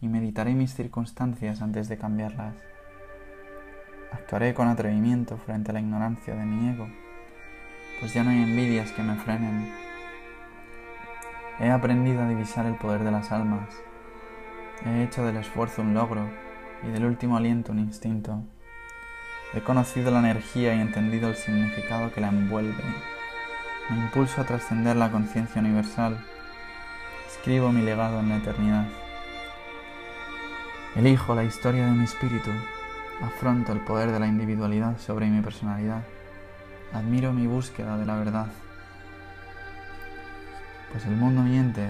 [0.00, 2.54] y meditaré mis circunstancias antes de cambiarlas.
[4.12, 6.88] Actuaré con atrevimiento frente a la ignorancia de mi ego,
[8.00, 9.70] pues ya no hay envidias que me frenen.
[11.60, 13.68] He aprendido a divisar el poder de las almas.
[14.86, 16.45] He hecho del esfuerzo un logro
[16.82, 18.42] y del último aliento un instinto.
[19.54, 22.82] He conocido la energía y entendido el significado que la envuelve.
[23.88, 26.18] Me impulso a trascender la conciencia universal.
[27.28, 28.86] Escribo mi legado en la eternidad.
[30.96, 32.50] Elijo la historia de mi espíritu.
[33.22, 36.02] Afronto el poder de la individualidad sobre mi personalidad.
[36.92, 38.46] Admiro mi búsqueda de la verdad.
[40.90, 41.88] Pues el mundo miente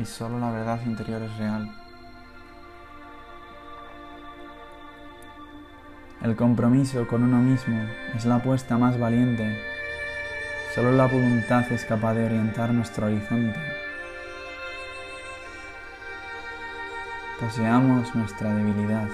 [0.00, 1.79] y solo la verdad interior es real.
[6.22, 7.80] El compromiso con uno mismo
[8.14, 9.58] es la apuesta más valiente.
[10.74, 13.58] Solo la voluntad es capaz de orientar nuestro horizonte.
[17.40, 19.08] Poseamos nuestra debilidad.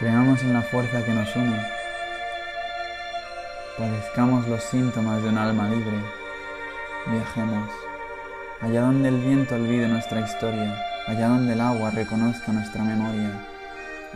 [0.00, 1.60] Creamos en la fuerza que nos une.
[3.78, 6.02] Padezcamos los síntomas de un alma libre
[7.10, 7.70] Viajemos,
[8.60, 10.76] allá donde el viento olvide nuestra historia,
[11.06, 13.30] allá donde el agua reconozca nuestra memoria,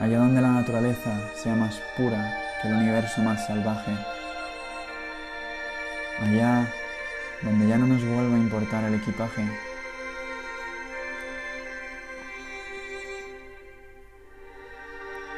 [0.03, 3.93] allá donde la naturaleza sea más pura que el universo más salvaje,
[6.21, 6.67] allá
[7.41, 9.49] donde ya no nos vuelva a importar el equipaje.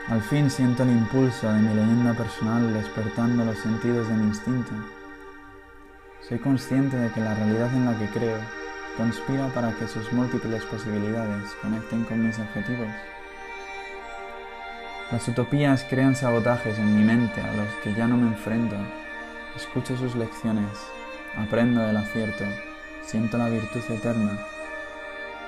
[0.09, 4.73] Al fin siento el impulso de mi leyenda personal despertando los sentidos de mi instinto.
[6.27, 8.39] Soy consciente de que la realidad en la que creo
[8.97, 12.89] conspira para que sus múltiples posibilidades conecten con mis objetivos.
[15.13, 18.75] Las utopías crean sabotajes en mi mente a los que ya no me enfrento.
[19.55, 20.71] Escucho sus lecciones,
[21.37, 22.45] aprendo del acierto,
[23.05, 24.39] siento la virtud eterna.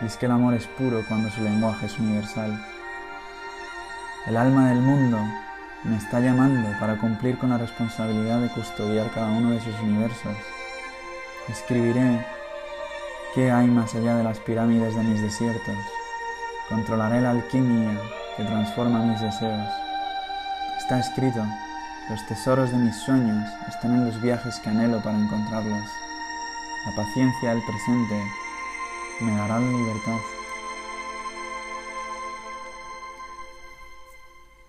[0.03, 2.63] Y es que el amor es puro cuando su lenguaje es universal.
[4.27, 5.19] El alma del mundo
[5.85, 10.37] me está llamando para cumplir con la responsabilidad de custodiar cada uno de sus universos.
[11.49, 12.27] Escribiré
[13.35, 15.77] qué hay más allá de las pirámides de mis desiertos.
[16.69, 17.99] Controlaré la alquimia
[18.37, 19.69] que transforma mis deseos.
[20.79, 21.43] Está escrito,
[22.11, 25.85] los tesoros de mis sueños están en los viajes que anhelo para encontrarlos.
[26.87, 28.23] La paciencia del presente
[29.21, 30.19] me dará libertad.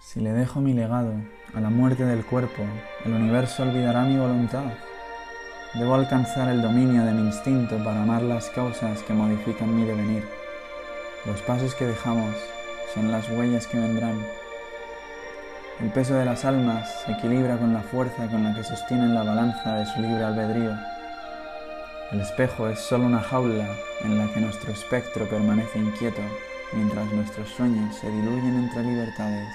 [0.02, 1.14] Si le dejo mi legado
[1.54, 2.64] a la muerte del cuerpo,
[3.06, 4.72] el universo olvidará mi voluntad.
[5.74, 10.28] Debo alcanzar el dominio de mi instinto para amar las causas que modifican mi devenir.
[11.26, 12.34] Los pasos que dejamos
[12.94, 14.26] son las huellas que vendrán.
[15.80, 19.24] El peso de las almas se equilibra con la fuerza con la que sostienen la
[19.24, 20.76] balanza de su libre albedrío.
[22.12, 23.68] El espejo es solo una jaula
[24.04, 26.22] en la que nuestro espectro permanece inquieto
[26.74, 29.54] mientras nuestros sueños se diluyen entre libertades.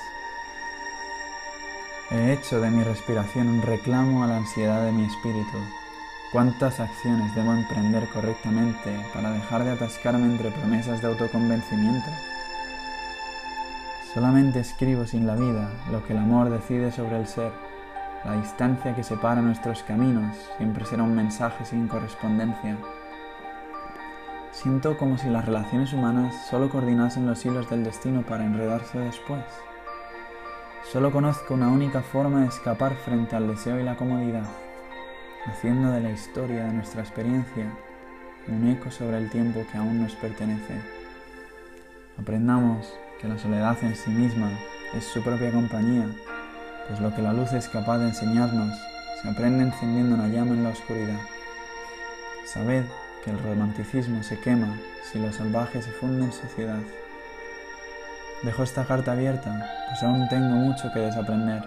[2.10, 5.58] He hecho de mi respiración un reclamo a la ansiedad de mi espíritu.
[6.30, 12.10] ¿Cuántas acciones debo emprender correctamente para dejar de atascarme entre promesas de autoconvencimiento?
[14.14, 17.50] Solamente escribo sin la vida lo que el amor decide sobre el ser.
[18.24, 22.76] La distancia que separa nuestros caminos siempre será un mensaje sin correspondencia.
[24.50, 29.44] Siento como si las relaciones humanas solo coordinasen los hilos del destino para enredarse después.
[30.92, 34.46] Solo conozco una única forma de escapar frente al deseo y la comodidad,
[35.46, 37.72] haciendo de la historia de nuestra experiencia
[38.46, 40.74] un eco sobre el tiempo que aún nos pertenece.
[42.20, 42.92] Aprendamos
[43.22, 44.50] que la soledad en sí misma
[44.94, 46.06] es su propia compañía,
[46.88, 48.76] pues lo que la luz es capaz de enseñarnos
[49.22, 51.20] se aprende encendiendo una llama en la oscuridad.
[52.44, 52.84] Sabed
[53.24, 54.76] que el romanticismo se quema
[55.10, 56.80] si lo salvaje se funde en sociedad.
[58.42, 61.62] Dejo esta carta abierta, pues aún tengo mucho que desaprender.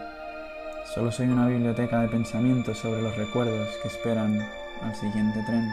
[0.94, 4.45] Solo soy una biblioteca de pensamientos sobre los recuerdos que esperan
[4.84, 5.72] al siguiente tren.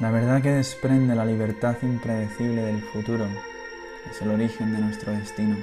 [0.00, 3.26] La verdad que desprende la libertad impredecible del futuro
[4.08, 5.56] es el origen de nuestro destino.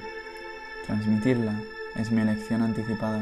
[0.85, 1.57] Transmitirla
[1.95, 3.21] es mi elección anticipada.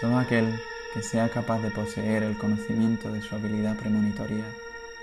[0.00, 0.46] Solo aquel
[0.94, 4.44] que sea capaz de poseer el conocimiento de su habilidad premonitoria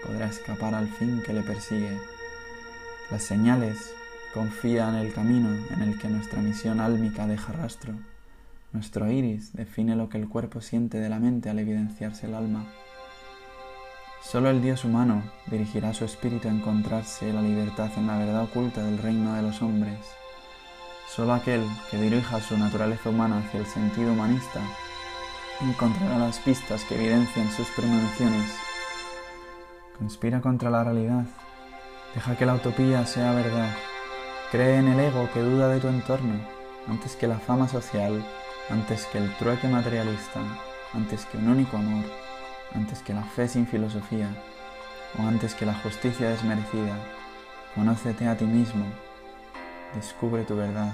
[0.05, 1.91] podrá escapar al fin que le persigue.
[3.11, 3.93] Las señales
[4.34, 7.93] confían el camino en el que nuestra misión álmica deja rastro.
[8.72, 12.65] Nuestro iris define lo que el cuerpo siente de la mente al evidenciarse el alma.
[14.29, 18.83] Solo el Dios humano dirigirá su espíritu a encontrarse la libertad en la verdad oculta
[18.83, 19.99] del reino de los hombres.
[21.07, 24.59] Solo aquel que dirija su naturaleza humana hacia el sentido humanista
[25.61, 28.51] encontrará las pistas que evidencian sus premoniciones.
[29.97, 31.23] Conspira contra la realidad.
[32.13, 33.73] Deja que la utopía sea verdad.
[34.51, 36.37] Cree en el ego que duda de tu entorno,
[36.89, 38.21] antes que la fama social,
[38.69, 40.41] antes que el trueque materialista,
[40.93, 42.26] antes que un único amor
[42.73, 44.30] antes que la fe sin filosofía
[45.18, 46.95] o antes que la justicia desmerecida.
[47.76, 48.85] Conócete a ti mismo,
[49.95, 50.91] descubre tu verdad,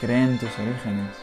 [0.00, 1.14] cree en tus orígenes.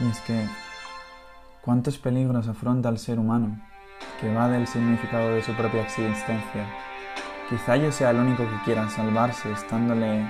[0.00, 0.46] Y es que,
[1.60, 3.60] ¿cuántos peligros afronta el ser humano
[4.18, 6.66] que va del significado de su propia existencia?
[7.50, 10.24] Quizá yo sea el único que quiera salvarse estándole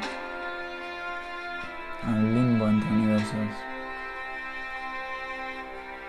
[2.03, 3.70] al limbo entre universos.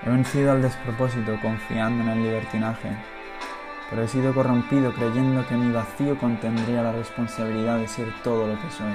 [0.03, 2.89] He vencido al despropósito confiando en el libertinaje,
[3.89, 8.55] pero he sido corrompido creyendo que mi vacío contendría la responsabilidad de ser todo lo
[8.59, 8.93] que soy.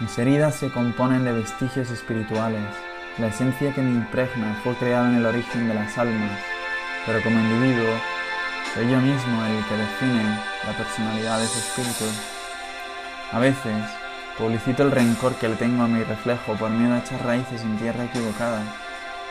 [0.00, 2.64] Mis heridas se componen de vestigios espirituales,
[3.18, 6.38] La esencia que me impregna fue creada en el origen de las almas,
[7.06, 7.94] pero como individuo
[8.74, 10.22] soy yo mismo el que define
[10.66, 12.04] la personalidad de ese espíritu.
[13.32, 13.84] A veces
[14.36, 17.78] publicito el rencor que le tengo a mi reflejo por miedo a echar raíces en
[17.78, 18.60] tierra equivocada,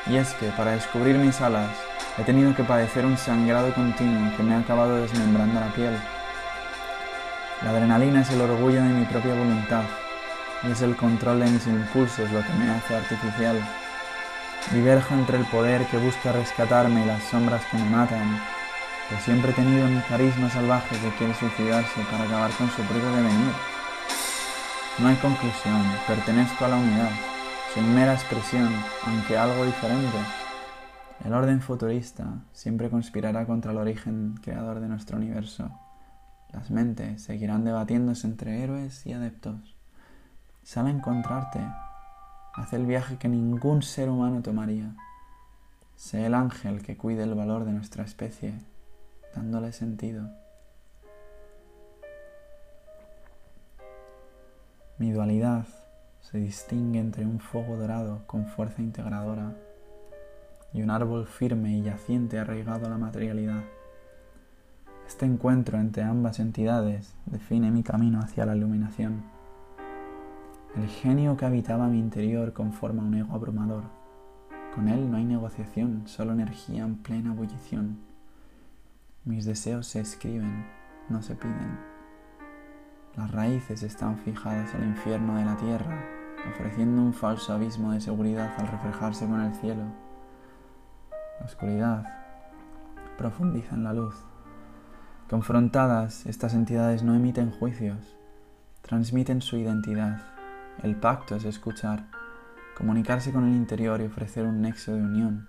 [0.08, 1.70] y es que para descubrir mis alas
[2.18, 5.98] he tenido que padecer un sangrado continuo que me ha acabado desmembrando la piel.
[7.64, 9.84] La adrenalina es el orgullo de mi propia voluntad
[10.64, 13.58] y es el control de mis impulsos lo que me hace artificial.
[14.72, 18.42] Diverjo entre el poder que busca rescatarme y las sombras que me matan,
[19.10, 23.12] pues siempre he tenido un carisma salvaje que quiere suicidarse para acabar con su propio
[23.12, 23.54] devenir.
[24.98, 27.12] No hay conclusión, pertenezco a la unidad,
[27.76, 28.70] soy mera expresión,
[29.06, 30.18] aunque algo diferente.
[31.26, 35.70] El orden futurista siempre conspirará contra el origen creador de nuestro universo.
[36.54, 39.76] Las mentes seguirán debatiéndose entre héroes y adeptos.
[40.64, 41.60] Sale a encontrarte.
[42.54, 44.96] Haz el viaje que ningún ser humano tomaría.
[45.98, 48.54] Sé el ángel que cuide el valor de nuestra especie,
[49.36, 50.30] dándole sentido.
[54.98, 55.66] Mi dualidad
[56.32, 59.56] se distingue entre un fuego dorado con fuerza integradora
[60.74, 63.64] y un árbol firme y yaciente arraigado a la materialidad.
[65.08, 69.24] Este encuentro entre ambas entidades define mi camino hacia la iluminación.
[70.76, 73.84] El genio que habitaba mi interior conforma un ego abrumador.
[74.74, 78.00] Con él no hay negociación, solo energía en plena ebullición.
[79.26, 80.66] Mis deseos se escriben,
[81.08, 81.95] no se piden.
[83.18, 86.04] Las raíces están fijadas al infierno de la tierra,
[86.50, 89.84] ofreciendo un falso abismo de seguridad al reflejarse con el cielo.
[91.40, 92.06] La oscuridad
[93.18, 94.16] profundiza en la luz.
[95.30, 98.18] Confrontadas, estas entidades no emiten juicios,
[98.82, 100.22] transmiten su identidad.
[100.84, 102.08] El pacto es escuchar,
[102.78, 105.48] comunicarse con el interior y ofrecer un nexo de unión.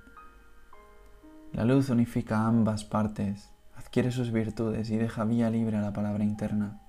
[1.52, 6.22] La luz unifica ambas partes, adquiere sus virtudes y deja vía libre a la palabra
[6.22, 6.80] interna.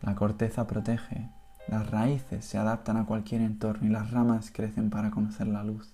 [0.00, 1.30] La corteza protege,
[1.68, 5.92] las raíces se adaptan a cualquier entorno y las ramas crecen para conocer la luz.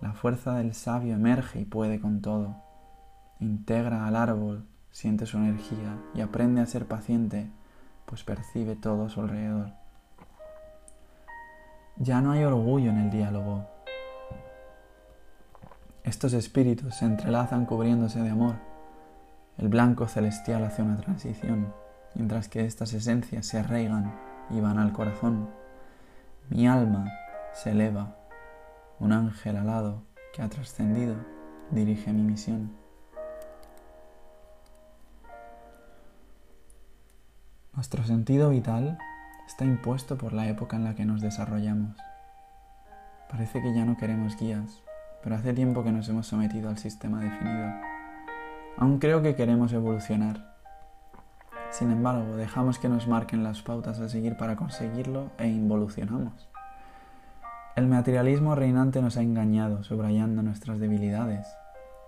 [0.00, 2.64] La fuerza del sabio emerge y puede con todo
[3.40, 7.50] integra al árbol, siente su energía y aprende a ser paciente,
[8.06, 9.72] pues percibe todo a su alrededor.
[11.96, 13.66] Ya no hay orgullo en el diálogo.
[16.02, 18.56] Estos espíritus se entrelazan cubriéndose de amor.
[19.56, 21.72] El blanco celestial hace una transición,
[22.14, 24.14] mientras que estas esencias se arraigan
[24.50, 25.48] y van al corazón.
[26.50, 27.10] Mi alma
[27.52, 28.16] se eleva.
[29.00, 31.16] Un ángel alado que ha trascendido
[31.70, 32.72] dirige mi misión.
[37.74, 38.98] Nuestro sentido vital
[39.46, 41.96] está impuesto por la época en la que nos desarrollamos.
[43.28, 44.82] Parece que ya no queremos guías,
[45.22, 47.72] pero hace tiempo que nos hemos sometido al sistema definido.
[48.76, 50.53] Aún creo que queremos evolucionar.
[51.74, 56.48] Sin embargo, dejamos que nos marquen las pautas a seguir para conseguirlo e involucionamos.
[57.74, 61.48] El materialismo reinante nos ha engañado, subrayando nuestras debilidades.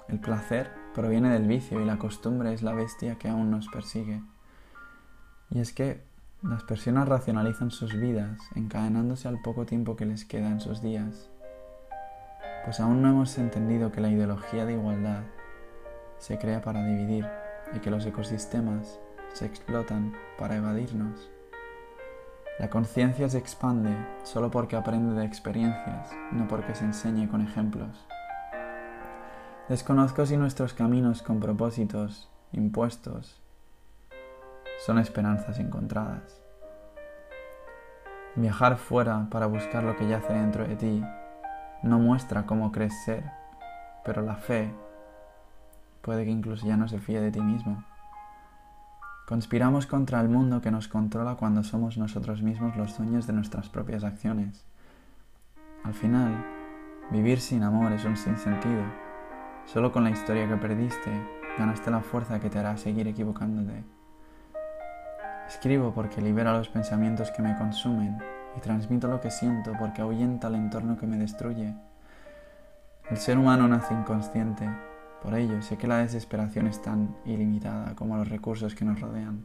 [0.06, 4.22] El placer proviene del vicio y la costumbre es la bestia que aún nos persigue.
[5.50, 6.04] Y es que
[6.42, 11.28] las personas racionalizan sus vidas, encadenándose al poco tiempo que les queda en sus días,
[12.64, 15.24] pues aún no hemos entendido que la ideología de igualdad
[16.18, 17.26] se crea para dividir
[17.74, 19.00] y que los ecosistemas
[19.36, 21.30] se explotan para evadirnos.
[22.58, 28.06] La conciencia se expande solo porque aprende de experiencias, no porque se enseñe con ejemplos.
[29.68, 33.42] Desconozco si nuestros caminos con propósitos impuestos
[34.86, 36.40] son esperanzas encontradas.
[38.36, 41.04] Viajar fuera para buscar lo que yace dentro de ti
[41.82, 43.30] no muestra cómo crees ser,
[44.02, 44.72] pero la fe
[46.00, 47.84] puede que incluso ya no se fíe de ti mismo.
[49.26, 53.68] Conspiramos contra el mundo que nos controla cuando somos nosotros mismos los dueños de nuestras
[53.68, 54.64] propias acciones.
[55.82, 56.44] Al final,
[57.10, 58.84] vivir sin amor es un sinsentido.
[59.64, 61.10] Solo con la historia que perdiste
[61.58, 63.82] ganaste la fuerza que te hará seguir equivocándote.
[65.48, 68.18] Escribo porque libera los pensamientos que me consumen
[68.56, 71.74] y transmito lo que siento porque ahuyenta el entorno que me destruye.
[73.10, 74.68] El ser humano nace inconsciente,
[75.22, 79.44] por ello sé que la desesperación es tan ilimitada como los recursos que nos rodean.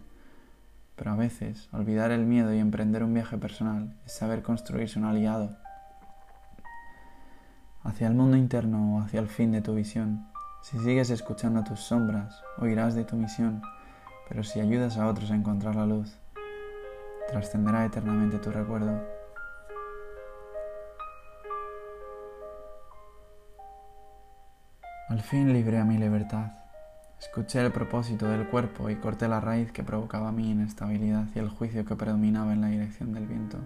[0.96, 5.06] Pero a veces olvidar el miedo y emprender un viaje personal es saber construirse un
[5.06, 5.58] aliado
[7.84, 10.28] hacia el mundo interno o hacia el fin de tu visión.
[10.62, 13.62] Si sigues escuchando tus sombras, oirás de tu misión
[14.32, 16.18] pero si ayudas a otros a encontrar la luz,
[17.28, 19.04] trascenderá eternamente tu recuerdo.
[25.12, 26.54] Al fin libré a mi libertad.
[27.20, 31.50] Escuché el propósito del cuerpo y corté la raíz que provocaba mi inestabilidad y el
[31.50, 33.58] juicio que predominaba en la dirección del viento.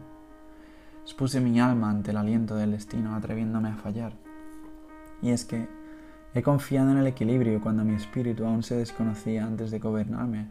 [1.04, 4.14] Expuse mi alma ante el aliento del destino, atreviéndome a fallar.
[5.22, 5.68] Y es que
[6.34, 10.48] he confiado en el equilibrio cuando mi espíritu aún se desconocía antes de gobernarme.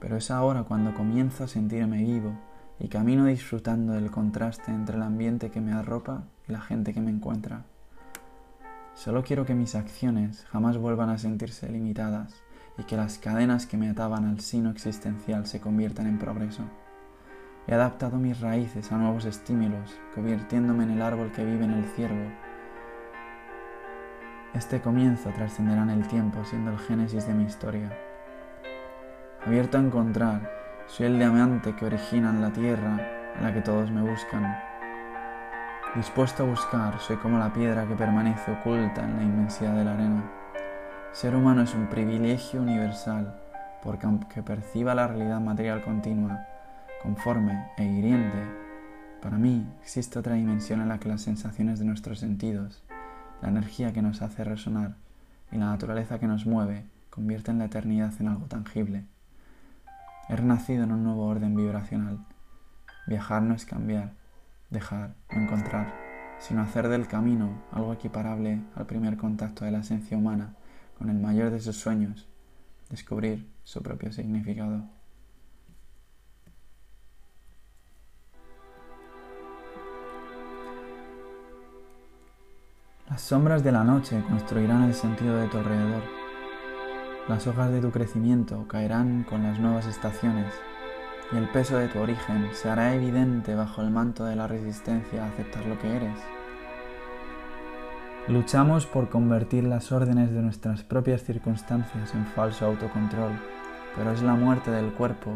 [0.00, 2.32] Pero es ahora cuando comienzo a sentirme vivo
[2.80, 7.00] y camino disfrutando del contraste entre el ambiente que me arropa y la gente que
[7.00, 7.62] me encuentra.
[8.94, 12.44] Solo quiero que mis acciones jamás vuelvan a sentirse limitadas
[12.78, 16.62] y que las cadenas que me ataban al sino existencial se conviertan en progreso.
[17.66, 21.84] He adaptado mis raíces a nuevos estímulos, convirtiéndome en el árbol que vive en el
[21.84, 22.30] ciervo.
[24.54, 27.90] Este comienzo trascenderá en el tiempo, siendo el génesis de mi historia.
[29.44, 30.50] Abierto a encontrar,
[30.86, 34.73] soy el diamante que origina en la tierra en la que todos me buscan.
[35.94, 39.94] Dispuesto a buscar, soy como la piedra que permanece oculta en la inmensidad de la
[39.94, 40.28] arena.
[41.12, 43.40] Ser humano es un privilegio universal,
[43.80, 46.48] porque aunque perciba la realidad material continua,
[47.00, 48.42] conforme e hiriente,
[49.22, 52.82] para mí existe otra dimensión en la que las sensaciones de nuestros sentidos,
[53.40, 54.96] la energía que nos hace resonar
[55.52, 59.04] y la naturaleza que nos mueve convierten la eternidad en algo tangible.
[60.28, 62.18] He renacido en un nuevo orden vibracional.
[63.06, 64.14] Viajar no es cambiar,
[64.74, 65.94] dejar, encontrar,
[66.38, 70.56] sino hacer del camino algo equiparable al primer contacto de la esencia humana
[70.98, 72.28] con el mayor de sus sueños,
[72.90, 74.84] descubrir su propio significado.
[83.08, 86.02] Las sombras de la noche construirán el sentido de tu alrededor.
[87.28, 90.52] Las hojas de tu crecimiento caerán con las nuevas estaciones
[91.32, 95.24] y el peso de tu origen se hará evidente bajo el manto de la resistencia
[95.24, 96.18] a aceptar lo que eres.
[98.28, 103.32] Luchamos por convertir las órdenes de nuestras propias circunstancias en falso autocontrol,
[103.96, 105.30] pero es la muerte del cuerpo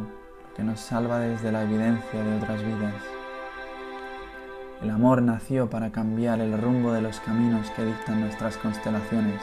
[0.56, 2.94] que nos salva desde la evidencia de otras vidas.
[4.82, 9.42] El amor nació para cambiar el rumbo de los caminos que dictan nuestras constelaciones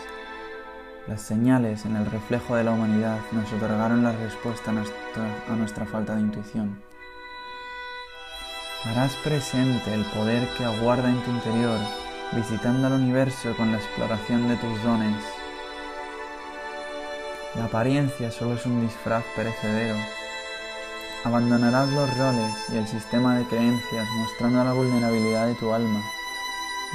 [1.08, 6.16] las señales en el reflejo de la humanidad nos otorgaron la respuesta a nuestra, falta
[6.16, 6.82] de intuición.
[8.86, 11.78] Harás presente el poder que aguarda en tu interior,
[12.32, 15.24] visitando el universo con la exploración de tus dones.
[17.56, 19.96] La apariencia solo es un disfraz perecedero.
[21.24, 26.02] Abandonarás los roles y el sistema de creencias mostrando la vulnerabilidad de tu alma.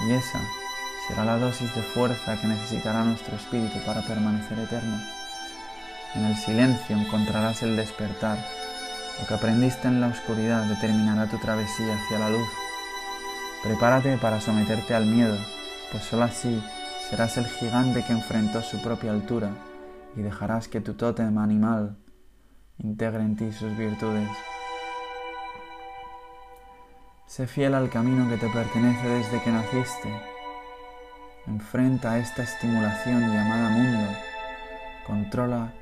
[0.07, 0.41] Y esa
[1.11, 4.97] será la dosis de fuerza que necesitará nuestro espíritu para permanecer eterno.
[6.15, 8.39] En el silencio encontrarás el despertar.
[9.21, 12.49] Lo que aprendiste en la oscuridad determinará tu travesía hacia la luz.
[13.65, 15.37] Prepárate para someterte al miedo,
[15.91, 16.63] pues sólo así
[17.09, 19.51] serás el gigante que enfrentó su propia altura
[20.17, 21.97] y dejarás que tu tótem animal
[22.79, 24.31] integre en ti sus virtudes.
[27.27, 30.30] Sé fiel al camino que te pertenece desde que naciste
[31.47, 34.13] Enfrenta esta estimulación llamada mundo.
[35.07, 35.73] Controla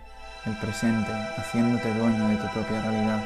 [0.47, 3.25] el presente, haciéndote dueño de tu propia realidad.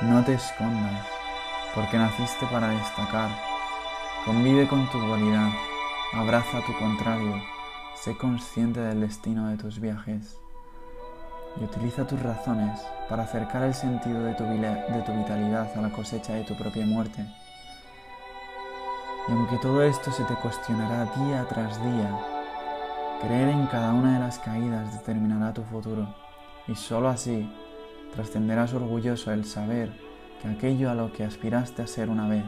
[0.00, 1.06] No te escondas,
[1.72, 3.30] porque naciste para destacar.
[4.24, 5.50] Convive con tu dualidad,
[6.14, 7.40] abraza tu contrario,
[7.94, 10.36] sé consciente del destino de tus viajes
[11.60, 15.90] y utiliza tus razones para acercar el sentido de tu, de tu vitalidad a la
[15.90, 17.24] cosecha de tu propia muerte.
[19.28, 22.18] Y aunque todo esto se te cuestionará día tras día,
[23.20, 26.14] creer en cada una de las caídas determinará tu futuro.
[26.66, 27.50] Y sólo así
[28.14, 29.92] trascenderás orgulloso el saber
[30.40, 32.44] que aquello a lo que aspiraste a ser una vez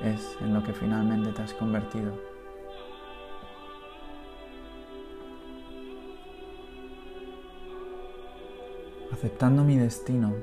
[0.00, 2.18] es en lo que finalmente te has convertido.
[9.12, 10.34] Aceptando mi destino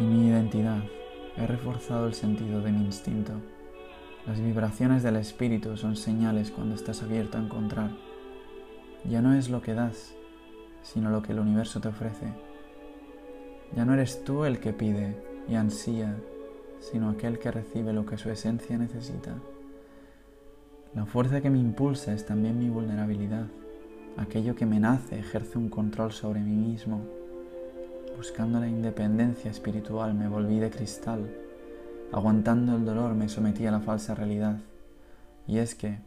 [0.00, 0.82] y mi identidad,
[1.36, 3.34] he reforzado el sentido de mi instinto.
[4.26, 7.90] Las vibraciones del espíritu son señales cuando estás abierto a encontrar.
[9.04, 10.14] Ya no es lo que das,
[10.84, 12.32] sino lo que el universo te ofrece.
[13.74, 15.16] Ya no eres tú el que pide
[15.48, 16.14] y ansía,
[16.78, 19.34] sino aquel que recibe lo que su esencia necesita.
[20.94, 23.46] La fuerza que me impulsa es también mi vulnerabilidad.
[24.16, 27.00] Aquello que me nace ejerce un control sobre mí mismo.
[28.16, 31.41] Buscando la independencia espiritual me volví de cristal
[32.12, 34.58] Aguantando el dolor me sometí a la falsa realidad.
[35.46, 35.98] Y es que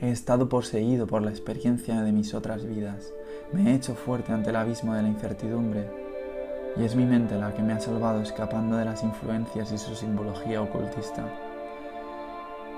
[0.00, 3.12] he estado poseído por la experiencia de mis otras vidas.
[3.52, 5.90] Me he hecho fuerte ante el abismo de la incertidumbre.
[6.78, 9.94] Y es mi mente la que me ha salvado escapando de las influencias y su
[9.94, 11.28] simbología ocultista.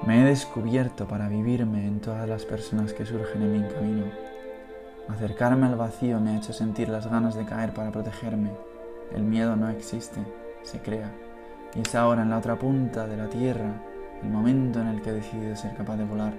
[0.05, 4.07] Me he descubierto para vivirme en todas las personas que surgen en mi camino.
[5.09, 8.51] Acercarme al vacío me ha hecho sentir las ganas de caer para protegerme.
[9.15, 10.21] El miedo no existe,
[10.65, 11.13] se crea.
[11.75, 13.73] Y es ahora en la otra punta de la tierra
[14.23, 16.35] el momento en el que he decidido ser capaz de volar.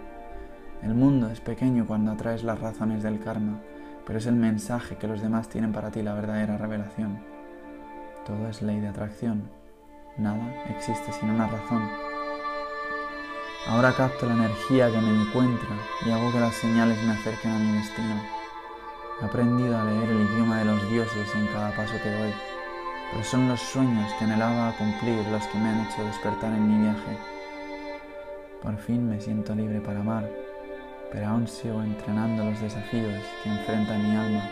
[0.81, 3.59] El mundo es pequeño cuando atraes las razones del karma,
[4.05, 7.19] pero es el mensaje que los demás tienen para ti la verdadera revelación.
[8.25, 9.49] Todo es ley de atracción.
[10.17, 11.89] Nada existe sin una razón.
[13.67, 17.59] Ahora capto la energía que me encuentra y hago que las señales me acerquen a
[17.59, 18.21] mi destino.
[19.21, 22.33] He aprendido a leer el idioma de los dioses en cada paso que doy,
[23.13, 26.83] pero son los sueños que anhelaba cumplir los que me han hecho despertar en mi
[26.83, 27.17] viaje.
[28.61, 30.27] Por fin me siento libre para amar,
[31.11, 34.49] pero aún sigo entrenando los desafíos que enfrenta mi alma.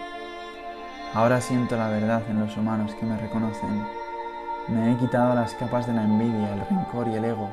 [1.16, 3.84] Ahora siento la verdad en los humanos que me reconocen.
[4.68, 7.50] Me he quitado las capas de la envidia, el rencor y el ego.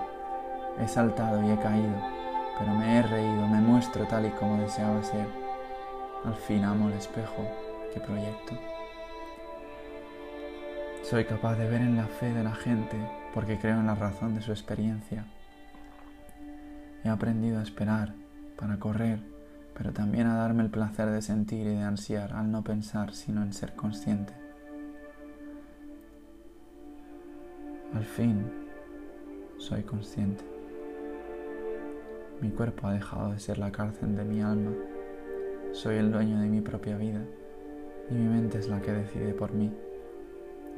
[0.78, 1.97] He saltado y he caído,
[2.59, 5.26] pero me he reído, me muestro tal y como deseaba ser.
[6.26, 7.48] Al fin amo el espejo
[7.94, 8.68] que proyecto.
[11.09, 12.98] Soy capaz de ver en la fe de la gente
[13.32, 15.24] porque creo en la razón de su experiencia.
[17.02, 18.12] He aprendido a esperar
[18.59, 19.18] para correr,
[19.74, 23.43] pero también a darme el placer de sentir y de ansiar al no pensar sino
[23.43, 24.35] en ser consciente.
[27.94, 28.44] Al fin,
[29.56, 30.44] soy consciente.
[32.43, 34.72] Mi cuerpo ha dejado de ser la cárcel de mi alma.
[35.72, 37.24] Soy el dueño de mi propia vida
[38.10, 39.72] y mi mente es la que decide por mí.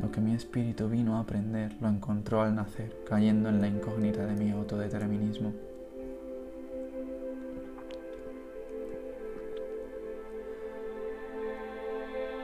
[0.01, 4.25] Lo que mi espíritu vino a aprender lo encontró al nacer, cayendo en la incógnita
[4.25, 5.53] de mi autodeterminismo.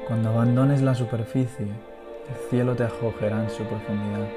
[0.06, 4.28] Cuando abandones la superficie, el cielo te acogerá en su profundidad.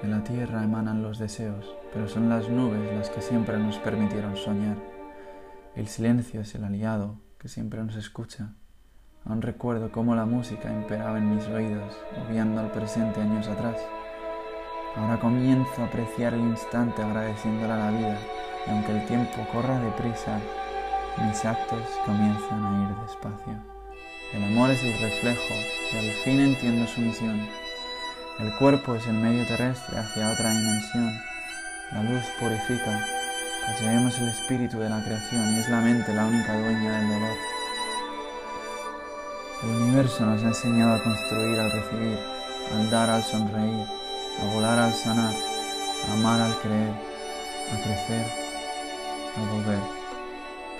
[0.00, 4.36] De la tierra emanan los deseos, pero son las nubes las que siempre nos permitieron
[4.36, 4.76] soñar.
[5.74, 8.54] El silencio es el aliado que siempre nos escucha.
[9.24, 11.96] Aún recuerdo cómo la música imperaba en mis oídos,
[12.26, 13.76] obviando al presente años atrás.
[14.96, 18.18] Ahora comienzo a apreciar el instante agradeciéndole a la vida,
[18.66, 20.38] y aunque el tiempo corra deprisa,
[21.24, 23.72] mis actos comienzan a ir despacio.
[24.34, 25.54] El amor es el reflejo
[25.92, 27.46] y al fin entiendo su misión.
[28.40, 31.12] El cuerpo es el medio terrestre hacia otra dimensión.
[31.92, 33.06] La luz purifica.
[33.66, 37.51] Poseemos el espíritu de la creación y es la mente la única dueña del dolor.
[39.62, 43.86] El universo nos ha enseñado a construir al recibir, a dar al sonreír,
[44.40, 45.32] a volar al sanar,
[46.08, 46.90] a amar al creer,
[47.70, 48.26] a crecer,
[49.36, 49.78] a volver.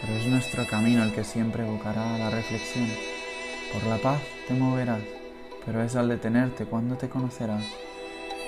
[0.00, 2.88] Pero es nuestro camino el que siempre evocará a la reflexión.
[3.72, 5.02] Por la paz te moverás,
[5.64, 7.64] pero es al detenerte cuando te conocerás.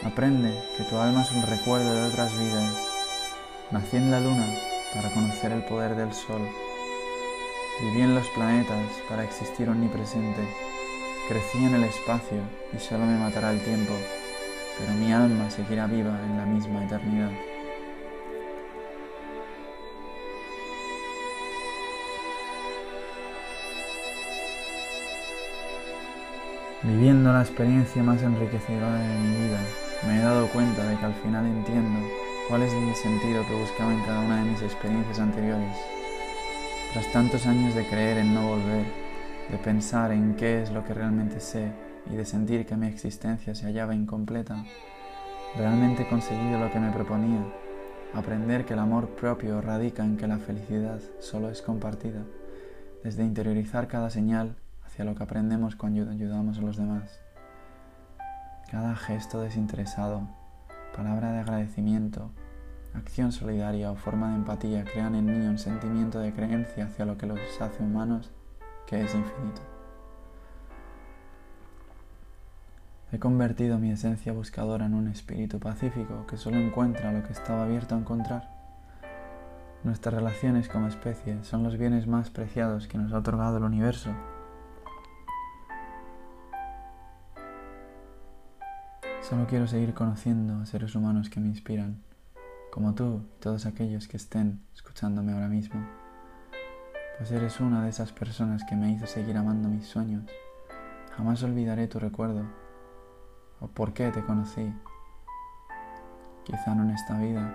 [0.02, 2.74] Aprende que tu alma es un recuerdo de otras vidas.
[3.70, 4.46] Nací en la luna
[4.92, 6.42] para conocer el poder del sol.
[7.80, 10.40] Viví en los planetas para existir omnipresente.
[11.28, 12.38] Crecí en el espacio
[12.72, 13.92] y solo me matará el tiempo,
[14.78, 17.32] pero mi alma seguirá viva en la misma eternidad.
[26.84, 29.60] Viviendo la experiencia más enriquecedora de mi vida,
[30.06, 32.08] me he dado cuenta de que al final entiendo
[32.48, 35.93] cuál es el sentido que buscaba en cada una de mis experiencias anteriores.
[36.94, 38.86] Tras tantos años de creer en no volver,
[39.50, 41.72] de pensar en qué es lo que realmente sé
[42.08, 44.64] y de sentir que mi existencia se hallaba incompleta,
[45.56, 47.44] realmente he conseguido lo que me proponía,
[48.14, 52.22] aprender que el amor propio radica en que la felicidad solo es compartida,
[53.02, 54.54] desde interiorizar cada señal
[54.86, 57.18] hacia lo que aprendemos cuando ayudamos a los demás.
[58.70, 60.28] Cada gesto desinteresado,
[60.94, 62.30] palabra de agradecimiento,
[62.94, 67.18] acción solidaria o forma de empatía crean en mí un sentimiento de creencia hacia lo
[67.18, 68.30] que los hace humanos
[68.86, 69.62] que es infinito.
[73.12, 77.64] He convertido mi esencia buscadora en un espíritu pacífico que solo encuentra lo que estaba
[77.64, 78.50] abierto a encontrar.
[79.84, 84.10] Nuestras relaciones como especie son los bienes más preciados que nos ha otorgado el universo
[89.28, 92.02] Solo quiero seguir conociendo a seres humanos que me inspiran,
[92.74, 95.80] como tú y todos aquellos que estén escuchándome ahora mismo,
[97.16, 100.24] pues eres una de esas personas que me hizo seguir amando mis sueños.
[101.16, 102.42] Jamás olvidaré tu recuerdo
[103.60, 104.74] o por qué te conocí.
[106.42, 107.54] Quizá no en esta vida,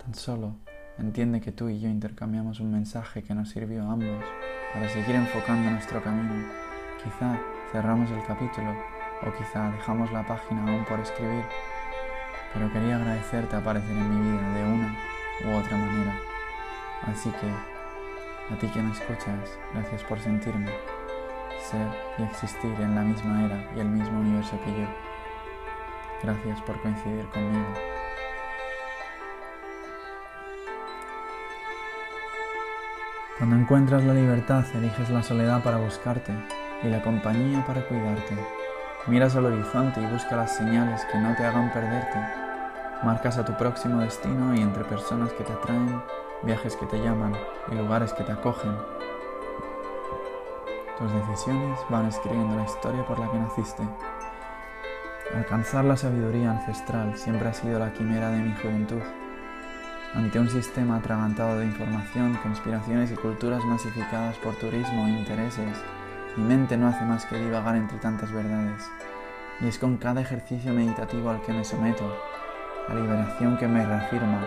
[0.00, 0.54] tan solo
[0.98, 4.24] entiende que tú y yo intercambiamos un mensaje que nos sirvió a ambos
[4.72, 6.46] para seguir enfocando nuestro camino.
[7.02, 7.40] Quizá
[7.72, 11.44] cerramos el capítulo o quizá dejamos la página aún por escribir,
[12.52, 14.96] pero quería agradecerte aparecer en mi vida de una
[15.44, 16.18] u otra manera.
[17.06, 20.70] Así que, a ti que me escuchas, gracias por sentirme,
[21.70, 21.86] ser
[22.18, 24.88] y existir en la misma era y el mismo universo que yo.
[26.22, 27.74] Gracias por coincidir conmigo.
[33.38, 36.32] Cuando encuentras la libertad, eliges la soledad para buscarte
[36.82, 38.36] y la compañía para cuidarte.
[39.06, 42.37] Miras al horizonte y busca las señales que no te hagan perderte.
[43.04, 46.02] Marcas a tu próximo destino y entre personas que te atraen,
[46.42, 47.32] viajes que te llaman
[47.70, 48.76] y lugares que te acogen.
[50.98, 53.84] Tus decisiones van escribiendo la historia por la que naciste.
[55.32, 59.02] Alcanzar la sabiduría ancestral siempre ha sido la quimera de mi juventud.
[60.14, 65.78] Ante un sistema atragantado de información, conspiraciones y culturas masificadas por turismo e intereses,
[66.36, 68.90] mi mente no hace más que divagar entre tantas verdades.
[69.60, 72.27] Y es con cada ejercicio meditativo al que me someto,
[72.88, 74.46] la liberación que me reafirma.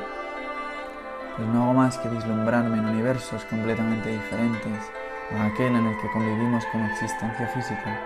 [1.38, 4.91] Pues no hago más que vislumbrarme en universos completamente diferentes
[5.31, 7.99] a aquel en el que convivimos como existencia física.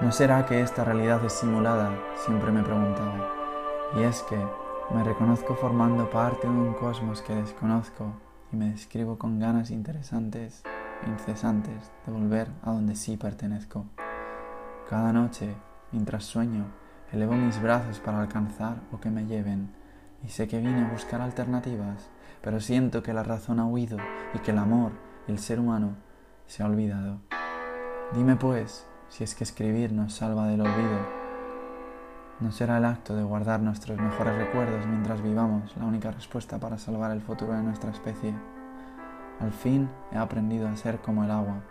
[0.00, 1.92] ¿No será que esta realidad es simulada?
[2.16, 3.30] Siempre me preguntaba.
[3.96, 4.38] Y es que
[4.92, 8.12] me reconozco formando parte de un cosmos que desconozco
[8.52, 10.64] y me describo con ganas interesantes
[11.06, 13.86] incesantes de volver a donde sí pertenezco.
[14.88, 15.54] Cada noche,
[15.90, 16.66] mientras sueño,
[17.12, 19.70] elevo mis brazos para alcanzar o que me lleven,
[20.24, 22.08] y sé que vine a buscar alternativas,
[22.40, 23.98] pero siento que la razón ha huido
[24.34, 24.92] y que el amor
[25.28, 25.94] el ser humano
[26.46, 27.20] se ha olvidado.
[28.14, 31.06] Dime pues, si es que escribir nos salva del olvido,
[32.40, 36.78] ¿no será el acto de guardar nuestros mejores recuerdos mientras vivamos la única respuesta para
[36.78, 38.34] salvar el futuro de nuestra especie?
[39.40, 41.62] Al fin he aprendido a ser como el agua.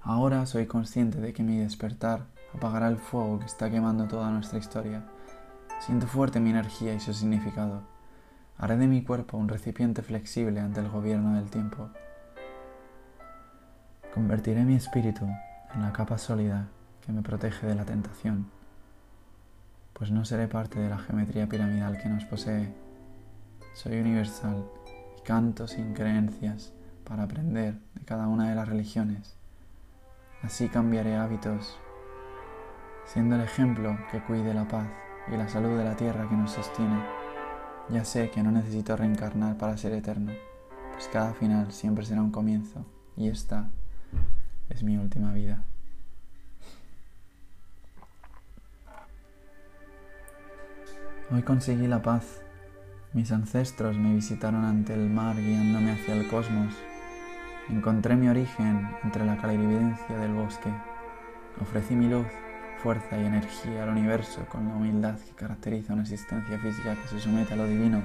[0.00, 4.58] Ahora soy consciente de que mi despertar apagará el fuego que está quemando toda nuestra
[4.58, 5.02] historia.
[5.80, 7.82] Siento fuerte mi energía y su significado.
[8.56, 11.90] Haré de mi cuerpo un recipiente flexible ante el gobierno del tiempo.
[14.14, 15.26] Convertiré mi espíritu
[15.74, 16.68] en la capa sólida
[17.04, 18.48] que me protege de la tentación,
[19.92, 22.72] pues no seré parte de la geometría piramidal que nos posee.
[23.74, 24.64] Soy universal
[25.24, 26.72] canto sin creencias
[27.04, 29.34] para aprender de cada una de las religiones.
[30.42, 31.78] Así cambiaré hábitos,
[33.06, 34.88] siendo el ejemplo que cuide la paz
[35.32, 37.02] y la salud de la tierra que nos sostiene.
[37.90, 40.32] Ya sé que no necesito reencarnar para ser eterno,
[40.92, 42.84] pues cada final siempre será un comienzo
[43.16, 43.68] y esta
[44.70, 45.62] es mi última vida.
[51.30, 52.44] Hoy conseguí la paz
[53.14, 56.74] mis ancestros me visitaron ante el mar guiándome hacia el cosmos.
[57.68, 60.68] Encontré mi origen entre la clarividencia del bosque.
[61.62, 62.26] Ofrecí mi luz,
[62.84, 67.18] fuerza y energía al universo con la humildad que caracteriza una existencia física que se
[67.18, 68.02] somete a lo divino.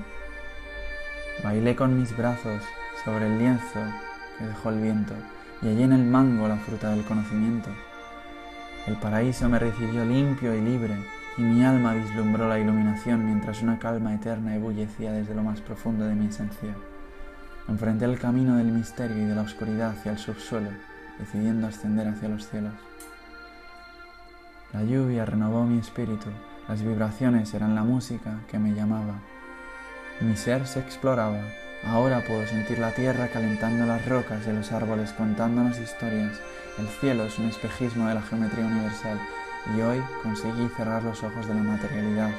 [1.43, 2.63] Bailé con mis brazos
[3.03, 3.81] sobre el lienzo
[4.37, 5.13] que dejó el viento
[5.61, 7.69] y hallé en el mango la fruta del conocimiento.
[8.87, 10.95] El paraíso me recibió limpio y libre
[11.37, 16.05] y mi alma vislumbró la iluminación mientras una calma eterna ebullecía desde lo más profundo
[16.05, 16.73] de mi esencia.
[17.67, 20.69] Enfrenté el camino del misterio y de la oscuridad hacia el subsuelo,
[21.19, 22.88] decidiendo ascender hacia los cielos.
[24.71, 26.29] La lluvia renovó mi espíritu,
[26.67, 29.15] las vibraciones eran la música que me llamaba.
[30.21, 31.41] Mi ser se exploraba,
[31.87, 36.39] ahora puedo sentir la tierra calentando las rocas y los árboles contándonos historias.
[36.77, 39.19] El cielo es un espejismo de la geometría universal
[39.75, 42.29] y hoy conseguí cerrar los ojos de la materialidad,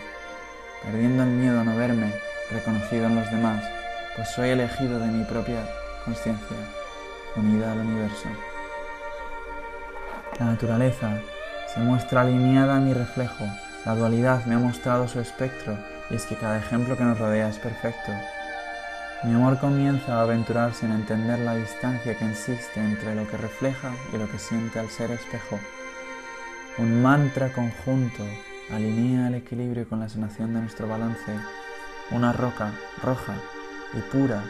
[0.85, 2.13] perdiendo el miedo a no verme
[2.53, 3.65] reconocido en los demás,
[4.15, 5.67] pues soy elegido de mi propia
[6.05, 6.57] conciencia,
[7.35, 8.29] unida al universo.
[10.39, 11.21] La naturaleza
[11.73, 13.45] se muestra alineada mi reflejo,
[13.87, 15.79] la dualidad me ha mostrado su espectro
[16.11, 18.13] y es que cada ejemplo que nos rodea es perfecto.
[19.23, 23.93] Mi amor comienza a aventurarse en entender la distancia que existe entre lo que refleja
[24.13, 25.61] y lo que siente al ser espejo.
[26.79, 28.25] Un mantra conjunto
[28.73, 31.37] alinea el equilibrio con la sanación de nuestro balance.
[32.11, 32.73] Una roca
[33.03, 33.35] roja
[33.93, 34.43] y pura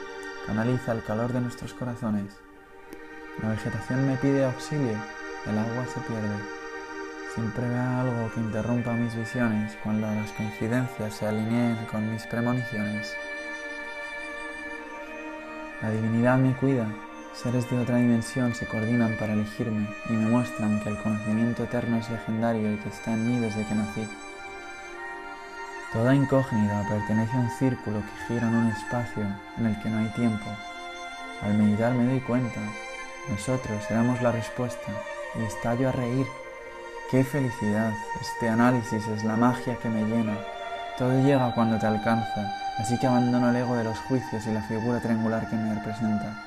[0.46, 2.32] canaliza el calor de nuestros corazones.
[3.42, 4.96] La vegetación me pide auxilio,
[5.46, 6.59] el agua se pierde.
[7.34, 13.14] Siempre veo algo que interrumpa mis visiones cuando las coincidencias se alineen con mis premoniciones.
[15.82, 16.86] La divinidad me cuida
[17.32, 21.96] Seres de otra dimensión se coordinan para elegirme y me muestran que el conocimiento eterno
[21.96, 24.08] es legendario y que está en mí desde que nací.
[25.92, 29.24] Toda incógnita pertenece a un círculo que gira en un espacio
[29.56, 30.44] en el que no hay tiempo.
[31.40, 32.60] Al meditar me doy cuenta,
[33.30, 34.92] nosotros éramos la respuesta
[35.38, 36.26] y estallo a reír.
[37.10, 37.92] ¡Qué felicidad!
[38.20, 40.38] Este análisis es la magia que me llena.
[40.96, 44.62] Todo llega cuando te alcanza Así que abandono el ego de los juicios y la
[44.62, 46.40] figura triangular que me representa.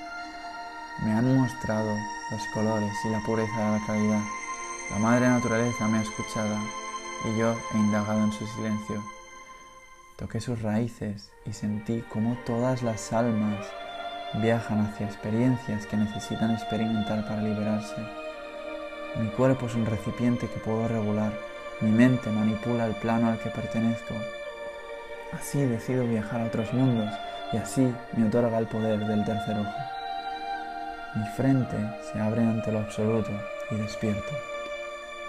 [1.03, 1.93] Me han mostrado
[2.31, 4.21] los colores y la pureza de la claridad.
[4.91, 6.55] La madre naturaleza me ha escuchado
[7.25, 9.03] y yo he indagado en su silencio.
[10.15, 13.67] Toqué sus raíces y sentí cómo todas las almas
[14.35, 18.22] viajan hacia experiencias que necesitan experimentar para liberarse.
[19.15, 21.33] Mi cuerpo es un recipiente que puedo regular,
[21.81, 24.15] mi mente manipula el plano al que pertenezco.
[25.31, 27.09] Así decido viajar a otros mundos
[27.51, 29.93] y así me otorga el poder del tercer ojo.
[31.15, 31.77] Mi frente
[32.11, 33.31] se abre ante lo absoluto
[33.69, 34.31] y despierto.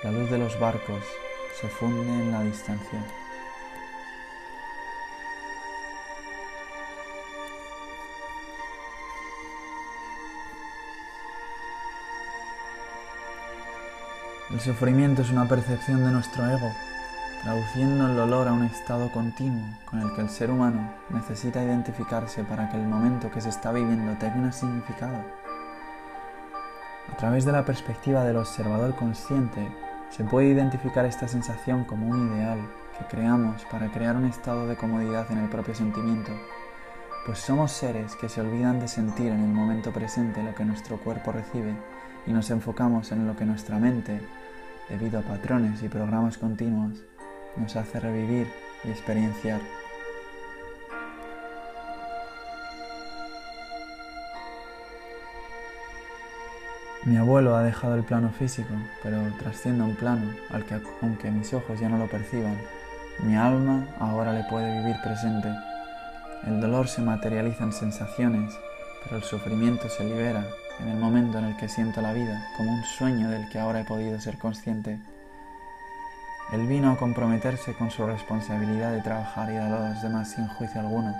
[0.02, 1.02] La luz de los barcos
[1.60, 3.04] se funde en la distancia.
[14.54, 16.70] El sufrimiento es una percepción de nuestro ego,
[17.42, 22.44] traduciendo el dolor a un estado continuo con el que el ser humano necesita identificarse
[22.44, 25.16] para que el momento que se está viviendo tenga significado.
[27.12, 29.68] A través de la perspectiva del observador consciente,
[30.10, 32.60] se puede identificar esta sensación como un ideal
[32.96, 36.30] que creamos para crear un estado de comodidad en el propio sentimiento,
[37.26, 40.98] pues somos seres que se olvidan de sentir en el momento presente lo que nuestro
[40.98, 41.74] cuerpo recibe
[42.26, 44.20] y nos enfocamos en lo que nuestra mente,
[44.88, 47.02] debido a patrones y programas continuos,
[47.56, 48.46] nos hace revivir
[48.84, 49.60] y experienciar.
[57.04, 61.52] Mi abuelo ha dejado el plano físico, pero trasciende un plano al que, aunque mis
[61.52, 62.58] ojos ya no lo perciban,
[63.22, 65.48] mi alma ahora le puede vivir presente.
[66.46, 68.54] El dolor se materializa en sensaciones,
[69.02, 70.46] pero el sufrimiento se libera
[70.80, 73.80] en el momento en el que siento la vida como un sueño del que ahora
[73.80, 74.98] he podido ser consciente.
[76.52, 80.46] Él vino a comprometerse con su responsabilidad de trabajar y dar a los demás sin
[80.46, 81.14] juicio alguno.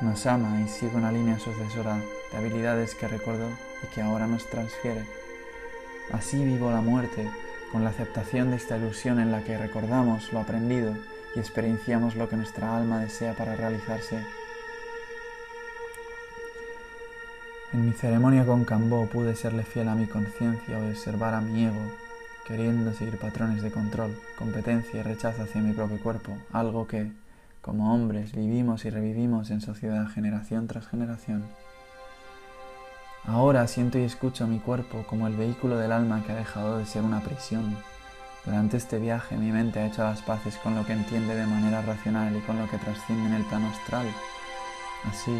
[0.00, 1.98] Nos ama y sigue una línea sucesora
[2.30, 3.48] de habilidades que recordó
[3.82, 5.04] y que ahora nos transfiere.
[6.12, 7.28] Así vivo la muerte,
[7.72, 10.94] con la aceptación de esta ilusión en la que recordamos lo aprendido
[11.34, 14.24] y experienciamos lo que nuestra alma desea para realizarse.
[17.72, 21.64] En mi ceremonia con Cambó pude serle fiel a mi conciencia o observar a mi
[21.64, 21.82] ego,
[22.46, 27.10] queriendo seguir patrones de control, competencia y rechazo hacia mi propio cuerpo, algo que,
[27.62, 31.44] como hombres, vivimos y revivimos en sociedad generación tras generación.
[33.24, 36.86] Ahora siento y escucho mi cuerpo como el vehículo del alma que ha dejado de
[36.86, 37.76] ser una prisión.
[38.44, 41.82] Durante este viaje mi mente ha hecho las paces con lo que entiende de manera
[41.82, 44.06] racional y con lo que trasciende en el plano astral.
[45.10, 45.36] Así,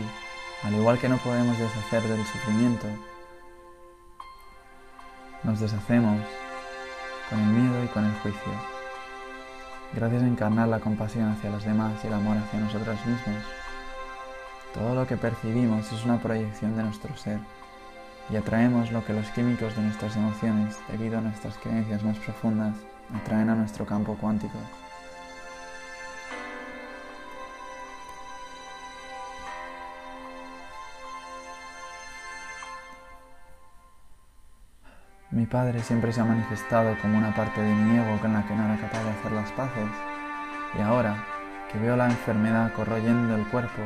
[0.62, 2.87] al igual que no podemos deshacer del sufrimiento,
[5.43, 6.20] nos deshacemos
[7.31, 8.53] con el miedo y con el juicio.
[9.93, 13.45] Gracias a encarnar la compasión hacia los demás y el amor hacia nosotros mismos,
[14.77, 17.39] todo lo que percibimos es una proyección de nuestro ser
[18.28, 22.74] y atraemos lo que los químicos de nuestras emociones, debido a nuestras creencias más profundas,
[23.15, 24.59] atraen a nuestro campo cuántico.
[35.31, 38.55] Mi padre siempre se ha manifestado como una parte de mi ego con la que
[38.55, 39.90] no era capaz de hacer las paces,
[40.78, 41.24] y ahora
[41.70, 43.82] que veo la enfermedad corroyendo el cuerpo,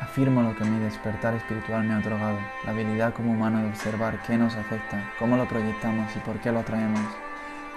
[0.00, 4.20] Afirmo lo que mi despertar espiritual me ha otorgado, la habilidad como humano de observar
[4.26, 7.00] qué nos afecta, cómo lo proyectamos y por qué lo atraemos.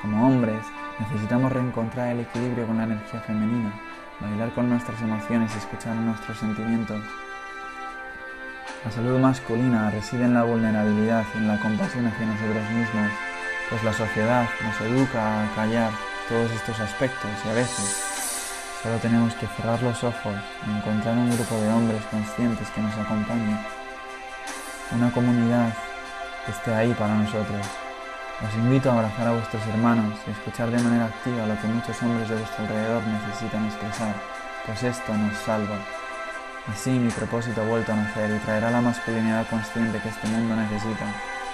[0.02, 0.64] Como hombres,
[1.00, 3.72] necesitamos reencontrar el equilibrio con la energía femenina,
[4.20, 7.02] bailar con nuestras emociones y escuchar nuestros sentimientos.
[8.86, 13.12] La salud masculina reside en la vulnerabilidad y en la compasión hacia nosotros mismos,
[13.70, 15.92] pues la sociedad nos educa a callar
[16.30, 18.08] todos estos aspectos y a veces
[18.84, 20.36] Solo tenemos que cerrar los ojos
[20.66, 23.58] y encontrar un grupo de hombres conscientes que nos acompañe.
[24.92, 25.74] Una comunidad
[26.46, 27.66] que esté ahí para nosotros.
[28.48, 32.02] Os invito a abrazar a vuestros hermanos y escuchar de manera activa lo que muchos
[32.04, 34.14] hombres de vuestro alrededor necesitan expresar,
[34.68, 35.80] pues esto nos salva.
[36.68, 40.56] Así mi propósito ha vuelto a nacer y traerá la masculinidad consciente que este mundo
[40.56, 41.06] necesita,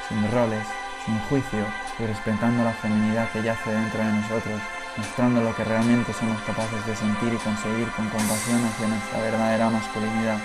[0.09, 0.65] sin roles,
[1.05, 1.65] sin juicio
[1.99, 4.61] y respetando la feminidad que yace dentro de nosotros
[4.97, 9.69] mostrando lo que realmente somos capaces de sentir y conseguir con compasión hacia nuestra verdadera
[9.69, 10.39] masculinidad.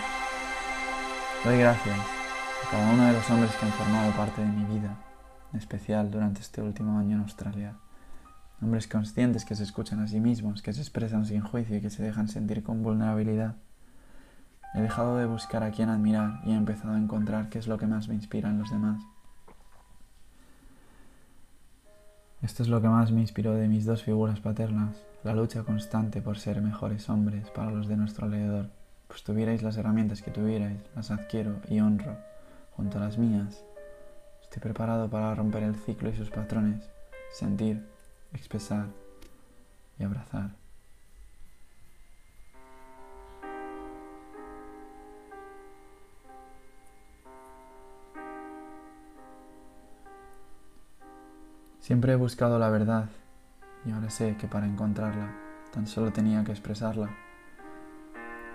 [1.44, 4.96] Doy gracias a cada uno de los hombres que han formado parte de mi vida,
[5.52, 7.74] en especial durante este último año en Australia.
[8.62, 11.90] Hombres conscientes que se escuchan a sí mismos, que se expresan sin juicio y que
[11.90, 13.56] se dejan sentir con vulnerabilidad.
[14.74, 17.78] He dejado de buscar a quien admirar y he empezado a encontrar qué es lo
[17.78, 19.02] que más me inspira en los demás.
[22.42, 26.22] Esto es lo que más me inspiró de mis dos figuras paternas, la lucha constante
[26.22, 28.70] por ser mejores hombres para los de nuestro alrededor.
[29.08, 32.16] pues tuvierais las herramientas que tuvierais, las adquiero y honro
[32.76, 33.64] junto a las mías.
[34.42, 36.88] Estoy preparado para romper el ciclo y sus patrones,
[37.32, 37.84] sentir,
[38.32, 38.86] expresar
[39.98, 40.57] y abrazar.
[51.88, 53.06] Siempre he buscado la verdad
[53.86, 55.34] y ahora sé que para encontrarla
[55.72, 57.08] tan solo tenía que expresarla.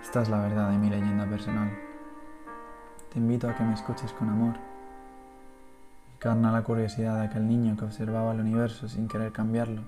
[0.00, 1.68] Esta es la verdad de mi leyenda personal.
[3.12, 4.54] Te invito a que me escuches con amor.
[6.14, 9.82] Encarna la curiosidad de aquel niño que observaba el universo sin querer cambiarlo,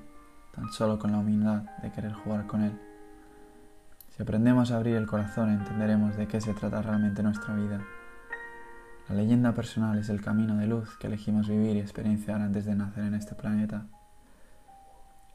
[0.53, 2.77] tan solo con la humildad de querer jugar con él.
[4.11, 7.81] Si aprendemos a abrir el corazón entenderemos de qué se trata realmente nuestra vida.
[9.09, 12.75] La leyenda personal es el camino de luz que elegimos vivir y experienciar antes de
[12.75, 13.87] nacer en este planeta.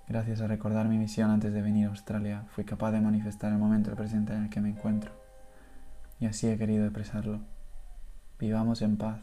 [0.10, 3.60] Gracias a recordar mi misión antes de venir a Australia, fui capaz de manifestar el
[3.60, 5.14] momento presente en el que me encuentro.
[6.20, 7.40] Y así he querido expresarlo.
[8.38, 9.22] Vivamos en paz.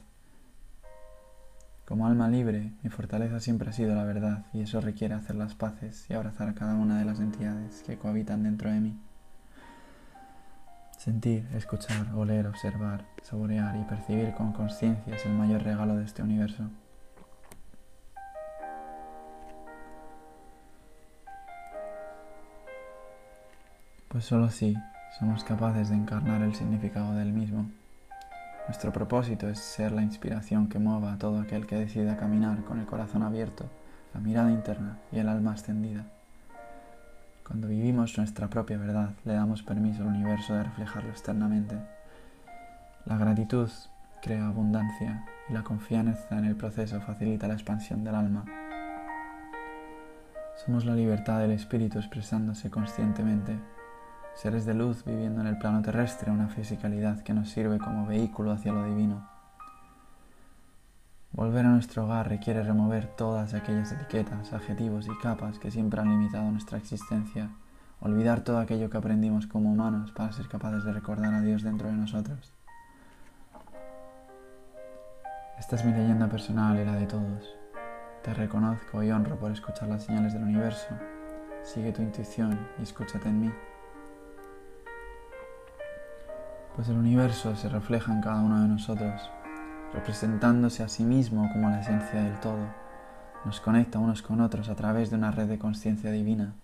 [1.85, 5.55] Como alma libre, mi fortaleza siempre ha sido la verdad y eso requiere hacer las
[5.55, 8.99] paces y abrazar a cada una de las entidades que cohabitan dentro de mí.
[10.99, 16.25] Sentir, escuchar, oler, observar, saborear y percibir con conciencia es el mayor regalo de este
[16.25, 16.65] universo.
[24.09, 24.75] Pues solo así
[25.21, 27.71] somos capaces de encarnar el significado del mismo.
[28.67, 32.81] Nuestro propósito es ser la inspiración que mueva a todo aquel que decida caminar con
[32.81, 33.71] el corazón abierto,
[34.15, 36.18] la mirada interna y el alma extendida.
[37.49, 41.79] Cuando vivimos nuestra propia verdad, le damos permiso al universo de reflejarlo externamente.
[43.07, 43.71] La gratitud
[44.21, 48.45] crea abundancia y la confianza en el proceso facilita la expansión del alma.
[50.63, 53.59] Somos la libertad del espíritu expresándose conscientemente,
[54.35, 58.53] seres de luz viviendo en el plano terrestre una fisicalidad que nos sirve como vehículo
[58.53, 59.38] hacia lo divino.
[61.39, 66.11] Volver a nuestro hogar requiere remover todas aquellas etiquetas, adjetivos y capas que siempre han
[66.11, 67.51] limitado nuestra existencia,
[68.01, 71.87] olvidar todo aquello que aprendimos como humanos para ser capaces de recordar a Dios dentro
[71.87, 72.53] de nosotros.
[75.61, 77.55] Esta es mi leyenda personal y la de todos.
[78.25, 80.89] Te reconozco y honro por escuchar las señales del universo.
[81.63, 83.53] Sigue tu intuición y escúchate en mí.
[86.75, 89.31] Pues el universo se refleja en cada uno de nosotros
[89.93, 92.67] representándose a sí mismo como la esencia del todo,
[93.45, 96.55] nos conecta unos con otros a través de una red de conciencia divina.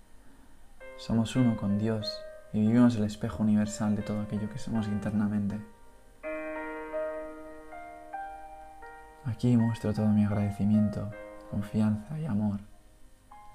[0.96, 2.20] Somos uno con Dios
[2.52, 5.58] y vivimos el espejo universal de todo aquello que somos internamente.
[9.24, 11.10] Aquí muestro todo mi agradecimiento,
[11.50, 12.60] confianza y amor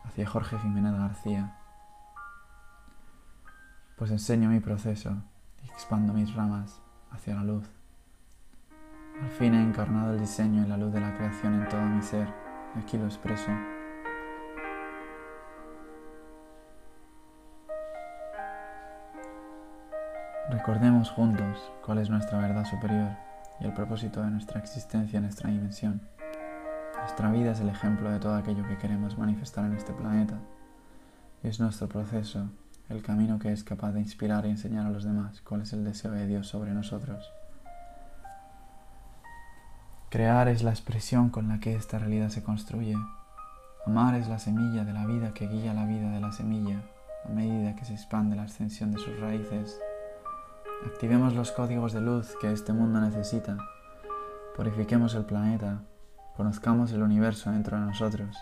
[0.04, 1.56] hacia Jorge Jiménez García,
[3.98, 5.16] pues enseño mi proceso
[5.64, 6.82] y expando mis ramas
[7.12, 7.79] hacia la luz.
[9.22, 12.02] Al fin he encarnado el diseño y la luz de la creación en todo mi
[12.02, 12.28] ser,
[12.76, 13.52] y aquí lo expreso.
[20.50, 23.12] Recordemos juntos cuál es nuestra verdad superior
[23.60, 26.02] y el propósito de nuestra existencia en esta dimensión.
[26.98, 30.40] Nuestra vida es el ejemplo de todo aquello que queremos manifestar en este planeta
[31.44, 32.50] es nuestro proceso
[32.90, 35.86] el camino que es capaz de inspirar y enseñar a los demás cuál es el
[35.86, 37.32] deseo de Dios sobre nosotros.
[40.10, 42.96] Crear es la expresión con la que esta realidad se construye.
[43.86, 46.82] Amar es la semilla de la vida que guía la vida de la semilla
[47.26, 49.80] a medida que se expande la extensión de sus raíces.
[50.84, 53.58] Activemos los códigos de luz que este mundo necesita.
[54.56, 55.84] Purifiquemos el planeta.
[56.36, 58.36] Conozcamos el universo dentro de nosotros.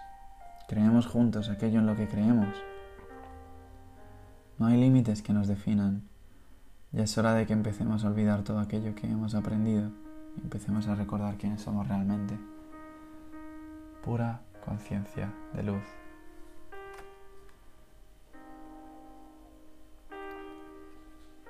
[0.69, 2.56] Creemos juntos aquello en lo que creemos.
[4.57, 6.07] No hay límites que nos definan.
[6.94, 9.91] Ya es hora de que empecemos a olvidar todo aquello que hemos aprendido
[10.43, 12.38] empecemos a recordar quiénes somos realmente.
[14.03, 15.84] Pura conciencia de luz.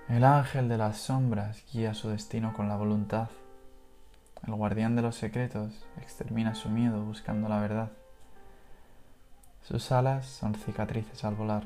[0.10, 3.28] El ángel de las sombras guía su destino con la voluntad.
[4.46, 7.92] El guardián de los secretos extermina su miedo buscando la verdad.
[9.64, 11.64] Sus alas son cicatrices al volar.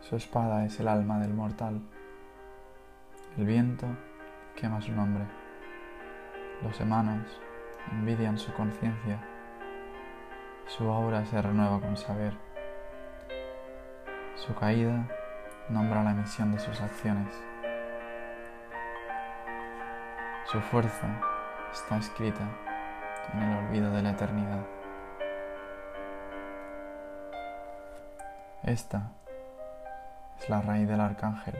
[0.00, 1.82] Su espada es el alma del mortal.
[3.36, 3.86] El viento
[4.56, 5.37] quema su nombre.
[6.62, 7.40] Los hermanos
[7.92, 9.18] envidian su conciencia,
[10.66, 12.34] su aura se renueva con saber.
[14.34, 15.06] Su caída
[15.68, 17.32] nombra la emisión de sus acciones.
[20.46, 21.08] Su fuerza
[21.72, 22.42] está escrita
[23.32, 24.66] en el olvido de la eternidad.
[28.64, 29.12] Esta
[30.38, 31.54] es la raíz del arcángel.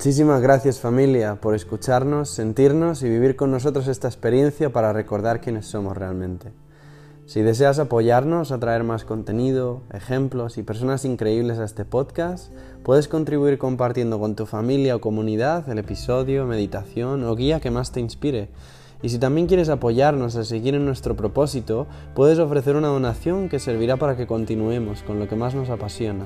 [0.00, 5.66] Muchísimas gracias familia por escucharnos, sentirnos y vivir con nosotros esta experiencia para recordar quiénes
[5.66, 6.52] somos realmente.
[7.26, 12.50] Si deseas apoyarnos a traer más contenido, ejemplos y personas increíbles a este podcast,
[12.82, 17.92] puedes contribuir compartiendo con tu familia o comunidad el episodio, meditación o guía que más
[17.92, 18.48] te inspire.
[19.02, 23.58] Y si también quieres apoyarnos a seguir en nuestro propósito, puedes ofrecer una donación que
[23.58, 26.24] servirá para que continuemos con lo que más nos apasiona.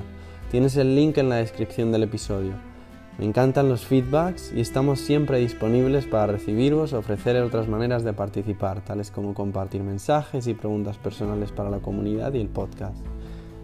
[0.49, 2.53] Tienes el link en la descripción del episodio.
[3.17, 8.81] Me encantan los feedbacks y estamos siempre disponibles para recibirlos ofrecer otras maneras de participar,
[8.81, 12.97] tales como compartir mensajes y preguntas personales para la comunidad y el podcast.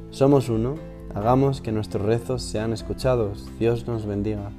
[0.09, 0.75] Somos uno,
[1.13, 3.49] hagamos que nuestros rezos sean escuchados.
[3.59, 4.51] Dios nos bendiga.